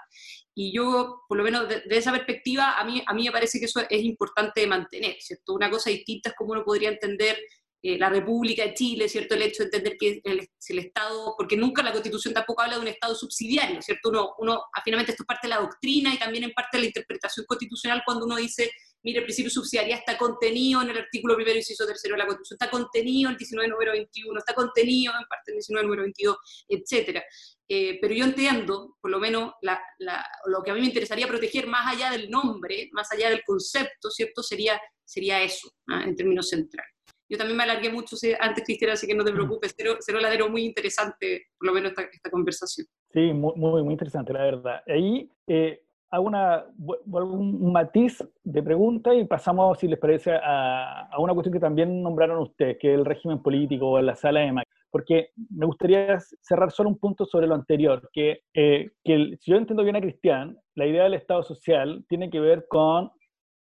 Y 0.55 0.75
yo, 0.75 1.21
por 1.27 1.37
lo 1.37 1.43
menos 1.43 1.69
de, 1.69 1.83
esa 1.89 2.11
perspectiva, 2.11 2.79
a 2.79 2.83
mí, 2.83 3.03
a 3.05 3.13
mí 3.13 3.25
me 3.25 3.31
parece 3.31 3.59
que 3.59 3.65
eso 3.65 3.79
es 3.87 4.01
importante 4.01 4.65
mantener, 4.65 5.17
¿cierto? 5.19 5.53
Una 5.53 5.69
cosa 5.69 5.91
distinta 5.91 6.29
es 6.29 6.35
cómo 6.35 6.53
uno 6.53 6.63
podría 6.63 6.89
entender 6.89 7.37
eh, 7.83 7.97
la 7.97 8.09
República 8.09 8.63
de 8.63 8.73
Chile, 8.73 9.07
¿cierto? 9.07 9.35
El 9.35 9.43
hecho 9.43 9.63
de 9.63 9.65
entender 9.65 9.97
que 9.99 10.21
el, 10.23 10.49
el, 10.67 10.79
Estado, 10.79 11.35
porque 11.37 11.55
nunca 11.55 11.83
la 11.83 11.91
Constitución 11.91 12.33
tampoco 12.33 12.63
habla 12.63 12.75
de 12.75 12.81
un 12.81 12.87
Estado 12.87 13.13
subsidiario, 13.13 13.81
¿cierto? 13.81 14.09
Uno, 14.09 14.33
uno, 14.39 14.63
ah, 14.73 14.81
finalmente 14.83 15.11
esto 15.11 15.23
es 15.23 15.27
parte 15.27 15.47
de 15.47 15.53
la 15.53 15.61
doctrina 15.61 16.11
y 16.13 16.17
también 16.17 16.43
en 16.43 16.53
parte 16.53 16.77
de 16.77 16.81
la 16.81 16.87
interpretación 16.87 17.45
constitucional 17.45 18.01
cuando 18.03 18.25
uno 18.25 18.35
dice, 18.37 18.71
mire, 19.03 19.19
el 19.19 19.25
principio 19.25 19.51
subsidiariedad 19.51 19.99
está 19.99 20.17
contenido 20.17 20.81
en 20.81 20.89
el 20.89 20.97
artículo 20.97 21.35
primero, 21.35 21.55
inciso 21.55 21.85
tercero 21.85 22.15
de 22.15 22.19
la 22.19 22.25
Constitución, 22.25 22.57
está 22.59 22.71
contenido 22.71 23.29
en 23.29 23.33
el 23.33 23.37
19 23.37 23.69
número 23.69 23.91
21, 23.91 24.39
está 24.39 24.53
contenido 24.55 25.13
en 25.13 25.27
parte 25.27 25.51
del 25.51 25.57
19 25.57 25.83
número 25.85 26.01
22, 26.01 26.37
etcétera. 26.67 27.23
Eh, 27.69 27.99
pero 28.01 28.13
yo 28.13 28.25
entiendo, 28.25 28.97
por 28.99 29.11
lo 29.11 29.19
menos, 29.19 29.53
la, 29.61 29.79
la, 29.99 30.25
lo 30.45 30.63
que 30.63 30.71
a 30.71 30.73
mí 30.73 30.79
me 30.79 30.87
interesaría 30.87 31.27
proteger 31.27 31.67
más 31.67 31.93
allá 31.93 32.11
del 32.11 32.29
nombre, 32.29 32.89
más 32.91 33.11
allá 33.11 33.29
del 33.29 33.43
concepto, 33.45 34.09
¿cierto? 34.09 34.41
Sería, 34.41 34.81
sería 35.05 35.43
eso, 35.43 35.69
¿ah? 35.89 36.03
en 36.03 36.15
términos 36.15 36.49
centrales. 36.49 36.96
Yo 37.29 37.37
también 37.37 37.57
me 37.57 37.63
alargué 37.63 37.91
mucho 37.91 38.15
antes, 38.39 38.63
Cristian, 38.63 38.91
así 38.91 39.05
que 39.05 39.15
no 39.15 39.23
te 39.23 39.31
mm. 39.31 39.35
preocupes, 39.35 39.75
será 39.99 40.21
ladero 40.21 40.49
muy 40.49 40.65
interesante, 40.65 41.47
por 41.57 41.67
lo 41.67 41.73
menos 41.73 41.91
esta, 41.91 42.03
esta 42.03 42.29
conversación. 42.29 42.87
Sí, 43.11 43.33
muy, 43.33 43.53
muy, 43.55 43.91
interesante, 43.91 44.33
la 44.33 44.43
verdad. 44.43 44.81
Ahí 44.87 45.29
eh, 45.47 45.81
hago 46.09 46.25
una, 46.25 46.65
un 46.77 47.71
matiz 47.71 48.23
de 48.43 48.63
pregunta 48.63 49.13
y 49.13 49.25
pasamos, 49.25 49.77
si 49.79 49.87
les 49.87 49.99
parece, 49.99 50.31
a, 50.31 51.07
a, 51.07 51.19
una 51.19 51.33
cuestión 51.33 51.53
que 51.53 51.59
también 51.59 52.01
nombraron 52.01 52.39
ustedes, 52.39 52.77
que 52.79 52.93
es 52.93 52.99
el 52.99 53.05
régimen 53.05 53.41
político 53.41 53.89
o 53.89 54.01
la 54.01 54.15
sala 54.15 54.41
de 54.41 54.51
máquinas. 54.51 54.77
Porque 54.89 55.31
me 55.49 55.65
gustaría 55.65 56.17
cerrar 56.41 56.71
solo 56.71 56.89
un 56.89 56.97
punto 56.97 57.25
sobre 57.25 57.47
lo 57.47 57.55
anterior, 57.55 58.09
que, 58.13 58.39
eh, 58.53 58.91
que 59.03 59.37
si 59.41 59.51
yo 59.51 59.57
entiendo 59.57 59.83
bien 59.83 59.97
a 59.97 60.01
Cristian, 60.01 60.57
la 60.75 60.85
idea 60.85 61.03
del 61.03 61.15
Estado 61.15 61.43
social 61.43 62.05
tiene 62.07 62.29
que 62.29 62.39
ver 62.39 62.67
con 62.69 63.11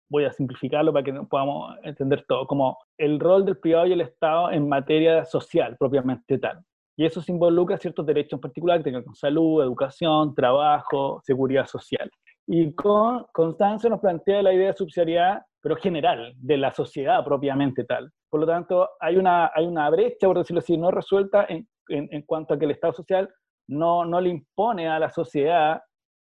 voy 0.09 0.25
a 0.25 0.33
simplificarlo 0.33 0.93
para 0.93 1.05
que 1.05 1.13
podamos 1.29 1.77
entender 1.83 2.25
todo, 2.29 2.47
como 2.47 2.79
el 2.99 3.19
rol 3.21 3.45
del 3.45 3.59
privado 3.59 3.87
y 3.87 3.93
el 3.93 4.01
Estado 4.01 4.51
en 4.51 4.69
materia 4.69 5.25
social 5.25 5.77
propiamente 5.79 6.39
tal. 6.39 6.65
Y 6.97 7.05
eso 7.05 7.21
se 7.21 7.33
involucra 7.33 7.77
ciertos 7.77 8.07
derechos 8.07 8.35
en 8.35 8.41
particular 8.41 8.79
que 8.79 8.85
tengan 8.85 9.03
con 9.03 9.15
salud, 9.15 9.63
educación, 9.63 10.35
trabajo, 10.35 11.21
seguridad 11.25 11.67
social. 11.67 12.09
Y 12.47 12.73
con 12.75 13.27
Constanza 13.33 13.89
nos 13.89 14.01
plantea 14.01 14.43
la 14.43 14.53
idea 14.53 14.69
de 14.69 14.77
subsidiariedad, 14.77 15.43
pero 15.61 15.77
general, 15.77 16.35
de 16.37 16.57
la 16.57 16.73
sociedad 16.73 17.25
propiamente 17.25 17.85
tal. 17.85 18.13
Por 18.31 18.41
lo 18.41 18.47
tanto, 18.47 18.91
hay 19.01 19.17
una, 19.17 19.51
hay 19.55 19.67
una 19.67 19.91
brecha, 19.91 20.27
por 20.27 20.39
decirlo 20.39 20.61
así, 20.61 20.77
no 20.77 20.91
resuelta 20.91 21.47
en, 21.49 21.67
en, 21.89 22.09
en 22.13 22.23
cuanto 22.23 22.55
a 22.55 22.59
que 22.59 22.67
el 22.67 22.73
Estado 22.73 22.93
social 22.93 23.29
no, 23.67 24.05
no 24.05 24.21
le 24.21 24.29
impone 24.29 24.89
a 24.89 24.99
la 24.99 25.11
sociedad 25.11 25.81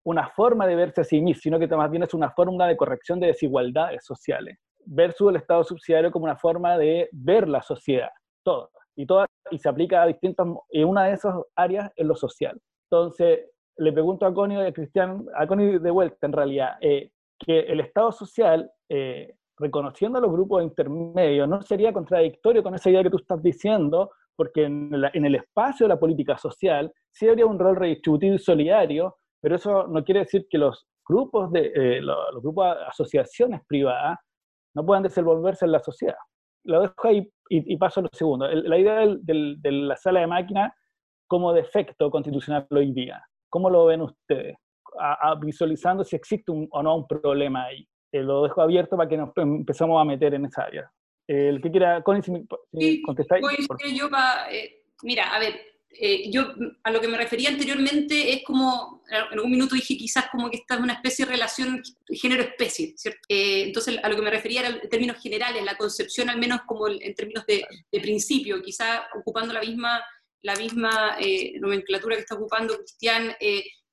una 0.07 0.29
forma 0.29 0.65
de 0.65 0.75
verse 0.75 1.01
a 1.01 1.03
sí 1.03 1.19
mismo, 1.19 1.41
sino 1.41 1.59
que 1.59 1.67
más 1.67 1.91
bien 1.91 2.03
es 2.03 2.13
una 2.13 2.31
fórmula 2.31 2.65
de 2.67 2.77
corrección 2.77 3.19
de 3.19 3.27
desigualdades 3.27 4.05
sociales, 4.05 4.57
versus 4.85 5.29
el 5.29 5.35
Estado 5.35 5.65
subsidiario 5.65 6.11
como 6.11 6.23
una 6.23 6.37
forma 6.37 6.77
de 6.77 7.09
ver 7.11 7.45
la 7.49 7.61
sociedad, 7.61 8.07
toda, 8.41 8.69
y, 8.95 9.05
toda, 9.05 9.25
y 9.51 9.59
se 9.59 9.67
aplica 9.67 10.01
a 10.01 10.07
distintas, 10.07 10.47
y 10.69 10.85
una 10.85 11.03
de 11.07 11.13
esas 11.13 11.35
áreas 11.57 11.91
es 11.93 12.05
lo 12.05 12.15
social. 12.15 12.57
Entonces, 12.89 13.49
le 13.75 13.91
pregunto 13.91 14.25
a 14.25 14.33
Connie 14.33 14.63
y 14.63 14.67
a 14.67 14.71
Cristian, 14.71 15.25
a 15.35 15.45
Connie 15.45 15.77
de 15.77 15.91
vuelta 15.91 16.25
en 16.25 16.31
realidad, 16.31 16.77
eh, 16.79 17.11
que 17.37 17.59
el 17.59 17.81
Estado 17.81 18.13
social, 18.13 18.71
eh, 18.87 19.35
reconociendo 19.57 20.19
a 20.19 20.21
los 20.21 20.31
grupos 20.31 20.63
intermedios, 20.63 21.49
no 21.49 21.61
sería 21.63 21.91
contradictorio 21.91 22.63
con 22.63 22.75
esa 22.75 22.89
idea 22.89 23.03
que 23.03 23.09
tú 23.09 23.17
estás 23.17 23.43
diciendo, 23.43 24.11
porque 24.37 24.63
en, 24.63 24.89
en 25.11 25.25
el 25.25 25.35
espacio 25.35 25.83
de 25.83 25.89
la 25.89 25.99
política 25.99 26.37
social 26.37 26.93
sí 27.11 27.27
habría 27.27 27.45
un 27.45 27.59
rol 27.59 27.75
redistributivo 27.75 28.35
y 28.35 28.39
solidario 28.39 29.17
pero 29.41 29.55
eso 29.55 29.87
no 29.87 30.03
quiere 30.03 30.21
decir 30.21 30.47
que 30.49 30.57
los 30.57 30.87
grupos 31.07 31.51
de 31.51 31.71
eh, 31.73 32.01
los, 32.01 32.41
grupos 32.41 32.75
de 32.75 32.83
asociaciones 32.85 33.61
privadas 33.67 34.17
no 34.75 34.85
puedan 34.85 35.03
desenvolverse 35.03 35.65
en 35.65 35.71
la 35.71 35.79
sociedad. 35.79 36.17
Lo 36.65 36.81
dejo 36.81 36.93
ahí 37.03 37.31
y, 37.49 37.77
paso 37.77 38.01
a 38.01 38.03
lo 38.03 38.09
segundo. 38.11 38.47
la 38.47 38.77
idea 38.77 39.05
de 39.05 39.71
la 39.71 39.95
sala 39.95 40.19
de 40.19 40.27
máquina 40.27 40.73
como 41.27 41.53
defecto 41.53 42.11
constitucional 42.11 42.67
hoy 42.71 42.91
día, 42.91 43.23
¿cómo 43.49 43.69
lo 43.69 43.85
ven 43.85 44.01
ustedes? 44.01 44.55
visualizando 45.41 46.03
si 46.03 46.15
existe 46.15 46.51
o 46.51 46.83
no 46.83 46.95
un 46.95 47.07
problema 47.07 47.65
ahí. 47.65 47.87
Eh, 48.11 48.23
lo 48.23 48.43
dejo 48.43 48.61
abierto 48.61 48.97
para 48.97 49.07
que 49.07 49.17
nos 49.17 49.29
empezamos 49.35 50.01
a 50.01 50.05
meter 50.05 50.33
en 50.33 50.45
esa 50.45 50.63
área. 50.63 50.91
el 51.27 51.61
que 51.61 51.71
quiera, 51.71 52.01
Connie, 52.01 52.23
si, 52.23 52.31
sí, 52.73 53.01
contestáis. 53.01 53.45
Yo 53.93 54.07
eh, 54.51 54.83
mira, 55.03 55.23
a 55.35 55.39
ver, 55.39 55.55
eh, 55.89 56.29
yo 56.29 56.53
a 56.83 56.91
lo 56.91 57.01
que 57.01 57.07
me 57.07 57.17
refería 57.17 57.49
anteriormente 57.49 58.33
es 58.33 58.43
como, 58.43 59.03
en 59.09 59.39
algún 59.39 59.51
minuto 59.51 59.73
dije 59.73 59.97
quizás 59.97 60.25
como 60.31 60.49
que 60.49 60.57
esta 60.57 60.75
es 60.75 60.81
una 60.81 60.93
especie 60.93 61.25
de 61.25 61.31
relación 61.31 61.81
género-especie, 62.07 62.93
¿cierto? 62.97 63.19
Eh, 63.29 63.63
entonces 63.63 63.97
a 64.03 64.09
lo 64.09 64.15
que 64.15 64.21
me 64.21 64.29
refería 64.29 64.61
era 64.61 64.69
en 64.69 64.89
términos 64.89 65.17
generales, 65.21 65.63
la 65.63 65.77
concepción 65.77 66.29
al 66.29 66.37
menos 66.37 66.61
como 66.67 66.87
en 66.87 67.15
términos 67.15 67.45
de, 67.47 67.65
principio, 67.91 68.61
quizás 68.61 69.01
ocupando 69.15 69.53
la 69.53 69.61
misma, 69.61 70.03
la 70.43 70.55
misma 70.55 71.17
eh, 71.19 71.53
nomenclatura 71.59 72.15
que 72.15 72.21
está 72.21 72.35
ocupando 72.35 72.77
Cristian, 72.77 73.35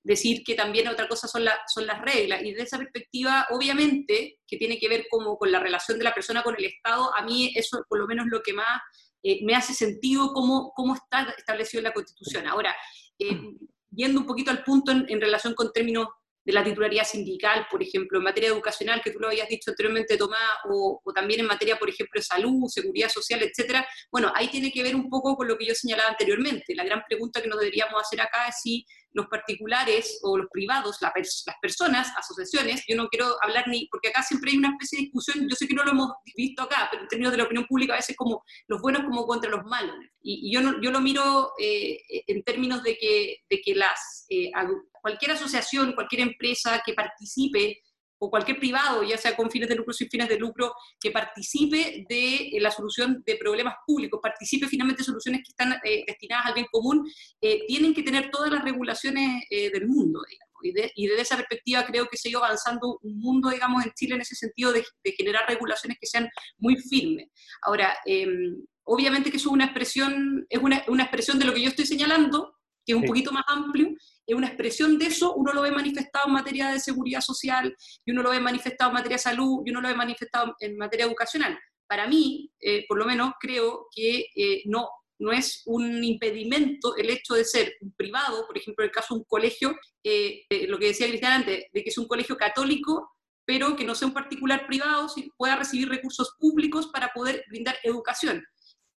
decir 0.02 0.44
que 0.44 0.54
también 0.54 0.86
otra 0.88 1.08
cosa 1.08 1.26
son, 1.26 1.44
son 1.72 1.86
las 1.86 2.02
reglas. 2.02 2.42
Y 2.42 2.50
desde 2.50 2.64
esa 2.64 2.78
perspectiva, 2.78 3.46
obviamente, 3.50 4.38
que 4.46 4.58
tiene 4.58 4.78
que 4.78 4.88
ver 4.88 5.06
como 5.08 5.38
con 5.38 5.50
la 5.50 5.60
relación 5.60 5.96
de 5.96 6.04
la 6.04 6.12
persona 6.12 6.42
con 6.42 6.54
el 6.56 6.66
Estado, 6.66 7.14
a 7.16 7.22
mí 7.22 7.52
eso 7.56 7.82
por 7.88 7.98
lo 7.98 8.06
menos 8.06 8.26
lo 8.26 8.42
que 8.42 8.52
más 8.52 8.82
eh, 9.26 9.40
me 9.42 9.56
hace 9.56 9.72
sentido 9.72 10.34
cómo, 10.34 10.72
cómo 10.76 10.94
está 10.94 11.34
establecido 11.38 11.80
en 11.80 11.84
la 11.84 11.94
Constitución. 11.94 12.46
Ahora, 12.46 12.76
eh, 13.18 13.40
yendo 13.90 14.20
un 14.20 14.26
poquito 14.26 14.50
al 14.50 14.62
punto 14.62 14.92
en, 14.92 15.20
relación 15.20 15.54
con 15.54 15.72
términos 15.72 16.08
de 16.44 16.52
la 16.52 16.62
titularidad 16.62 17.06
sindical, 17.06 17.66
por 17.70 17.82
ejemplo, 17.82 18.18
en 18.18 18.24
materia 18.24 18.50
educacional, 18.50 19.00
que 19.02 19.10
tú 19.10 19.18
lo 19.18 19.28
habías 19.28 19.48
dicho 19.48 19.70
anteriormente, 19.70 20.18
Tomás, 20.18 20.38
o, 20.70 21.00
o, 21.02 21.12
también 21.14 21.40
en 21.40 21.46
materia, 21.46 21.78
por 21.78 21.88
ejemplo, 21.88 22.20
de 22.20 22.22
salud, 22.26 22.68
seguridad 22.68 23.08
social, 23.08 23.42
etcétera. 23.42 23.88
Bueno, 24.12 24.30
ahí 24.34 24.48
tiene 24.48 24.70
que 24.70 24.82
ver 24.82 24.94
un 24.94 25.08
poco 25.08 25.36
con 25.36 25.48
lo 25.48 25.56
que 25.56 25.64
yo 25.64 25.74
señalaba 25.74 26.10
anteriormente. 26.10 26.74
La 26.74 26.84
gran 26.84 27.02
pregunta 27.08 27.40
que 27.40 27.48
nos 27.48 27.58
deberíamos 27.58 27.98
hacer 27.98 28.20
acá 28.20 28.48
es 28.48 28.56
si 28.60 28.84
los 29.14 29.26
particulares 29.26 30.18
o 30.22 30.36
los 30.36 30.48
privados, 30.50 30.98
las 31.00 31.12
personas, 31.62 32.12
asociaciones, 32.16 32.84
yo 32.86 32.96
no 32.96 33.08
quiero 33.08 33.36
hablar 33.42 33.66
ni, 33.68 33.86
porque 33.86 34.08
acá 34.08 34.22
siempre 34.22 34.50
hay 34.50 34.58
una 34.58 34.70
especie 34.70 34.98
de 34.98 35.04
discusión, 35.04 35.48
yo 35.48 35.56
sé 35.56 35.66
que 35.66 35.74
no 35.74 35.84
lo 35.84 35.92
hemos 35.92 36.12
visto 36.36 36.62
acá, 36.62 36.88
pero 36.90 37.02
en 37.02 37.08
términos 37.08 37.32
de 37.32 37.38
la 37.38 37.44
opinión 37.44 37.66
pública 37.66 37.94
a 37.94 37.96
veces 37.96 38.16
como 38.16 38.42
los 38.66 38.82
buenos 38.82 39.04
como 39.04 39.26
contra 39.26 39.50
los 39.50 39.64
malos. 39.64 39.96
Y, 40.20 40.52
yo, 40.52 40.60
no, 40.60 40.80
yo 40.82 40.90
lo 40.90 41.00
miro 41.00 41.52
eh, 41.58 41.98
en 42.26 42.42
términos 42.42 42.82
de 42.82 42.96
que, 42.98 43.38
de 43.48 43.60
que 43.60 43.74
las, 43.74 44.26
eh, 44.28 44.50
cualquier 45.00 45.32
asociación, 45.32 45.92
cualquier 45.92 46.22
empresa 46.22 46.82
que 46.84 46.94
participe 46.94 47.82
o 48.24 48.30
cualquier 48.30 48.58
privado, 48.58 49.02
ya 49.02 49.18
sea 49.18 49.36
con 49.36 49.50
fines 49.50 49.68
de 49.68 49.74
lucro 49.74 49.90
o 49.90 49.94
sin 49.94 50.08
fines 50.08 50.28
de 50.28 50.38
lucro, 50.38 50.72
que 51.00 51.10
participe 51.10 52.04
de 52.08 52.58
la 52.60 52.70
solución 52.70 53.22
de 53.26 53.36
problemas 53.36 53.74
públicos, 53.86 54.20
participe 54.22 54.66
finalmente 54.66 55.02
de 55.02 55.06
soluciones 55.06 55.42
que 55.44 55.50
están 55.50 55.74
destinadas 56.06 56.46
al 56.46 56.54
bien 56.54 56.66
común, 56.70 57.06
tienen 57.66 57.94
que 57.94 58.02
tener 58.02 58.30
todas 58.30 58.50
las 58.50 58.64
regulaciones 58.64 59.44
del 59.50 59.86
mundo, 59.86 60.20
Y, 60.62 60.72
desde 61.06 61.20
esa 61.20 61.36
perspectiva 61.36 61.84
creo 61.84 62.06
que 62.08 62.16
se 62.16 62.28
ha 62.28 62.30
ido 62.30 62.44
avanzando 62.44 62.98
un 63.02 63.18
mundo, 63.18 63.50
digamos, 63.50 63.84
en 63.84 63.92
Chile 63.92 64.14
en 64.14 64.22
ese 64.22 64.34
sentido 64.34 64.72
de, 64.72 64.84
de 65.02 65.12
generar 65.12 65.46
regulaciones 65.46 65.98
que 66.00 66.06
sean 66.06 66.28
muy 66.58 66.76
firmes. 66.76 67.28
Ahora, 67.62 67.94
em, 68.06 68.56
obviamente 68.84 69.30
que 69.30 69.38
eso 69.38 69.48
es 69.48 69.52
una 69.52 69.64
expresión, 69.64 70.46
es 70.48 70.60
una, 70.60 70.78
expresión 71.02 71.38
de 71.38 71.46
lo 71.46 71.54
que 71.54 71.62
yo 71.62 71.68
estoy 71.68 71.86
señalando, 71.86 72.56
que 72.84 72.92
es 72.92 72.96
un 72.96 73.04
poquito 73.04 73.32
más 73.32 73.44
amplio, 73.46 73.94
es 74.26 74.34
una 74.34 74.46
expresión 74.46 74.98
de 74.98 75.06
eso, 75.06 75.34
uno 75.34 75.52
lo 75.52 75.62
ve 75.62 75.70
manifestado 75.70 76.26
en 76.28 76.34
materia 76.34 76.70
de 76.70 76.80
seguridad 76.80 77.20
social, 77.20 77.76
y 78.04 78.10
uno 78.10 78.22
lo 78.22 78.30
ve 78.30 78.40
manifestado 78.40 78.90
en 78.90 78.94
materia 78.94 79.16
de 79.16 79.22
salud, 79.22 79.62
y 79.64 79.70
uno 79.70 79.80
lo 79.80 79.88
ve 79.88 79.94
manifestado 79.94 80.54
en 80.60 80.76
materia 80.76 81.06
educacional. 81.06 81.58
Para 81.86 82.06
mí, 82.06 82.50
eh, 82.60 82.84
por 82.88 82.98
lo 82.98 83.04
menos, 83.04 83.32
creo 83.38 83.86
que 83.94 84.26
eh, 84.34 84.62
no, 84.66 84.88
no 85.18 85.32
es 85.32 85.62
un 85.66 86.02
impedimento 86.02 86.96
el 86.96 87.10
hecho 87.10 87.34
de 87.34 87.44
ser 87.44 87.74
un 87.80 87.92
privado, 87.92 88.46
por 88.46 88.56
ejemplo, 88.56 88.84
en 88.84 88.88
el 88.88 88.94
caso 88.94 89.14
de 89.14 89.20
un 89.20 89.24
colegio, 89.24 89.76
eh, 90.02 90.44
lo 90.68 90.78
que 90.78 90.86
decía 90.86 91.08
Cristian 91.08 91.32
antes, 91.32 91.66
de 91.72 91.82
que 91.82 91.90
es 91.90 91.98
un 91.98 92.08
colegio 92.08 92.36
católico, 92.36 93.10
pero 93.46 93.76
que 93.76 93.84
no 93.84 93.94
sea 93.94 94.08
un 94.08 94.14
particular 94.14 94.66
privado, 94.66 95.08
si 95.08 95.30
pueda 95.36 95.56
recibir 95.56 95.88
recursos 95.88 96.34
públicos 96.38 96.86
para 96.86 97.12
poder 97.12 97.44
brindar 97.48 97.76
educación 97.82 98.42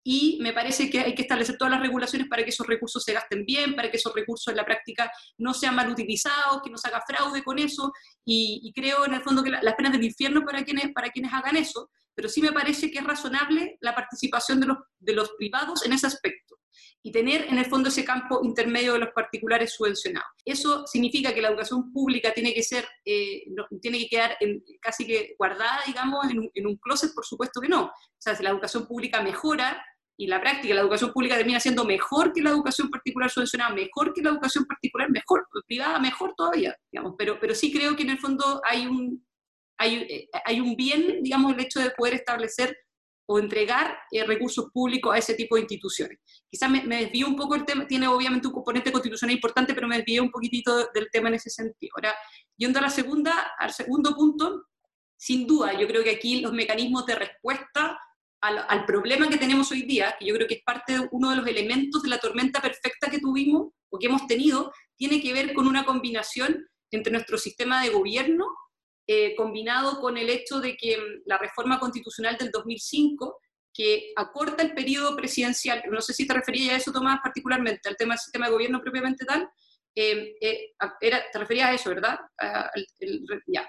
y 0.06 0.38
me 0.42 0.52
parece 0.52 0.90
que 0.90 1.00
hay 1.00 1.14
que 1.14 1.22
establecer 1.22 1.56
todas 1.56 1.72
las 1.72 1.80
regulaciones 1.80 2.28
para 2.28 2.44
que 2.44 2.50
esos 2.50 2.66
recursos 2.66 3.02
se 3.02 3.14
gasten 3.14 3.44
bien, 3.46 3.74
para 3.74 3.90
que 3.90 3.96
esos 3.96 4.14
recursos 4.14 4.48
en 4.48 4.56
la 4.56 4.64
práctica 4.64 5.10
no 5.38 5.54
sean 5.54 5.74
mal 5.74 5.88
utilizados, 5.88 6.60
que 6.62 6.70
no 6.70 6.76
se 6.76 6.88
haga 6.88 7.02
fraude 7.06 7.42
con 7.42 7.58
eso, 7.58 7.90
y, 8.24 8.70
creo 8.74 9.06
en 9.06 9.14
el 9.14 9.22
fondo 9.22 9.42
que 9.42 9.50
las 9.50 9.74
penas 9.74 9.92
del 9.92 10.04
infierno 10.04 10.44
para 10.44 10.62
quienes, 10.62 10.92
para 10.92 11.10
quienes 11.10 11.32
hagan 11.32 11.56
eso, 11.56 11.90
pero 12.14 12.28
sí 12.28 12.42
me 12.42 12.52
parece 12.52 12.90
que 12.90 12.98
es 12.98 13.04
razonable 13.04 13.78
la 13.80 13.94
participación 13.94 14.60
de 14.60 14.66
los, 14.66 14.78
de 14.98 15.14
los 15.14 15.30
privados 15.38 15.84
en 15.86 15.92
ese 15.94 16.06
aspecto 16.06 16.56
y 17.02 17.12
tener 17.12 17.46
en 17.48 17.58
el 17.58 17.66
fondo 17.66 17.88
ese 17.88 18.04
campo 18.04 18.40
intermedio 18.42 18.94
de 18.94 19.00
los 19.00 19.10
particulares 19.10 19.74
subvencionados. 19.74 20.28
Eso 20.44 20.86
significa 20.86 21.34
que 21.34 21.42
la 21.42 21.48
educación 21.48 21.92
pública 21.92 22.32
tiene 22.32 22.54
que 22.54 22.62
ser, 22.62 22.86
eh, 23.04 23.44
tiene 23.80 23.98
que 23.98 24.08
quedar 24.08 24.36
casi 24.80 25.06
que 25.06 25.34
guardada, 25.38 25.80
digamos, 25.86 26.30
en 26.30 26.38
un, 26.40 26.50
en 26.54 26.66
un 26.66 26.76
closet, 26.76 27.12
por 27.14 27.26
supuesto 27.26 27.60
que 27.60 27.68
no. 27.68 27.84
O 27.84 27.92
sea, 28.18 28.34
si 28.34 28.42
la 28.42 28.50
educación 28.50 28.86
pública 28.86 29.22
mejora, 29.22 29.84
y 30.16 30.26
la 30.26 30.40
práctica, 30.40 30.74
la 30.74 30.82
educación 30.82 31.12
pública 31.12 31.36
termina 31.36 31.58
siendo 31.58 31.84
mejor 31.84 32.32
que 32.32 32.40
la 32.40 32.50
educación 32.50 32.88
particular 32.88 33.30
subvencionada, 33.30 33.74
mejor 33.74 34.12
que 34.14 34.22
la 34.22 34.30
educación 34.30 34.64
particular, 34.64 35.10
mejor, 35.10 35.46
privada 35.66 35.98
mejor 35.98 36.34
todavía, 36.36 36.76
digamos, 36.90 37.14
pero, 37.18 37.38
pero 37.40 37.54
sí 37.54 37.72
creo 37.72 37.96
que 37.96 38.04
en 38.04 38.10
el 38.10 38.18
fondo 38.18 38.60
hay 38.68 38.86
un, 38.86 39.26
hay, 39.78 39.96
eh, 39.96 40.28
hay 40.44 40.60
un 40.60 40.76
bien, 40.76 41.22
digamos, 41.22 41.52
el 41.52 41.60
hecho 41.60 41.80
de 41.80 41.90
poder 41.90 42.14
establecer 42.14 42.76
o 43.26 43.38
entregar 43.38 43.98
eh, 44.12 44.24
recursos 44.24 44.66
públicos 44.72 45.12
a 45.12 45.18
ese 45.18 45.34
tipo 45.34 45.56
de 45.56 45.62
instituciones. 45.62 46.18
Quizás 46.48 46.70
me, 46.70 46.84
me 46.84 47.02
desvío 47.02 47.26
un 47.26 47.36
poco 47.36 47.54
el 47.54 47.64
tema, 47.64 47.86
tiene 47.86 48.06
obviamente 48.06 48.46
un 48.46 48.52
componente 48.52 48.92
constitucional 48.92 49.34
importante, 49.34 49.74
pero 49.74 49.88
me 49.88 49.96
desvío 49.96 50.22
un 50.22 50.30
poquitito 50.30 50.90
del 50.92 51.08
tema 51.10 51.28
en 51.28 51.34
ese 51.34 51.50
sentido. 51.50 51.92
Ahora, 51.96 52.14
yendo 52.56 52.78
a 52.78 52.82
la 52.82 52.90
segunda, 52.90 53.52
al 53.58 53.72
segundo 53.72 54.14
punto, 54.14 54.66
sin 55.16 55.46
duda, 55.46 55.72
yo 55.78 55.88
creo 55.88 56.04
que 56.04 56.10
aquí 56.10 56.40
los 56.40 56.52
mecanismos 56.52 57.06
de 57.06 57.14
respuesta 57.14 57.98
al, 58.44 58.84
problema 58.84 59.28
que 59.28 59.38
tenemos 59.38 59.70
hoy 59.70 59.82
día, 59.82 60.14
que 60.18 60.26
yo 60.26 60.34
creo 60.34 60.46
que 60.46 60.54
es 60.54 60.62
parte 60.62 60.92
de 60.94 61.08
uno 61.12 61.30
de 61.30 61.36
los 61.36 61.46
elementos 61.46 62.02
de 62.02 62.10
la 62.10 62.18
tormenta 62.18 62.60
perfecta 62.60 63.10
que 63.10 63.18
tuvimos 63.18 63.72
o 63.90 63.98
que 63.98 64.06
hemos 64.06 64.26
tenido, 64.26 64.72
tiene 64.96 65.22
que 65.22 65.32
ver 65.32 65.54
con 65.54 65.66
una 65.66 65.84
combinación 65.84 66.66
entre 66.90 67.12
nuestro 67.12 67.38
sistema 67.38 67.82
de 67.82 67.90
gobierno, 67.90 68.46
eh, 69.06 69.34
combinado 69.36 70.00
con 70.00 70.18
el 70.18 70.28
hecho 70.28 70.60
de 70.60 70.76
que 70.76 70.96
mm, 70.96 71.22
la 71.26 71.38
reforma 71.38 71.80
constitucional 71.80 72.36
del 72.36 72.50
2005, 72.50 73.40
que 73.72 74.12
acorta 74.14 74.62
el 74.62 74.74
periodo 74.74 75.16
presidencial, 75.16 75.82
no 75.90 76.00
sé 76.00 76.12
si 76.12 76.26
te 76.26 76.34
referías 76.34 76.74
a 76.74 76.76
eso, 76.76 76.92
Tomás, 76.92 77.20
particularmente, 77.22 77.88
al 77.88 77.96
tema 77.96 78.14
del 78.14 78.20
sistema 78.20 78.46
de 78.46 78.52
gobierno 78.52 78.80
propiamente 78.80 79.24
tal, 79.24 79.48
eh, 79.96 80.34
eh, 80.40 80.74
era, 81.00 81.22
te 81.32 81.38
referías 81.38 81.68
a 81.70 81.74
eso, 81.74 81.90
¿verdad? 81.90 82.18
ya. 83.46 83.66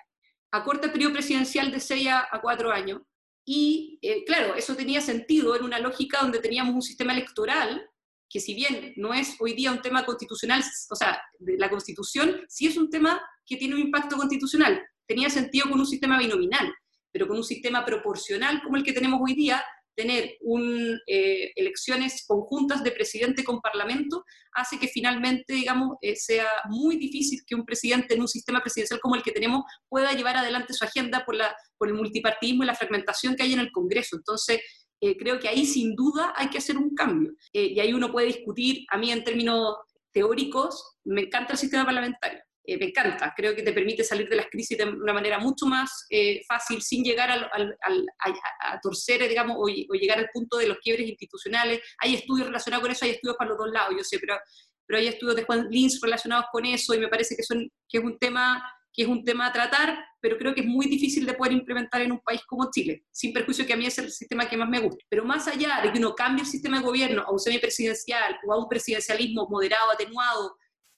Acorta 0.52 0.88
el 0.88 0.92
periodo 0.92 1.14
presidencial 1.14 1.72
de 1.72 1.80
6 1.80 2.08
a 2.10 2.40
4 2.42 2.72
años, 2.72 3.02
y 3.46 4.00
eh, 4.02 4.26
claro, 4.26 4.56
eso 4.56 4.76
tenía 4.76 5.02
sentido 5.02 5.56
en 5.56 5.64
una 5.64 5.80
lógica 5.80 6.20
donde 6.22 6.40
teníamos 6.40 6.74
un 6.74 6.82
sistema 6.82 7.14
electoral 7.14 7.88
que 8.28 8.40
si 8.40 8.56
bien 8.56 8.94
no 8.98 9.14
es 9.14 9.36
hoy 9.40 9.54
día 9.54 9.72
un 9.72 9.82
tema 9.82 10.04
constitucional, 10.04 10.64
o 10.90 10.96
sea, 10.96 11.22
la 11.40 11.70
constitución 11.70 12.42
sí 12.50 12.66
es 12.68 12.76
un 12.76 12.90
tema 12.90 13.22
que 13.46 13.56
tiene 13.56 13.76
un 13.76 13.82
impacto 13.82 14.18
constitucional. 14.18 14.84
Tenía 15.06 15.30
sentido 15.30 15.70
con 15.70 15.80
un 15.80 15.86
sistema 15.86 16.18
binominal, 16.18 16.74
pero 17.12 17.28
con 17.28 17.38
un 17.38 17.44
sistema 17.44 17.86
proporcional 17.86 18.62
como 18.64 18.78
el 18.78 18.84
que 18.84 18.94
tenemos 18.94 19.22
hoy 19.24 19.36
día, 19.36 19.64
tener 19.96 20.38
un, 20.42 21.00
eh, 21.08 21.52
elecciones 21.56 22.26
conjuntas 22.28 22.84
de 22.84 22.92
presidente 22.92 23.44
con 23.44 23.62
parlamento 23.62 24.24
hace 24.54 24.78
que 24.78 24.88
finalmente, 24.88 25.54
digamos, 25.54 25.98
eh, 26.02 26.16
sea 26.16 26.48
muy 26.70 26.98
difícil 26.98 27.42
que 27.46 27.56
un 27.56 27.66
presidente 27.66 28.14
en 28.14 28.22
un 28.22 28.28
sistema 28.28 28.62
presidencial 28.62 29.00
como 29.00 29.16
el 29.16 29.24
que 29.24 29.32
tenemos 29.32 29.64
pueda 29.90 30.14
llevar 30.14 30.38
adelante 30.38 30.74
su 30.74 30.84
agenda 30.84 31.26
por, 31.26 31.36
la, 31.36 31.56
por 31.78 31.88
el 31.88 31.94
multipartidismo 31.94 32.64
y 32.64 32.68
la 32.68 32.76
fragmentación 32.76 33.36
que 33.36 33.44
hay 33.44 33.54
en 33.54 33.60
el 33.60 33.72
Congreso. 33.72 34.18
Entonces, 34.18 34.62
eh, 35.02 35.18
creo 35.18 35.40
que 35.40 35.48
ahí 35.48 35.66
sin 35.66 35.96
duda 35.96 36.34
hay 36.36 36.50
que 36.50 36.58
hacer 36.58 36.78
un 36.78 36.94
cambio. 36.96 37.34
y 37.52 37.80
ahí 37.80 37.94
uno 37.94 38.12
puede 38.12 38.28
discutir, 38.28 38.86
a 38.90 38.98
mí 38.98 39.12
en 39.12 39.24
términos 39.24 39.76
teóricos, 40.12 40.98
me 41.04 41.22
encanta 41.24 41.54
el 41.54 41.60
sistema 41.60 41.86
parlamentario. 41.86 42.45
Eh, 42.68 42.78
me 42.78 42.86
encanta. 42.86 43.34
Creo 43.36 43.56
que 43.56 43.62
te 43.62 43.74
permite 43.74 44.04
salir 44.04 44.28
de 44.28 44.36
las 44.36 44.48
crisis 44.48 44.78
de 44.78 44.86
una 44.86 45.14
manera 45.14 45.38
mucho 45.40 45.66
más 45.66 46.06
eh, 46.10 46.42
fácil, 46.48 46.82
sin 46.82 47.04
llegar 47.04 47.30
al, 47.30 47.46
a, 47.46 48.80
torcer, 48.82 49.28
digamos, 49.28 49.58
o, 49.60 49.68
llegar 49.68 50.18
al 50.18 50.30
punto 50.34 50.58
de 50.58 50.68
los 50.68 50.78
quiebres 50.80 51.08
institucionales. 51.08 51.82
Hay 52.00 52.16
estudios 52.16 52.48
relacionados 52.48 52.84
con 52.84 52.92
eso, 52.92 53.06
hay 53.06 53.12
estudios 53.12 53.38
para 53.38 53.50
los 53.50 53.60
dos 53.60 53.70
lados, 53.72 53.94
yo 53.96 54.04
sé, 54.04 54.18
pero, 54.20 54.38
pero 54.86 55.00
hay 55.00 55.08
estudios 55.08 55.36
de 55.36 55.44
Juan 55.44 55.68
Lins 55.70 56.00
relacionados 56.02 56.46
con 56.52 56.66
eso 56.66 56.94
y 56.94 57.00
me 57.00 57.08
parece 57.08 57.36
que, 57.36 57.44
son, 57.44 57.70
que 57.88 58.00
es 58.00 58.04
un 58.04 58.18
tema 58.18 58.64
que 58.96 59.04
es 59.04 59.10
un 59.10 59.26
tema 59.26 59.48
a 59.48 59.52
tratar, 59.52 59.98
pero 60.22 60.38
creo 60.38 60.56
que 60.56 60.62
es 60.62 60.66
muy 60.66 60.86
difícil 60.86 61.26
de 61.26 61.34
poder 61.34 61.52
implementar 61.52 62.02
en 62.02 62.14
un 62.14 62.22
país 62.22 62.42
como 62.48 62.72
Chile, 62.72 63.04
sin 63.12 63.34
perjuicio 63.34 63.66
que 63.68 63.74
a 63.74 63.76
mí 63.76 63.86
es 63.86 63.98
el 63.98 64.10
sistema 64.10 64.48
que 64.48 64.56
más 64.56 64.70
me 64.70 64.80
gusta. 64.80 65.04
Pero 65.10 65.26
más 65.26 65.50
allá 65.50 65.82
de 65.84 65.92
que 65.92 66.00
uno 66.00 66.16
cambie 66.16 66.44
el 66.44 66.48
sistema 66.48 66.78
de 66.80 66.86
gobierno 66.86 67.22
a 67.24 67.32
un 67.32 67.40
semipresidencial 67.40 68.38
o 68.48 68.54
a 68.54 68.58
un 68.58 68.70
presidencialismo 68.70 69.50
moderado, 69.50 69.92
atenuado, 69.92 70.56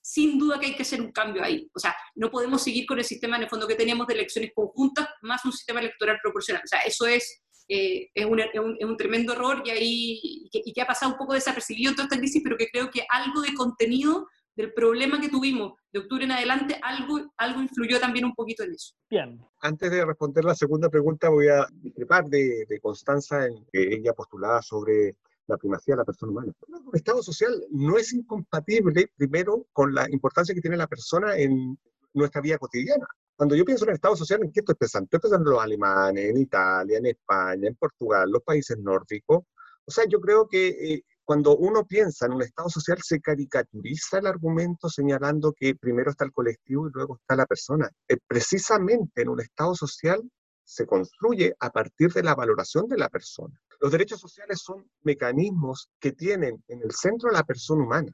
sin 0.07 0.39
duda 0.39 0.57
que 0.57 0.67
hay 0.67 0.75
que 0.75 0.83
hacer 0.83 1.01
un 1.01 1.11
cambio 1.11 1.43
ahí. 1.43 1.69
O 1.75 1.79
sea, 1.79 1.93
no 2.15 2.31
podemos 2.31 2.63
seguir 2.63 2.85
con 2.85 2.97
el 2.97 3.03
sistema 3.03 3.35
en 3.35 3.43
el 3.43 3.49
fondo 3.49 3.67
que 3.67 3.75
teníamos 3.75 4.07
de 4.07 4.13
elecciones 4.13 4.51
conjuntas 4.55 5.05
más 5.21 5.43
un 5.43 5.51
sistema 5.51 5.81
electoral 5.81 6.17
proporcional. 6.23 6.61
O 6.63 6.67
sea, 6.67 6.79
eso 6.79 7.05
es, 7.05 7.41
eh, 7.67 8.07
es, 8.13 8.25
un, 8.25 8.39
es, 8.39 8.49
un, 8.55 8.95
tremendo 8.95 9.33
error 9.33 9.61
y, 9.65 9.69
ahí, 9.69 10.49
y 10.53 10.73
que, 10.73 10.81
ha 10.81 10.87
pasado 10.87 11.11
un 11.11 11.17
poco 11.17 11.33
desapercibido 11.33 11.89
en 11.89 11.97
toda 11.97 12.05
esta 12.05 12.17
crisis, 12.19 12.41
pero 12.41 12.55
que 12.55 12.69
creo 12.69 12.89
que 12.89 13.05
algo 13.09 13.41
de 13.41 13.53
contenido 13.53 14.29
del 14.55 14.71
problema 14.73 15.19
que 15.19 15.27
tuvimos 15.27 15.73
de 15.91 15.99
octubre 15.99 16.23
en 16.23 16.31
adelante, 16.31 16.79
algo, 16.81 17.29
algo 17.35 17.61
influyó 17.61 17.99
también 17.99 18.23
un 18.23 18.33
poquito 18.33 18.63
en 18.63 18.75
eso. 18.75 18.95
Bien. 19.09 19.41
Antes 19.59 19.91
de 19.91 20.05
responder 20.05 20.45
la 20.45 20.55
segunda 20.55 20.89
pregunta, 20.89 21.27
voy 21.27 21.49
a 21.49 21.67
discrepar 21.69 22.23
de, 22.29 22.65
de 22.65 22.79
Constanza 22.79 23.45
en 23.45 23.65
que 23.73 23.93
ella 23.93 24.13
postulaba 24.13 24.61
sobre 24.61 25.17
la 25.47 25.57
primacía 25.57 25.95
de 25.95 25.99
la 25.99 26.05
persona 26.05 26.31
humana. 26.31 26.53
El 26.67 26.97
Estado 26.97 27.23
social 27.23 27.65
no 27.71 27.97
es 27.97 28.13
incompatible, 28.13 29.11
primero, 29.15 29.67
con 29.73 29.93
la 29.93 30.09
importancia 30.09 30.53
que 30.53 30.61
tiene 30.61 30.77
la 30.77 30.87
persona 30.87 31.37
en 31.37 31.77
nuestra 32.13 32.41
vida 32.41 32.57
cotidiana. 32.57 33.07
Cuando 33.35 33.55
yo 33.55 33.65
pienso 33.65 33.85
en 33.85 33.91
el 33.91 33.95
Estado 33.95 34.15
social, 34.15 34.43
¿en 34.43 34.51
qué 34.51 34.61
estoy 34.61 34.75
pensando? 34.75 35.05
Estoy 35.05 35.19
pensando 35.19 35.49
en 35.49 35.55
los 35.55 35.63
alemanes, 35.63 36.29
en 36.29 36.37
Italia, 36.37 36.97
en 36.97 37.05
España, 37.07 37.67
en 37.67 37.75
Portugal, 37.75 38.29
los 38.29 38.41
países 38.43 38.77
nórdicos. 38.79 39.43
O 39.85 39.91
sea, 39.91 40.05
yo 40.07 40.19
creo 40.19 40.47
que 40.47 40.67
eh, 40.67 41.03
cuando 41.23 41.55
uno 41.57 41.85
piensa 41.85 42.25
en 42.25 42.33
un 42.33 42.41
Estado 42.41 42.69
social, 42.69 42.97
se 43.03 43.21
caricaturiza 43.21 44.19
el 44.19 44.27
argumento 44.27 44.89
señalando 44.89 45.53
que 45.53 45.75
primero 45.75 46.11
está 46.11 46.25
el 46.25 46.31
colectivo 46.31 46.87
y 46.87 46.91
luego 46.93 47.17
está 47.17 47.35
la 47.35 47.45
persona. 47.45 47.89
Eh, 48.07 48.17
precisamente 48.27 49.21
en 49.21 49.29
un 49.29 49.41
Estado 49.41 49.75
social 49.75 50.21
se 50.63 50.85
construye 50.85 51.55
a 51.59 51.69
partir 51.69 52.11
de 52.11 52.23
la 52.23 52.35
valoración 52.35 52.87
de 52.87 52.97
la 52.97 53.09
persona. 53.09 53.57
Los 53.79 53.91
derechos 53.91 54.19
sociales 54.19 54.61
son 54.61 54.89
mecanismos 55.03 55.89
que 55.99 56.11
tienen 56.11 56.63
en 56.67 56.81
el 56.81 56.91
centro 56.91 57.29
a 57.29 57.33
la 57.33 57.43
persona 57.43 57.83
humana. 57.83 58.11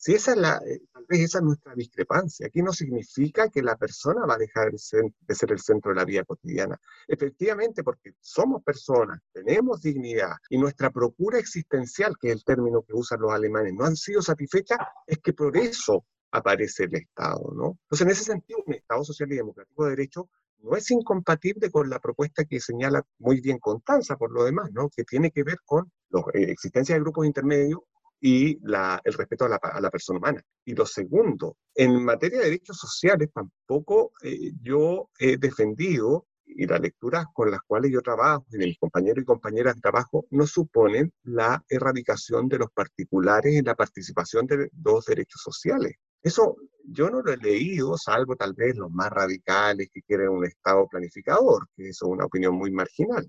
Si 0.00 0.14
esa 0.14 0.32
es 0.32 0.38
eh, 0.38 0.80
tal 0.92 1.04
vez 1.08 1.20
esa 1.20 1.38
es 1.38 1.44
nuestra 1.44 1.74
discrepancia. 1.74 2.46
Aquí 2.46 2.62
no 2.62 2.72
significa 2.72 3.48
que 3.48 3.62
la 3.62 3.76
persona 3.76 4.24
va 4.26 4.34
a 4.34 4.38
dejar 4.38 4.70
de 4.70 4.78
ser, 4.78 5.02
de 5.20 5.34
ser 5.34 5.50
el 5.50 5.58
centro 5.58 5.90
de 5.90 5.96
la 5.96 6.04
vida 6.04 6.24
cotidiana. 6.24 6.80
Efectivamente, 7.08 7.82
porque 7.82 8.12
somos 8.20 8.62
personas, 8.62 9.20
tenemos 9.32 9.82
dignidad 9.82 10.36
y 10.50 10.58
nuestra 10.58 10.90
procura 10.90 11.40
existencial, 11.40 12.16
que 12.20 12.28
es 12.28 12.34
el 12.34 12.44
término 12.44 12.82
que 12.82 12.94
usan 12.94 13.20
los 13.20 13.32
alemanes, 13.32 13.74
no 13.74 13.84
han 13.84 13.96
sido 13.96 14.22
satisfechas, 14.22 14.78
es 15.04 15.18
que 15.18 15.32
por 15.32 15.56
eso 15.56 16.04
aparece 16.30 16.84
el 16.84 16.94
Estado, 16.94 17.52
¿no? 17.56 17.78
Entonces, 17.82 18.00
en 18.02 18.10
ese 18.10 18.24
sentido, 18.24 18.62
un 18.64 18.74
Estado 18.74 19.02
social 19.02 19.32
y 19.32 19.36
democrático 19.36 19.84
de 19.84 19.90
derecho 19.90 20.30
no 20.60 20.76
es 20.76 20.90
incompatible 20.90 21.70
con 21.70 21.88
la 21.88 21.98
propuesta 21.98 22.44
que 22.44 22.60
señala 22.60 23.02
muy 23.18 23.40
bien 23.40 23.58
Constanza, 23.58 24.16
por 24.16 24.32
lo 24.32 24.44
demás, 24.44 24.70
¿no? 24.72 24.90
que 24.94 25.04
tiene 25.04 25.30
que 25.30 25.44
ver 25.44 25.58
con 25.64 25.90
la 26.10 26.20
eh, 26.34 26.50
existencia 26.50 26.94
de 26.94 27.00
grupos 27.00 27.26
intermedios 27.26 27.80
y 28.20 28.58
el 28.64 29.12
respeto 29.12 29.44
a 29.44 29.80
la, 29.80 29.90
persona 29.90 30.18
humana. 30.18 30.42
Y 30.64 30.74
lo 30.74 30.84
segundo, 30.86 31.56
en 31.74 32.04
materia 32.04 32.38
de 32.38 32.46
derechos 32.46 32.76
sociales 32.76 33.30
tampoco 33.32 34.12
eh, 34.22 34.52
yo 34.60 35.08
he 35.18 35.36
defendido 35.36 36.26
y 36.44 36.66
las 36.66 36.80
lecturas 36.80 37.26
con 37.32 37.50
las 37.50 37.60
cuales 37.66 37.92
yo 37.92 38.00
trabajo 38.00 38.44
y 38.50 38.58
de 38.58 38.66
mis 38.66 38.78
compañeros 38.78 39.22
y 39.22 39.26
compañeras 39.26 39.76
de 39.76 39.80
trabajo 39.80 40.26
no 40.30 40.46
suponen 40.46 41.12
la 41.22 41.62
erradicación 41.68 42.48
de 42.48 42.58
los 42.58 42.70
particulares 42.72 43.54
en 43.54 43.66
la 43.66 43.74
participación 43.74 44.46
de 44.46 44.70
los 44.82 45.04
derechos 45.04 45.40
sociales. 45.40 45.94
Eso 46.28 46.56
yo 46.84 47.08
no 47.08 47.22
lo 47.22 47.32
he 47.32 47.38
leído, 47.38 47.96
salvo 47.96 48.36
tal 48.36 48.52
vez 48.52 48.76
los 48.76 48.90
más 48.90 49.08
radicales 49.08 49.88
que 49.90 50.02
quieren 50.02 50.28
un 50.28 50.44
Estado 50.44 50.86
planificador, 50.86 51.66
que 51.74 51.88
eso 51.88 52.04
es 52.04 52.12
una 52.12 52.26
opinión 52.26 52.54
muy 52.54 52.70
marginal. 52.70 53.26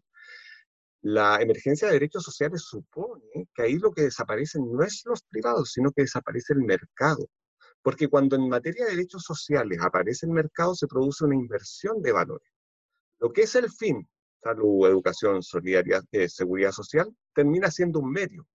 La 1.01 1.41
emergencia 1.41 1.87
de 1.87 1.93
derechos 1.93 2.23
sociales 2.23 2.61
supone 2.61 3.47
que 3.55 3.61
ahí 3.61 3.77
lo 3.77 3.93
que 3.93 4.01
desaparecen 4.01 4.69
no 4.69 4.83
es 4.83 5.03
los 5.05 5.21
privados, 5.23 5.71
sino 5.71 5.93
que 5.93 6.01
desaparece 6.01 6.51
el 6.51 6.59
mercado. 6.59 7.25
Porque 7.81 8.09
cuando 8.09 8.35
en 8.35 8.49
materia 8.49 8.83
de 8.83 8.91
derechos 8.91 9.23
sociales 9.23 9.79
aparece 9.81 10.25
el 10.25 10.33
mercado, 10.33 10.75
se 10.75 10.87
produce 10.87 11.23
una 11.23 11.35
inversión 11.35 12.01
de 12.01 12.11
valores. 12.11 12.51
Lo 13.19 13.31
que 13.31 13.43
es 13.43 13.55
el 13.55 13.71
fin, 13.71 14.05
salud, 14.43 14.87
educación, 14.87 15.41
solidaridad, 15.41 16.03
eh, 16.11 16.27
seguridad 16.27 16.73
social, 16.73 17.09
termina 17.33 17.71
siendo 17.71 17.99
un 18.01 18.11
medio. 18.11 18.45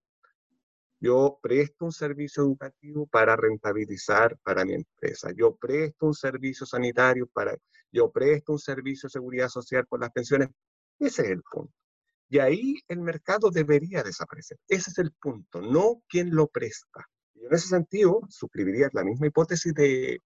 Yo 1.04 1.38
presto 1.42 1.84
un 1.84 1.92
servicio 1.92 2.42
educativo 2.42 3.06
para 3.06 3.36
rentabilizar 3.36 4.38
para 4.42 4.64
mi 4.64 4.74
empresa. 4.74 5.30
Yo 5.36 5.54
presto 5.56 6.06
un 6.06 6.14
servicio 6.14 6.64
sanitario 6.66 7.26
para, 7.26 7.56
yo 7.92 8.10
presto 8.10 8.52
un 8.52 8.58
servicio 8.58 9.08
de 9.08 9.12
seguridad 9.12 9.48
social 9.48 9.86
por 9.86 10.00
las 10.00 10.10
pensiones. 10.10 10.48
Ese 10.98 11.22
es 11.22 11.28
el 11.28 11.42
punto. 11.42 11.72
Y 12.30 12.38
ahí 12.38 12.74
el 12.88 13.00
mercado 13.00 13.50
debería 13.50 14.02
desaparecer. 14.02 14.58
Ese 14.66 14.90
es 14.90 14.98
el 14.98 15.12
punto, 15.12 15.60
no 15.60 16.02
quien 16.08 16.34
lo 16.34 16.46
presta. 16.48 17.06
Y 17.34 17.44
en 17.44 17.52
ese 17.52 17.68
sentido, 17.68 18.20
suscribiría 18.28 18.88
la 18.92 19.04
misma 19.04 19.26
hipótesis 19.26 19.74
de 19.74 20.20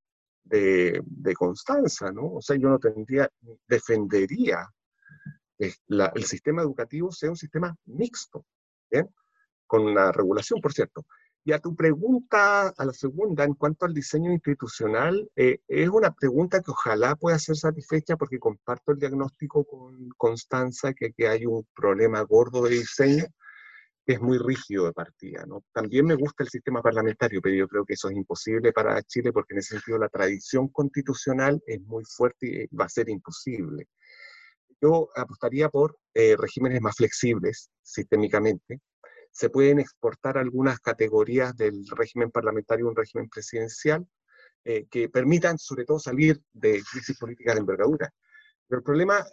de, 0.48 1.02
de 1.04 1.34
Constanza, 1.34 2.10
¿no? 2.10 2.34
O 2.34 2.42
sea, 2.42 2.56
yo 2.56 2.68
no 2.68 2.78
tendría, 2.78 3.30
defendería 3.66 4.68
que 5.58 5.72
el 5.88 6.24
sistema 6.24 6.62
educativo 6.62 7.10
sea 7.10 7.30
un 7.30 7.36
sistema 7.36 7.74
mixto, 7.86 8.46
¿bien? 8.90 9.08
Con 9.68 9.84
una 9.84 10.10
regulación, 10.10 10.60
por 10.60 10.72
cierto. 10.72 11.06
Y 11.44 11.52
a 11.52 11.60
tu 11.60 11.76
pregunta, 11.76 12.74
a 12.76 12.84
la 12.84 12.92
segunda, 12.92 13.44
en 13.44 13.54
cuanto 13.54 13.86
al 13.86 13.94
diseño 13.94 14.32
institucional, 14.32 15.30
eh, 15.36 15.60
es 15.68 15.88
una 15.88 16.12
pregunta 16.12 16.60
que 16.60 16.72
ojalá 16.72 17.14
pueda 17.14 17.38
ser 17.38 17.56
satisfecha 17.56 18.16
porque 18.16 18.40
comparto 18.40 18.90
el 18.90 18.98
diagnóstico 18.98 19.64
con 19.64 20.08
Constanza 20.16 20.92
que, 20.92 21.12
que 21.12 21.28
hay 21.28 21.46
un 21.46 21.64
problema 21.74 22.20
gordo 22.22 22.64
de 22.64 22.70
diseño 22.70 23.24
es 24.12 24.20
muy 24.20 24.38
rígido 24.38 24.86
de 24.86 24.92
partida. 24.92 25.44
¿no? 25.46 25.64
También 25.72 26.06
me 26.06 26.14
gusta 26.14 26.42
el 26.42 26.48
sistema 26.48 26.80
parlamentario, 26.82 27.40
pero 27.42 27.54
yo 27.54 27.68
creo 27.68 27.84
que 27.84 27.92
eso 27.94 28.08
es 28.08 28.16
imposible 28.16 28.72
para 28.72 29.02
Chile 29.02 29.32
porque 29.32 29.54
en 29.54 29.58
ese 29.58 29.74
sentido 29.74 29.98
la 29.98 30.08
tradición 30.08 30.68
constitucional 30.68 31.62
es 31.66 31.80
muy 31.82 32.04
fuerte 32.04 32.68
y 32.70 32.76
va 32.76 32.86
a 32.86 32.88
ser 32.88 33.08
imposible. 33.10 33.86
Yo 34.80 35.10
apostaría 35.14 35.68
por 35.68 35.98
eh, 36.14 36.36
regímenes 36.38 36.80
más 36.80 36.96
flexibles 36.96 37.70
sistémicamente. 37.82 38.80
Se 39.38 39.50
pueden 39.50 39.78
exportar 39.78 40.36
algunas 40.36 40.80
categorías 40.80 41.56
del 41.56 41.86
régimen 41.96 42.32
parlamentario 42.32 42.86
a 42.86 42.88
un 42.88 42.96
régimen 42.96 43.28
presidencial 43.28 44.04
eh, 44.64 44.86
que 44.90 45.08
permitan 45.08 45.58
sobre 45.58 45.84
todo 45.84 46.00
salir 46.00 46.42
de 46.52 46.82
crisis 46.90 47.16
políticas 47.16 47.54
de 47.54 47.60
envergadura. 47.60 48.12
Pero 48.66 48.80
el 48.80 48.84
problema 48.84 49.24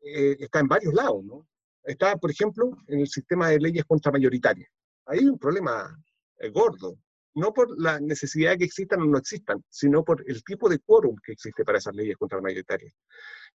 eh, 0.00 0.38
está 0.40 0.60
en 0.60 0.68
varios 0.68 0.94
lados, 0.94 1.22
¿no? 1.22 1.46
está, 1.84 2.16
por 2.16 2.30
ejemplo, 2.30 2.78
en 2.86 3.00
el 3.00 3.08
sistema 3.08 3.50
de 3.50 3.60
leyes 3.60 3.84
contramayoritarias. 3.84 4.70
hay 5.04 5.18
un 5.26 5.38
problema 5.38 6.02
eh, 6.38 6.48
gordo, 6.48 6.96
no 7.34 7.52
por 7.52 7.78
la 7.78 8.00
necesidad 8.00 8.52
de 8.52 8.58
que 8.58 8.64
existan 8.64 9.02
o 9.02 9.04
no 9.04 9.18
existan, 9.18 9.62
sino 9.68 10.02
por 10.02 10.24
el 10.26 10.42
tipo 10.44 10.66
de 10.70 10.78
quórum 10.78 11.16
que 11.22 11.32
existe 11.32 11.62
para 11.62 11.76
esas 11.76 11.94
leyes 11.94 12.16
contramayoritarias. 12.16 12.94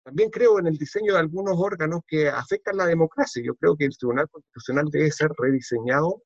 También 0.05 0.29
creo 0.29 0.59
en 0.59 0.67
el 0.67 0.77
diseño 0.77 1.15
de 1.15 1.19
algunos 1.19 1.55
órganos 1.59 2.03
que 2.07 2.29
afectan 2.29 2.77
la 2.77 2.87
democracia. 2.87 3.43
Yo 3.43 3.55
creo 3.55 3.75
que 3.75 3.87
el 3.87 3.97
Tribunal 3.97 4.29
Constitucional 4.29 4.91
debe 4.91 5.11
ser 5.11 5.31
rediseñado 5.37 6.23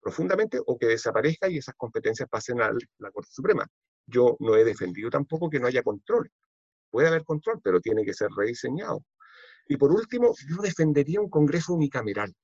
profundamente 0.00 0.58
o 0.64 0.78
que 0.78 0.86
desaparezca 0.86 1.48
y 1.48 1.58
esas 1.58 1.74
competencias 1.76 2.26
pasen 2.30 2.62
a 2.62 2.70
la 2.98 3.10
Corte 3.10 3.30
Suprema. 3.30 3.66
Yo 4.06 4.36
no 4.40 4.56
he 4.56 4.64
defendido 4.64 5.10
tampoco 5.10 5.50
que 5.50 5.60
no 5.60 5.66
haya 5.66 5.82
control. 5.82 6.30
Puede 6.90 7.08
haber 7.08 7.24
control, 7.24 7.60
pero 7.62 7.80
tiene 7.80 8.02
que 8.02 8.14
ser 8.14 8.30
rediseñado. 8.34 9.04
Y 9.66 9.76
por 9.76 9.92
último, 9.92 10.34
yo 10.48 10.62
defendería 10.62 11.20
un 11.20 11.28
Congreso 11.28 11.74
unicameral. 11.74 12.34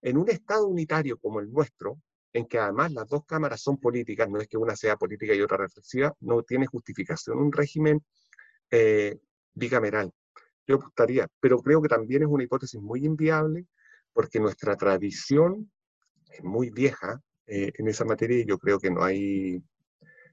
En 0.00 0.16
un 0.16 0.30
Estado 0.30 0.68
unitario 0.68 1.18
como 1.18 1.40
el 1.40 1.50
nuestro, 1.50 1.98
en 2.32 2.46
que 2.46 2.60
además 2.60 2.92
las 2.92 3.08
dos 3.08 3.24
cámaras 3.26 3.60
son 3.60 3.78
políticas, 3.78 4.28
no 4.28 4.40
es 4.40 4.46
que 4.46 4.56
una 4.56 4.76
sea 4.76 4.96
política 4.96 5.34
y 5.34 5.40
otra 5.40 5.56
reflexiva, 5.56 6.14
no 6.20 6.44
tiene 6.44 6.66
justificación 6.66 7.38
un 7.38 7.50
régimen 7.50 8.00
eh, 8.70 9.18
bicameral. 9.54 10.12
Yo 10.66 10.76
apostaría, 10.76 11.26
pero 11.40 11.58
creo 11.58 11.82
que 11.82 11.88
también 11.88 12.22
es 12.22 12.28
una 12.28 12.44
hipótesis 12.44 12.80
muy 12.80 13.04
inviable 13.04 13.66
porque 14.12 14.40
nuestra 14.40 14.76
tradición 14.76 15.70
es 16.30 16.42
muy 16.44 16.70
vieja 16.70 17.20
eh, 17.46 17.72
en 17.76 17.88
esa 17.88 18.04
materia 18.04 18.40
y 18.40 18.46
yo 18.46 18.58
creo 18.58 18.78
que 18.78 18.90
no 18.90 19.02
hay, 19.02 19.62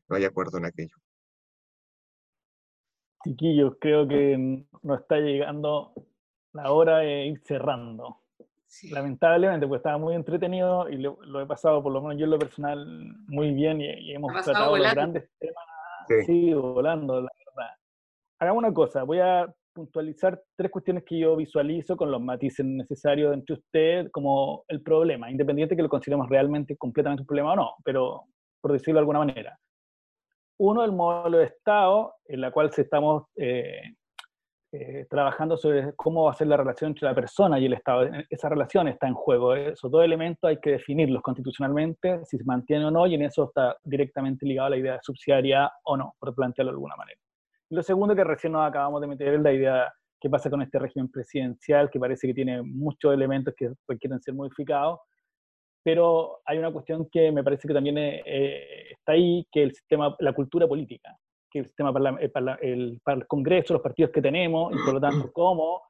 no 0.08 0.16
hay 0.16 0.26
acuerdo 0.26 0.58
en 0.58 0.66
aquello. 0.66 0.96
Chiquillos, 3.24 3.76
creo 3.82 4.08
que 4.08 4.66
nos 4.82 5.02
está 5.02 5.18
llegando 5.18 5.94
la 6.54 6.72
hora 6.72 7.00
de 7.00 7.26
ir 7.28 7.42
cerrando. 7.44 8.22
Lamentablemente, 8.92 9.68
pues 9.68 9.80
estaba 9.80 9.98
muy 9.98 10.14
entretenido 10.14 10.88
y 10.90 10.98
lo, 10.98 11.42
he 11.42 11.46
pasado, 11.46 11.82
por 11.82 11.92
lo 11.92 12.02
menos 12.02 12.18
yo 12.18 12.26
en 12.26 12.32
lo 12.32 12.40
personal, 12.40 12.86
muy 13.28 13.52
bien 13.52 13.82
y, 13.82 14.14
hemos 14.14 14.32
tratado 14.44 14.78
los 14.78 14.92
grandes 14.92 15.28
temas. 15.40 16.26
Sí. 16.26 16.54
volando, 16.54 17.22
la. 17.22 17.30
Hagamos 18.40 18.64
una 18.64 18.74
cosa, 18.74 19.04
voy 19.04 19.20
a 19.20 19.54
puntualizar 19.74 20.42
tres 20.56 20.72
cuestiones 20.72 21.04
que 21.06 21.20
yo 21.20 21.36
visualizo 21.36 21.98
con 21.98 22.10
los 22.10 22.22
matices 22.22 22.66
necesarios 22.66 23.34
entre 23.34 23.56
usted 23.56 24.10
como 24.12 24.64
el 24.70 24.82
problema, 24.82 25.30
independiente 25.30 25.76
que 25.76 25.82
lo 25.82 25.90
consideremos 25.90 26.30
realmente 26.30 26.78
completamente 26.78 27.24
un 27.24 27.28
problema 27.28 27.52
o 27.54 27.56
no, 27.58 27.76
pero 27.84 28.24
por 28.62 28.72
decirlo 28.72 28.96
de 28.96 29.00
alguna 29.02 29.20
manera. 29.20 29.58
Uno, 30.58 30.84
el 30.84 30.92
modelo 30.94 31.38
de 31.38 31.46
Estado, 31.46 32.14
en 32.26 32.42
la 32.42 32.52
cual 32.52 32.70
estamos 32.76 33.24
eh, 33.36 33.82
eh, 34.72 35.06
trabajando 35.10 35.58
sobre 35.58 35.94
cómo 35.96 36.24
va 36.24 36.32
a 36.32 36.36
ser 36.36 36.48
la 36.48 36.58
relación 36.58 36.92
entre 36.92 37.08
la 37.08 37.16
persona 37.16 37.60
y 37.60 37.66
el 37.66 37.74
Estado. 37.74 38.10
Esa 38.30 38.50
relación 38.50 38.88
está 38.88 39.08
en 39.08 39.14
juego. 39.14 39.56
Esos 39.56 39.90
dos 39.90 40.04
elementos 40.04 40.48
hay 40.50 40.60
que 40.60 40.72
definirlos 40.72 41.22
constitucionalmente, 41.22 42.26
si 42.26 42.38
se 42.38 42.44
mantiene 42.44 42.86
o 42.86 42.92
no, 42.92 43.08
y 43.08 43.16
en 43.16 43.24
eso 43.24 43.46
está 43.46 43.78
directamente 43.84 44.46
ligado 44.46 44.68
a 44.68 44.70
la 44.72 44.78
idea 44.78 44.94
de 44.94 45.00
subsidiariedad 45.02 45.70
o 45.84 45.98
no, 45.98 46.14
por 46.20 46.36
plantearlo 46.36 46.72
de 46.72 46.76
alguna 46.76 46.96
manera. 46.98 47.20
Lo 47.70 47.84
segundo 47.84 48.16
que 48.16 48.24
recién 48.24 48.54
nos 48.54 48.68
acabamos 48.68 49.02
de 49.02 49.08
meter 49.08 49.36
es 49.36 49.42
la 49.42 49.54
idea 49.54 49.94
qué 50.20 50.30
pasa 50.30 50.50
con 50.50 50.62
este 50.62 50.80
régimen 50.80 51.10
presidencial, 51.10 51.90
que 51.90 52.00
parece 52.00 52.28
que 52.28 52.34
tiene 52.34 52.62
muchos 52.62 53.14
elementos 53.14 53.54
que 53.56 53.72
requieren 53.88 54.22
ser 54.22 54.34
modificados, 54.34 55.00
pero 55.84 56.42
hay 56.46 56.58
una 56.58 56.72
cuestión 56.72 57.08
que 57.12 57.32
me 57.32 57.44
parece 57.44 57.68
que 57.68 57.74
también 57.74 57.98
eh, 57.98 58.92
está 58.92 59.14
ahí, 59.14 59.48
que 59.52 59.64
el 59.64 59.74
sistema, 59.74 60.16
la 60.20 60.34
cultura 60.34 60.68
política 60.68 61.18
que 61.50 61.60
el 61.60 61.66
sistema 61.66 61.92
el, 62.20 63.02
el, 63.06 63.28
Congreso, 63.28 63.74
los 63.74 63.82
partidos 63.82 64.12
que 64.12 64.22
tenemos, 64.22 64.72
y 64.74 64.78
por 64.84 64.94
lo 64.94 65.02
tanto 65.02 65.32
cómo 65.34 65.82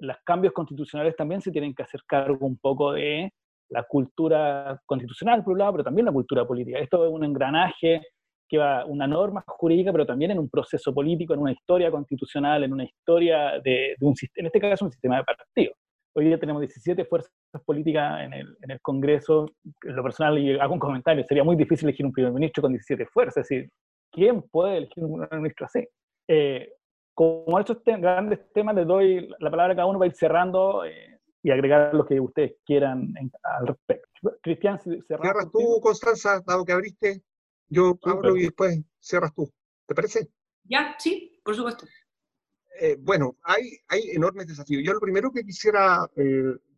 los 0.00 0.16
cambios 0.24 0.52
constitucionales 0.52 1.16
también 1.16 1.40
se 1.40 1.50
tienen 1.50 1.74
que 1.74 1.82
hacer 1.82 2.00
cargo 2.06 2.46
un 2.46 2.58
poco 2.58 2.92
de 2.92 3.32
la 3.70 3.84
cultura 3.84 4.80
constitucional, 4.86 5.44
por 5.44 5.52
un 5.52 5.58
lado, 5.58 5.72
pero 5.72 5.84
también 5.84 6.06
la 6.06 6.12
cultura 6.12 6.46
política. 6.46 6.78
Esto 6.78 7.04
es 7.04 7.12
un 7.12 7.24
engranaje 7.24 8.02
que 8.48 8.58
va 8.58 8.84
una 8.86 9.06
norma 9.06 9.44
jurídica, 9.46 9.92
pero 9.92 10.06
también 10.06 10.30
en 10.30 10.38
un 10.38 10.48
proceso 10.48 10.92
político, 10.94 11.34
en 11.34 11.40
una 11.40 11.52
historia 11.52 11.90
constitucional, 11.90 12.64
en 12.64 12.72
una 12.72 12.84
historia 12.84 13.60
de, 13.62 13.94
un 14.00 14.16
sistema, 14.16 14.42
en 14.42 14.46
este 14.46 14.60
caso 14.60 14.84
un 14.86 14.92
sistema 14.92 15.18
de 15.18 15.24
partidos. 15.24 15.76
Hoy 16.14 16.24
día 16.24 16.38
tenemos 16.38 16.60
17 16.60 17.04
fuerzas 17.04 17.30
políticas 17.64 18.22
en 18.22 18.32
el, 18.32 18.56
en 18.62 18.70
el 18.70 18.80
Congreso. 18.80 19.46
En 19.84 19.94
lo 19.94 20.02
personal, 20.02 20.38
y 20.38 20.58
hago 20.58 20.74
un 20.74 20.80
comentario, 20.80 21.24
sería 21.28 21.44
muy 21.44 21.54
difícil 21.54 21.88
elegir 21.88 22.06
un 22.06 22.12
primer 22.12 22.32
ministro 22.32 22.62
con 22.62 22.72
17 22.72 23.06
fuerzas. 23.06 23.44
Es 23.44 23.48
decir, 23.48 23.70
¿quién 24.10 24.42
puede 24.42 24.78
elegir 24.78 25.04
un 25.04 25.26
ministro 25.30 25.66
así? 25.66 25.86
Eh, 26.26 26.72
como 27.14 27.58
estos 27.58 27.78
grandes 27.84 28.40
temas, 28.52 28.74
les 28.74 28.86
doy 28.86 29.28
la 29.38 29.50
palabra 29.50 29.72
a 29.72 29.76
cada 29.76 29.86
uno 29.86 29.98
para 29.98 30.08
ir 30.08 30.14
cerrando 30.14 30.84
eh, 30.84 31.18
y 31.42 31.50
agregar 31.50 31.94
lo 31.94 32.04
que 32.04 32.20
ustedes 32.20 32.56
quieran 32.64 33.12
al 33.42 33.66
respecto. 33.66 34.08
Cristian, 34.42 34.78
cierras 34.78 35.50
tú, 35.52 35.80
Constanza, 35.80 36.40
dado 36.46 36.64
que 36.64 36.72
abriste, 36.72 37.22
yo 37.68 37.98
abro 38.02 38.36
y 38.36 38.42
después 38.42 38.80
cierras 39.00 39.34
tú. 39.34 39.52
¿Te 39.86 39.94
parece? 39.94 40.30
Ya, 40.64 40.96
sí, 40.98 41.40
por 41.44 41.56
supuesto. 41.56 41.86
Eh, 42.80 42.96
bueno, 43.00 43.36
hay, 43.42 43.78
hay 43.88 44.10
enormes 44.10 44.46
desafíos. 44.46 44.82
Yo 44.84 44.92
lo 44.92 45.00
primero 45.00 45.32
que 45.32 45.44
quisiera 45.44 46.08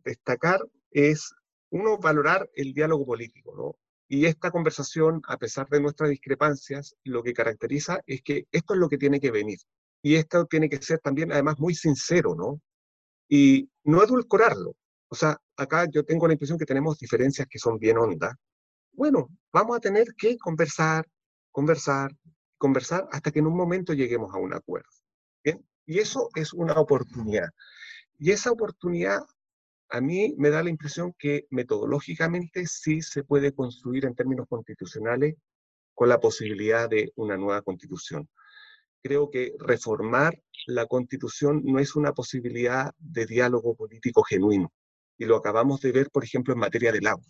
destacar 0.03 0.61
es, 0.91 1.33
uno, 1.69 1.97
valorar 1.97 2.49
el 2.55 2.73
diálogo 2.73 3.05
político, 3.05 3.53
¿no? 3.55 3.75
Y 4.07 4.25
esta 4.25 4.51
conversación, 4.51 5.21
a 5.27 5.37
pesar 5.37 5.69
de 5.69 5.79
nuestras 5.79 6.09
discrepancias, 6.09 6.95
lo 7.05 7.23
que 7.23 7.33
caracteriza 7.33 8.01
es 8.05 8.21
que 8.21 8.45
esto 8.51 8.73
es 8.73 8.79
lo 8.79 8.89
que 8.89 8.97
tiene 8.97 9.21
que 9.21 9.31
venir. 9.31 9.59
Y 10.01 10.15
esto 10.15 10.45
tiene 10.47 10.67
que 10.67 10.81
ser 10.81 10.99
también, 10.99 11.31
además, 11.31 11.59
muy 11.59 11.75
sincero, 11.75 12.35
¿no? 12.35 12.61
Y 13.29 13.69
no 13.83 14.03
edulcorarlo. 14.03 14.75
O 15.07 15.15
sea, 15.15 15.37
acá 15.55 15.87
yo 15.89 16.03
tengo 16.03 16.27
la 16.27 16.33
impresión 16.33 16.57
que 16.57 16.65
tenemos 16.65 16.97
diferencias 16.97 17.47
que 17.49 17.59
son 17.59 17.77
bien 17.77 17.97
hondas, 17.97 18.33
bueno, 18.93 19.29
vamos 19.51 19.77
a 19.77 19.79
tener 19.79 20.07
que 20.17 20.37
conversar, 20.37 21.05
conversar, 21.51 22.11
conversar 22.57 23.07
hasta 23.11 23.31
que 23.31 23.39
en 23.39 23.47
un 23.47 23.57
momento 23.57 23.93
lleguemos 23.93 24.33
a 24.33 24.37
un 24.37 24.53
acuerdo. 24.53 24.89
Y 25.85 25.99
eso 25.99 26.29
es 26.35 26.53
una 26.53 26.73
oportunidad. 26.73 27.49
Y 28.17 28.31
esa 28.31 28.51
oportunidad 28.51 29.21
a 29.89 29.99
mí 29.99 30.33
me 30.37 30.49
da 30.49 30.63
la 30.63 30.69
impresión 30.69 31.13
que 31.17 31.47
metodológicamente 31.49 32.65
sí 32.65 33.01
se 33.01 33.23
puede 33.23 33.51
construir 33.51 34.05
en 34.05 34.15
términos 34.15 34.47
constitucionales 34.47 35.35
con 35.93 36.07
la 36.07 36.19
posibilidad 36.19 36.89
de 36.89 37.11
una 37.15 37.35
nueva 37.35 37.61
constitución. 37.61 38.29
Creo 39.03 39.29
que 39.29 39.53
reformar 39.59 40.39
la 40.67 40.85
constitución 40.85 41.61
no 41.65 41.79
es 41.79 41.95
una 41.95 42.13
posibilidad 42.13 42.93
de 42.97 43.25
diálogo 43.25 43.75
político 43.75 44.23
genuino. 44.23 44.71
Y 45.17 45.25
lo 45.25 45.35
acabamos 45.35 45.81
de 45.81 45.91
ver, 45.91 46.09
por 46.09 46.23
ejemplo, 46.23 46.53
en 46.53 46.59
materia 46.59 46.91
del 46.91 47.07
agua. 47.07 47.25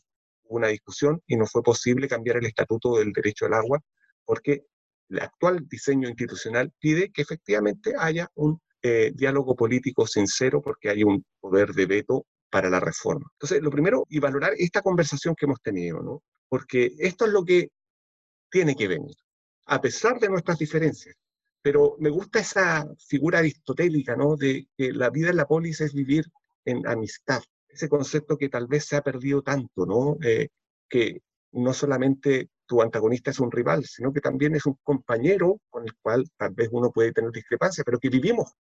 Una 0.52 0.68
discusión 0.68 1.22
y 1.28 1.38
no 1.38 1.46
fue 1.46 1.64
posible 1.64 2.08
cambiar 2.08 2.38
el 2.38 2.46
estatuto 2.46 2.98
del 2.98 3.12
derecho 3.14 3.46
al 3.46 3.54
agua 3.54 3.80
porque 4.26 4.66
el 5.10 5.20
actual 5.20 5.68
diseño 5.68 6.10
institucional 6.10 6.72
pide 6.80 7.12
que 7.12 7.22
efectivamente 7.22 7.94
haya 7.98 8.30
un 8.36 8.62
eh, 8.82 9.12
diálogo 9.14 9.56
político 9.56 10.08
sincero 10.08 10.62
porque 10.62 10.90
hay 10.90 11.04
un 11.04 11.24
poder 11.40 11.74
de 11.74 11.86
veto 11.86 12.26
para 12.50 12.70
la 12.70 12.80
reforma. 12.80 13.30
Entonces, 13.34 13.62
lo 13.62 13.72
primero, 13.72 14.06
y 14.10 14.20
valorar 14.20 14.54
esta 14.58 14.82
conversación 14.82 15.36
que 15.36 15.46
hemos 15.46 15.62
tenido, 15.62 16.02
¿no? 16.02 16.22
Porque 16.50 16.92
esto 17.00 17.26
es 17.26 17.32
lo 17.32 17.46
que 17.46 17.70
tiene 18.50 18.76
que 18.76 18.88
venir, 18.88 19.16
a 19.68 19.80
pesar 19.80 20.20
de 20.20 20.30
nuestras 20.30 20.58
diferencias. 20.58 21.16
Pero 21.62 21.96
me 22.00 22.10
gusta 22.10 22.40
esa 22.40 22.86
figura 23.08 23.40
aristotélica, 23.40 24.16
¿no? 24.16 24.36
De 24.36 24.68
que 24.76 24.92
la 24.92 25.10
vida 25.10 25.30
en 25.30 25.38
la 25.38 25.48
polis 25.48 25.80
es 25.80 25.94
vivir 25.94 26.26
en 26.66 26.86
amistad. 26.88 27.42
Ese 27.74 27.90
concepto 27.90 28.38
que 28.38 28.50
tal 28.50 28.68
vez 28.68 28.86
se 28.86 28.96
ha 28.96 29.02
perdido 29.02 29.42
tanto, 29.42 29.86
¿no? 29.86 30.18
Eh, 30.24 30.50
que 30.90 31.22
no 31.54 31.74
solamente 31.74 32.50
tu 32.66 32.82
antagonista 32.82 33.32
es 33.32 33.40
un 33.40 33.52
rival, 33.52 33.86
sino 33.86 34.14
que 34.14 34.22
también 34.22 34.56
es 34.56 34.66
un 34.66 34.78
compañero 34.84 35.60
con 35.70 35.84
el 35.84 35.94
cual 36.02 36.26
tal 36.38 36.54
vez 36.54 36.70
uno 36.72 36.92
puede 36.92 37.12
tener 37.12 37.32
discrepancia, 37.32 37.84
pero 37.84 38.00
que 38.00 38.10
vivimos. 38.10 38.54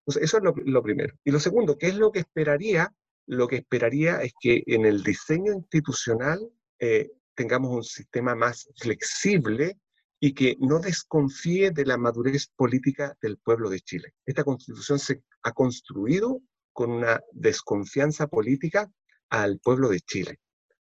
Entonces, 0.00 0.24
eso 0.24 0.38
es 0.38 0.64
lo, 0.64 0.82
primero. 0.82 1.14
Y 1.24 1.30
lo 1.30 1.38
segundo, 1.38 1.78
¿qué 1.78 1.88
es 1.88 1.96
lo 1.96 2.10
que 2.10 2.20
esperaría? 2.20 2.92
Lo 3.26 3.46
que 3.46 3.56
esperaría 3.56 4.22
es 4.22 4.32
que 4.40 4.62
en 4.66 4.84
el 4.84 5.02
diseño 5.02 5.52
institucional 5.52 6.50
eh, 6.78 7.10
tengamos 7.34 7.70
un 7.70 7.84
sistema 7.84 8.34
más 8.34 8.68
flexible 8.76 9.78
y 10.18 10.34
que 10.34 10.56
no 10.60 10.78
desconfíe 10.78 11.70
de 11.70 11.84
la 11.84 11.98
madurez 11.98 12.48
política 12.56 13.16
del 13.20 13.38
pueblo 13.38 13.68
de 13.68 13.80
Chile. 13.80 14.14
Esta 14.24 14.44
constitución 14.44 14.98
se 14.98 15.22
ha 15.42 15.52
construido 15.52 16.40
con 16.72 16.90
una 16.90 17.20
desconfianza 17.32 18.26
política 18.26 18.90
al 19.30 19.58
pueblo 19.58 19.88
de 19.88 20.00
Chile. 20.00 20.38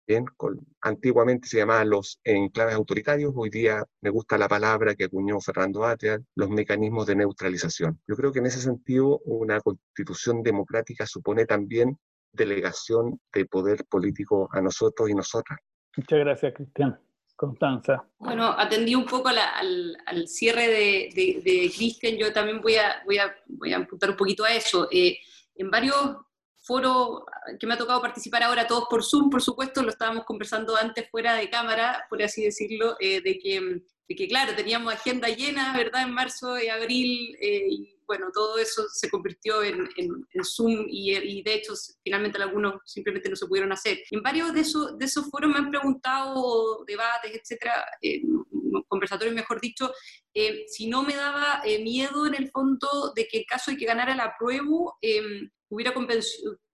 Bien, 0.07 0.24
antiguamente 0.81 1.49
se 1.49 1.59
llamaban 1.59 1.91
los 1.91 2.18
enclaves 2.24 2.74
autoritarios, 2.74 3.35
hoy 3.37 3.51
día 3.51 3.85
me 4.01 4.09
gusta 4.09 4.39
la 4.39 4.49
palabra 4.49 4.95
que 4.95 5.05
acuñó 5.05 5.39
Fernando 5.39 5.85
Atria, 5.85 6.18
los 6.35 6.49
mecanismos 6.49 7.07
de 7.07 7.16
neutralización. 7.16 8.01
Yo 8.09 8.16
creo 8.16 8.33
que 8.33 8.39
en 8.39 8.47
ese 8.47 8.61
sentido 8.61 9.20
una 9.26 9.61
constitución 9.61 10.43
democrática 10.43 11.07
supone 11.07 11.45
también 11.45 11.99
delegación 12.33 13.20
de 13.35 13.45
poder 13.45 13.85
político 13.85 14.49
a 14.51 14.62
nosotros 14.62 15.11
y 15.11 15.14
nosotras. 15.14 15.59
Muchas 15.95 16.18
gracias, 16.20 16.55
Cristian. 16.55 16.99
Constanza. 17.37 18.05
Bueno, 18.18 18.49
atendí 18.59 18.97
un 18.97 19.07
poco 19.07 19.29
al, 19.29 20.26
cierre 20.26 20.66
de, 20.66 21.43
de, 21.45 21.70
Cristian, 21.72 22.16
yo 22.16 22.33
también 22.33 22.61
voy 22.61 22.74
a, 22.74 23.01
voy, 23.05 23.18
a, 23.18 23.33
voy 23.47 23.72
a 23.72 23.76
apuntar 23.76 24.11
un 24.11 24.16
poquito 24.16 24.45
a 24.45 24.53
eso. 24.53 24.89
Eh, 24.91 25.18
en 25.59 25.71
varios 25.71 26.17
foros 26.63 27.23
que 27.59 27.67
me 27.67 27.75
ha 27.75 27.79
tocado 27.79 28.01
participar 28.01 28.43
ahora, 28.43 28.67
todos 28.67 28.87
por 28.89 29.05
Zoom, 29.05 29.31
por 29.31 29.43
supuesto, 29.43 29.83
lo 29.83 29.91
estábamos 29.91 30.25
conversando 30.25 30.77
antes 30.77 31.09
fuera 31.11 31.35
de 31.35 31.51
cámara, 31.51 32.07
por 32.09 32.23
así 32.23 32.45
decirlo, 32.45 32.97
eh, 33.01 33.21
de, 33.23 33.39
que, 33.39 33.61
de 34.09 34.15
que, 34.15 34.29
claro, 34.29 34.55
teníamos 34.55 34.93
agenda 34.93 35.29
llena, 35.29 35.77
¿verdad?, 35.77 36.03
en 36.03 36.13
marzo 36.13 36.59
y 36.59 36.69
abril, 36.69 37.37
eh, 37.41 37.69
bueno, 38.07 38.31
todo 38.33 38.59
eso 38.59 38.87
se 38.91 39.11
convirtió 39.11 39.63
en, 39.63 39.87
Zoom 40.43 40.87
y, 40.89 41.43
de 41.43 41.55
hecho 41.55 41.75
finalmente 42.03 42.41
algunos 42.41 42.81
simplemente 42.87 43.29
no 43.29 43.37
se 43.37 43.47
pudieron 43.47 43.71
hacer. 43.71 43.99
En 44.11 44.23
varios 44.23 44.55
de 44.55 44.61
esos, 44.61 44.99
de 44.99 45.05
esos 45.05 45.29
foros 45.31 45.51
me 45.51 45.59
han 45.59 45.69
preguntado, 45.69 46.85
debates, 46.87 47.35
etcétera, 47.35 47.85
eh, 48.01 48.23
conversatorios 48.87 49.35
mejor 49.35 49.61
dicho, 49.61 49.93
eh, 50.35 50.64
si 50.66 50.89
no 50.89 51.03
me 51.03 51.14
daba 51.14 51.62
eh, 51.64 51.83
miedo 51.83 52.27
en 52.27 52.35
el 52.35 52.51
fondo 52.51 53.12
de 53.14 53.27
que 53.27 53.39
en 53.39 53.45
caso 53.45 53.71
de 53.71 53.77
que 53.77 53.87
ganara 53.87 54.14
la 54.14 54.35
prueba 54.39 54.59
hubiera 55.69 55.93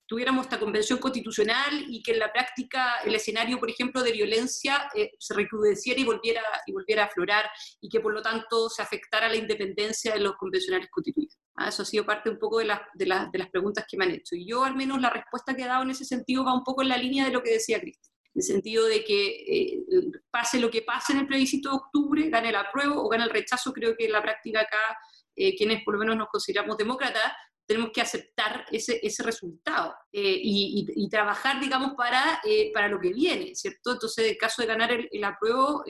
tuviéramos 0.06 0.44
esta 0.44 0.60
convención 0.60 0.98
constitucional 0.98 1.86
y 1.88 2.02
que 2.02 2.12
en 2.12 2.18
la 2.18 2.32
práctica 2.32 2.98
el 3.04 3.14
escenario, 3.14 3.58
por 3.58 3.70
ejemplo, 3.70 4.02
de 4.02 4.12
violencia 4.12 4.88
se 5.18 5.34
recrudeciera 5.34 5.98
y 5.98 6.04
volviera, 6.04 6.42
y 6.66 6.72
volviera 6.72 7.04
a 7.04 7.06
aflorar 7.06 7.46
y 7.80 7.88
que 7.88 8.00
por 8.00 8.12
lo 8.12 8.22
tanto 8.22 8.68
se 8.68 8.82
afectara 8.82 9.28
la 9.28 9.36
independencia 9.36 10.12
de 10.12 10.20
los 10.20 10.36
convencionales 10.36 10.88
constituidos. 10.90 11.38
Ah, 11.56 11.68
eso 11.68 11.82
ha 11.82 11.86
sido 11.86 12.04
parte 12.04 12.30
un 12.30 12.38
poco 12.38 12.58
de, 12.58 12.66
de, 12.94 13.04
de, 13.04 13.38
las 13.38 13.50
preguntas 13.50 13.84
que 13.88 13.96
me 13.96 14.04
han 14.04 14.10
hecho. 14.10 14.34
Y 14.34 14.46
yo 14.46 14.64
al 14.64 14.74
menos 14.74 15.00
la 15.00 15.10
respuesta 15.10 15.54
que 15.54 15.62
he 15.62 15.66
dado 15.66 15.84
en 15.84 15.90
ese 15.90 16.04
sentido 16.04 16.44
va 16.44 16.52
un 16.52 16.64
poco 16.64 16.82
en 16.82 16.88
la 16.88 16.96
línea 16.96 17.24
de 17.24 17.30
lo 17.30 17.42
que 17.42 17.52
decía 17.52 17.80
Cristian, 17.80 18.13
en 18.34 18.40
el 18.40 18.42
sentido 18.42 18.86
de 18.86 19.04
que 19.04 19.26
eh, 19.28 19.84
pase 20.30 20.58
lo 20.58 20.70
que 20.70 20.82
pase 20.82 21.12
en 21.12 21.20
el 21.20 21.26
plebiscito 21.26 21.70
de 21.70 21.76
octubre, 21.76 22.28
gane 22.30 22.48
el 22.48 22.56
apruebo 22.56 23.00
o 23.00 23.08
gane 23.08 23.24
el 23.24 23.30
rechazo, 23.30 23.72
creo 23.72 23.94
que 23.96 24.06
en 24.06 24.12
la 24.12 24.22
práctica 24.22 24.60
acá, 24.60 24.98
eh, 25.36 25.54
quienes 25.56 25.84
por 25.84 25.94
lo 25.94 26.00
menos 26.00 26.16
nos 26.16 26.28
consideramos 26.28 26.76
demócratas, 26.76 27.32
tenemos 27.66 27.92
que 27.94 28.02
aceptar 28.02 28.66
ese, 28.72 29.00
ese 29.02 29.22
resultado 29.22 29.94
eh, 30.12 30.38
y, 30.42 31.08
trabajar, 31.08 31.60
digamos, 31.60 31.92
para, 31.96 32.42
para 32.74 32.88
lo 32.88 33.00
que 33.00 33.10
viene, 33.10 33.54
¿cierto? 33.54 33.92
Entonces, 33.92 34.32
en 34.32 34.36
caso 34.36 34.60
de 34.60 34.68
ganar 34.68 34.90
el, 34.92 35.24
apruebo, 35.24 35.82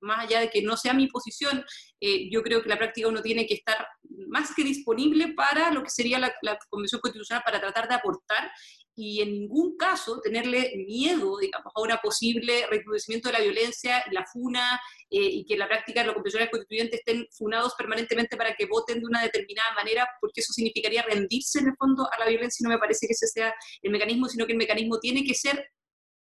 más 0.00 0.24
allá 0.24 0.40
de 0.40 0.50
que 0.50 0.60
no 0.62 0.76
sea 0.76 0.92
mi 0.92 1.06
posición, 1.06 1.64
yo 2.32 2.42
creo 2.42 2.62
que 2.62 2.68
la 2.68 2.78
práctica 2.78 3.06
uno 3.06 3.22
tiene 3.22 3.46
que 3.46 3.54
estar 3.54 3.86
más 4.26 4.52
que 4.56 4.64
disponible 4.64 5.32
para 5.34 5.70
lo 5.70 5.84
que 5.84 5.90
sería 5.90 6.18
la 6.18 6.58
Convención 6.68 7.00
Constitucional, 7.00 7.44
para 7.44 7.60
tratar 7.60 7.86
de 7.86 7.94
aportar 7.94 8.50
y 8.94 9.22
en 9.22 9.32
ningún 9.32 9.76
caso 9.76 10.20
tenerle 10.20 10.72
miedo, 10.86 11.38
digamos, 11.38 11.72
a 11.74 11.80
un 11.80 11.90
posible 12.02 12.66
recrudecimiento 12.68 13.28
de 13.28 13.32
la 13.34 13.40
violencia, 13.40 14.04
la 14.10 14.24
funa, 14.26 14.80
eh, 15.08 15.18
y 15.18 15.44
que 15.44 15.54
en 15.54 15.60
la 15.60 15.68
práctica 15.68 16.04
los 16.04 16.14
convencionales 16.14 16.50
constituyentes 16.50 17.00
estén 17.00 17.26
funados 17.30 17.74
permanentemente 17.76 18.36
para 18.36 18.54
que 18.54 18.66
voten 18.66 19.00
de 19.00 19.06
una 19.06 19.22
determinada 19.22 19.72
manera, 19.74 20.08
porque 20.20 20.40
eso 20.40 20.52
significaría 20.52 21.02
rendirse 21.02 21.60
en 21.60 21.68
el 21.68 21.76
fondo 21.76 22.08
a 22.12 22.18
la 22.18 22.28
violencia 22.28 22.62
y 22.62 22.64
no 22.64 22.70
me 22.70 22.78
parece 22.78 23.06
que 23.06 23.12
ese 23.12 23.26
sea 23.26 23.54
el 23.82 23.90
mecanismo, 23.90 24.28
sino 24.28 24.46
que 24.46 24.52
el 24.52 24.58
mecanismo 24.58 24.98
tiene 24.98 25.24
que 25.24 25.34
ser 25.34 25.68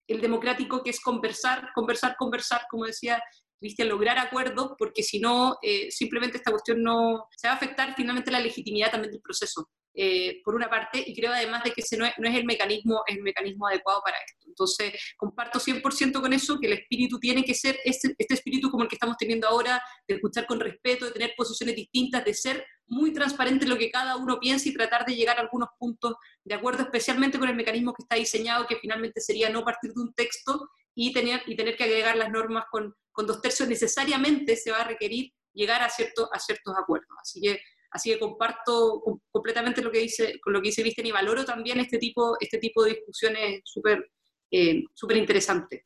el 0.06 0.20
democrático, 0.20 0.82
que 0.82 0.90
es 0.90 1.00
conversar, 1.00 1.70
conversar, 1.74 2.14
conversar, 2.16 2.66
como 2.70 2.84
decía 2.84 3.20
Cristian, 3.58 3.88
lograr 3.88 4.18
acuerdos, 4.18 4.72
porque 4.78 5.02
si 5.02 5.18
no, 5.18 5.56
eh, 5.62 5.90
simplemente 5.90 6.36
esta 6.36 6.50
cuestión 6.50 6.82
no 6.82 7.26
se 7.36 7.48
va 7.48 7.54
a 7.54 7.56
afectar 7.56 7.94
finalmente 7.96 8.30
la 8.30 8.40
legitimidad 8.40 8.90
también 8.90 9.12
del 9.12 9.22
proceso. 9.22 9.68
Eh, 9.98 10.42
por 10.44 10.54
una 10.54 10.68
parte, 10.68 11.02
y 11.06 11.14
creo 11.16 11.32
además 11.32 11.64
de 11.64 11.72
que 11.72 11.80
ese 11.80 11.96
no 11.96 12.04
es, 12.04 12.12
el, 12.18 12.44
mecanismo, 12.44 13.02
el 13.06 13.22
mecanismo 13.22 13.66
adecuado 13.66 14.02
para 14.04 14.18
esto. 14.18 14.46
Entonces, 14.46 14.92
comparto 15.16 15.58
100% 15.58 16.20
con 16.20 16.34
eso, 16.34 16.60
que 16.60 16.66
el 16.66 16.74
espíritu 16.74 17.18
tiene 17.18 17.42
que 17.42 17.54
ser 17.54 17.78
este, 17.82 18.14
este, 18.18 18.34
espíritu 18.34 18.70
como 18.70 18.82
el 18.82 18.90
que 18.90 18.96
estamos 18.96 19.16
teniendo 19.16 19.48
ahora, 19.48 19.82
de 20.06 20.16
escuchar 20.16 20.46
con 20.46 20.60
respeto, 20.60 21.06
de 21.06 21.12
tener 21.12 21.32
posiciones 21.34 21.74
distintas, 21.74 22.22
de 22.26 22.34
ser 22.34 22.66
muy 22.86 23.10
transparente 23.14 23.64
en 23.64 23.70
lo 23.70 23.78
que 23.78 23.90
cada 23.90 24.18
uno 24.18 24.38
piensa 24.38 24.68
y 24.68 24.74
tratar 24.74 25.06
de 25.06 25.16
llegar 25.16 25.38
a 25.38 25.40
algunos 25.40 25.70
puntos 25.78 26.16
de 26.44 26.54
acuerdo, 26.54 26.82
especialmente 26.82 27.38
con 27.38 27.48
el 27.48 27.56
mecanismo 27.56 27.94
que 27.94 28.02
está 28.02 28.16
diseñado, 28.16 28.66
que 28.66 28.76
finalmente 28.76 29.22
sería 29.22 29.48
no 29.48 29.64
partir 29.64 29.94
de 29.94 30.02
un 30.02 30.12
texto 30.12 30.68
y 30.94 31.14
tener, 31.14 31.42
y 31.46 31.56
tener 31.56 31.74
que 31.74 31.84
agregar 31.84 32.16
las 32.16 32.30
normas 32.30 32.66
con, 32.70 32.94
con 33.12 33.26
dos 33.26 33.40
tercios, 33.40 33.66
necesariamente 33.66 34.56
se 34.56 34.72
va 34.72 34.82
a 34.82 34.88
requerir 34.88 35.32
llegar 35.54 35.80
a, 35.80 35.88
cierto, 35.88 36.28
a 36.30 36.38
ciertos 36.38 36.74
acuerdos. 36.76 37.16
Así 37.18 37.40
que 37.40 37.58
Así 37.90 38.12
que 38.12 38.18
comparto 38.18 39.02
completamente 39.30 39.82
lo 39.82 39.90
que 39.90 40.00
dice, 40.00 40.38
con 40.40 40.52
lo 40.52 40.60
que 40.60 40.68
dice 40.68 40.82
Visten 40.82 41.06
y 41.06 41.12
valoro 41.12 41.44
también 41.44 41.80
este 41.80 41.98
tipo, 41.98 42.36
este 42.40 42.58
tipo 42.58 42.84
de 42.84 42.94
discusiones 42.94 43.60
súper 43.64 44.10
eh, 44.50 44.84
súper 44.94 45.16
interesantes. 45.16 45.82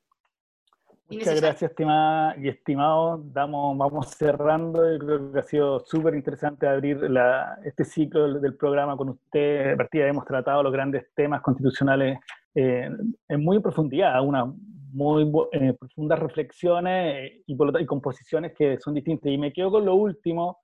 Muchas 1.08 1.40
gracias, 1.40 1.70
estimada 1.72 2.36
y 2.38 2.48
estimado. 2.48 3.20
Damos, 3.24 3.76
vamos 3.76 4.10
cerrando. 4.10 4.92
Yo 4.92 4.98
creo 4.98 5.32
que 5.32 5.38
ha 5.40 5.42
sido 5.42 5.80
súper 5.80 6.14
interesante 6.14 6.68
abrir 6.68 6.98
la, 7.10 7.58
este 7.64 7.84
ciclo 7.84 8.38
del, 8.38 8.54
programa 8.54 8.96
con 8.96 9.08
usted. 9.08 9.72
A 9.72 9.76
partir 9.76 10.02
hemos 10.02 10.24
tratado 10.24 10.62
los 10.62 10.72
grandes 10.72 11.12
temas 11.16 11.42
constitucionales 11.42 12.20
eh, 12.54 12.88
en 13.28 13.44
muy 13.44 13.58
profundidad, 13.58 14.22
unas 14.22 14.54
muy 14.92 15.28
eh, 15.52 15.74
profundas 15.78 16.18
reflexiones 16.18 17.32
y, 17.44 17.56
y 17.56 17.86
composiciones 17.86 18.52
que 18.56 18.78
son 18.78 18.94
distintas. 18.94 19.32
Y 19.32 19.38
me 19.38 19.52
quedo 19.52 19.72
con 19.72 19.84
lo 19.84 19.96
último, 19.96 20.60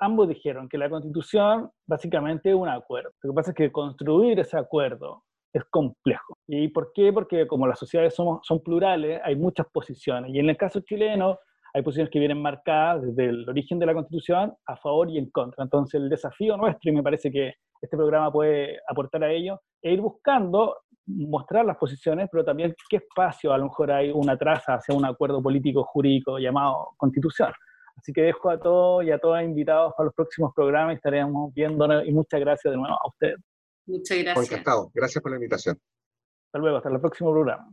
ambos 0.00 0.28
dijeron 0.28 0.68
que 0.68 0.78
la 0.78 0.90
constitución 0.90 1.70
básicamente 1.86 2.50
es 2.50 2.54
un 2.54 2.68
acuerdo. 2.68 3.10
Lo 3.22 3.30
que 3.30 3.34
pasa 3.34 3.50
es 3.50 3.56
que 3.56 3.72
construir 3.72 4.38
ese 4.38 4.58
acuerdo 4.58 5.24
es 5.52 5.64
complejo. 5.70 6.34
¿Y 6.46 6.68
por 6.68 6.92
qué? 6.94 7.12
Porque 7.12 7.46
como 7.46 7.66
las 7.66 7.78
sociedades 7.78 8.14
somos, 8.14 8.40
son 8.46 8.62
plurales, 8.62 9.20
hay 9.24 9.36
muchas 9.36 9.66
posiciones. 9.72 10.32
Y 10.32 10.38
en 10.38 10.48
el 10.48 10.56
caso 10.56 10.80
chileno 10.80 11.38
hay 11.74 11.82
posiciones 11.82 12.10
que 12.10 12.18
vienen 12.18 12.42
marcadas 12.42 13.02
desde 13.02 13.30
el 13.30 13.48
origen 13.48 13.78
de 13.78 13.86
la 13.86 13.94
constitución 13.94 14.54
a 14.66 14.76
favor 14.76 15.08
y 15.10 15.18
en 15.18 15.30
contra. 15.30 15.64
Entonces 15.64 16.00
el 16.00 16.08
desafío 16.08 16.56
nuestro, 16.56 16.90
y 16.90 16.94
me 16.94 17.02
parece 17.02 17.30
que 17.30 17.54
este 17.80 17.96
programa 17.96 18.30
puede 18.30 18.78
aportar 18.88 19.24
a 19.24 19.32
ello, 19.32 19.60
es 19.82 19.94
ir 19.94 20.00
buscando 20.00 20.76
mostrar 21.06 21.64
las 21.64 21.76
posiciones, 21.76 22.28
pero 22.30 22.44
también 22.44 22.74
qué 22.88 22.96
espacio 22.96 23.52
a 23.52 23.58
lo 23.58 23.64
mejor 23.64 23.90
hay 23.90 24.10
una 24.10 24.36
traza 24.36 24.74
hacia 24.74 24.94
un 24.94 25.04
acuerdo 25.04 25.42
político 25.42 25.82
jurídico 25.84 26.38
llamado 26.38 26.90
constitución. 26.96 27.52
Así 28.00 28.12
que 28.14 28.22
dejo 28.22 28.48
a 28.48 28.58
todos 28.58 29.04
y 29.04 29.10
a 29.10 29.18
todas 29.18 29.44
invitados 29.44 29.92
para 29.94 30.06
los 30.06 30.14
próximos 30.14 30.52
programas 30.54 30.94
y 30.94 30.96
estaremos 30.96 31.52
viéndonos 31.52 32.06
y 32.06 32.12
muchas 32.12 32.40
gracias 32.40 32.72
de 32.72 32.78
nuevo 32.78 32.94
a 32.94 33.08
ustedes. 33.08 33.36
Muchas 33.86 34.18
gracias. 34.18 34.50
Encantado. 34.50 34.90
Gracias 34.94 35.22
por 35.22 35.32
la 35.32 35.36
invitación. 35.36 35.78
Hasta 36.46 36.58
luego, 36.58 36.78
hasta 36.78 36.88
el 36.88 37.00
próximo 37.00 37.30
programa. 37.30 37.70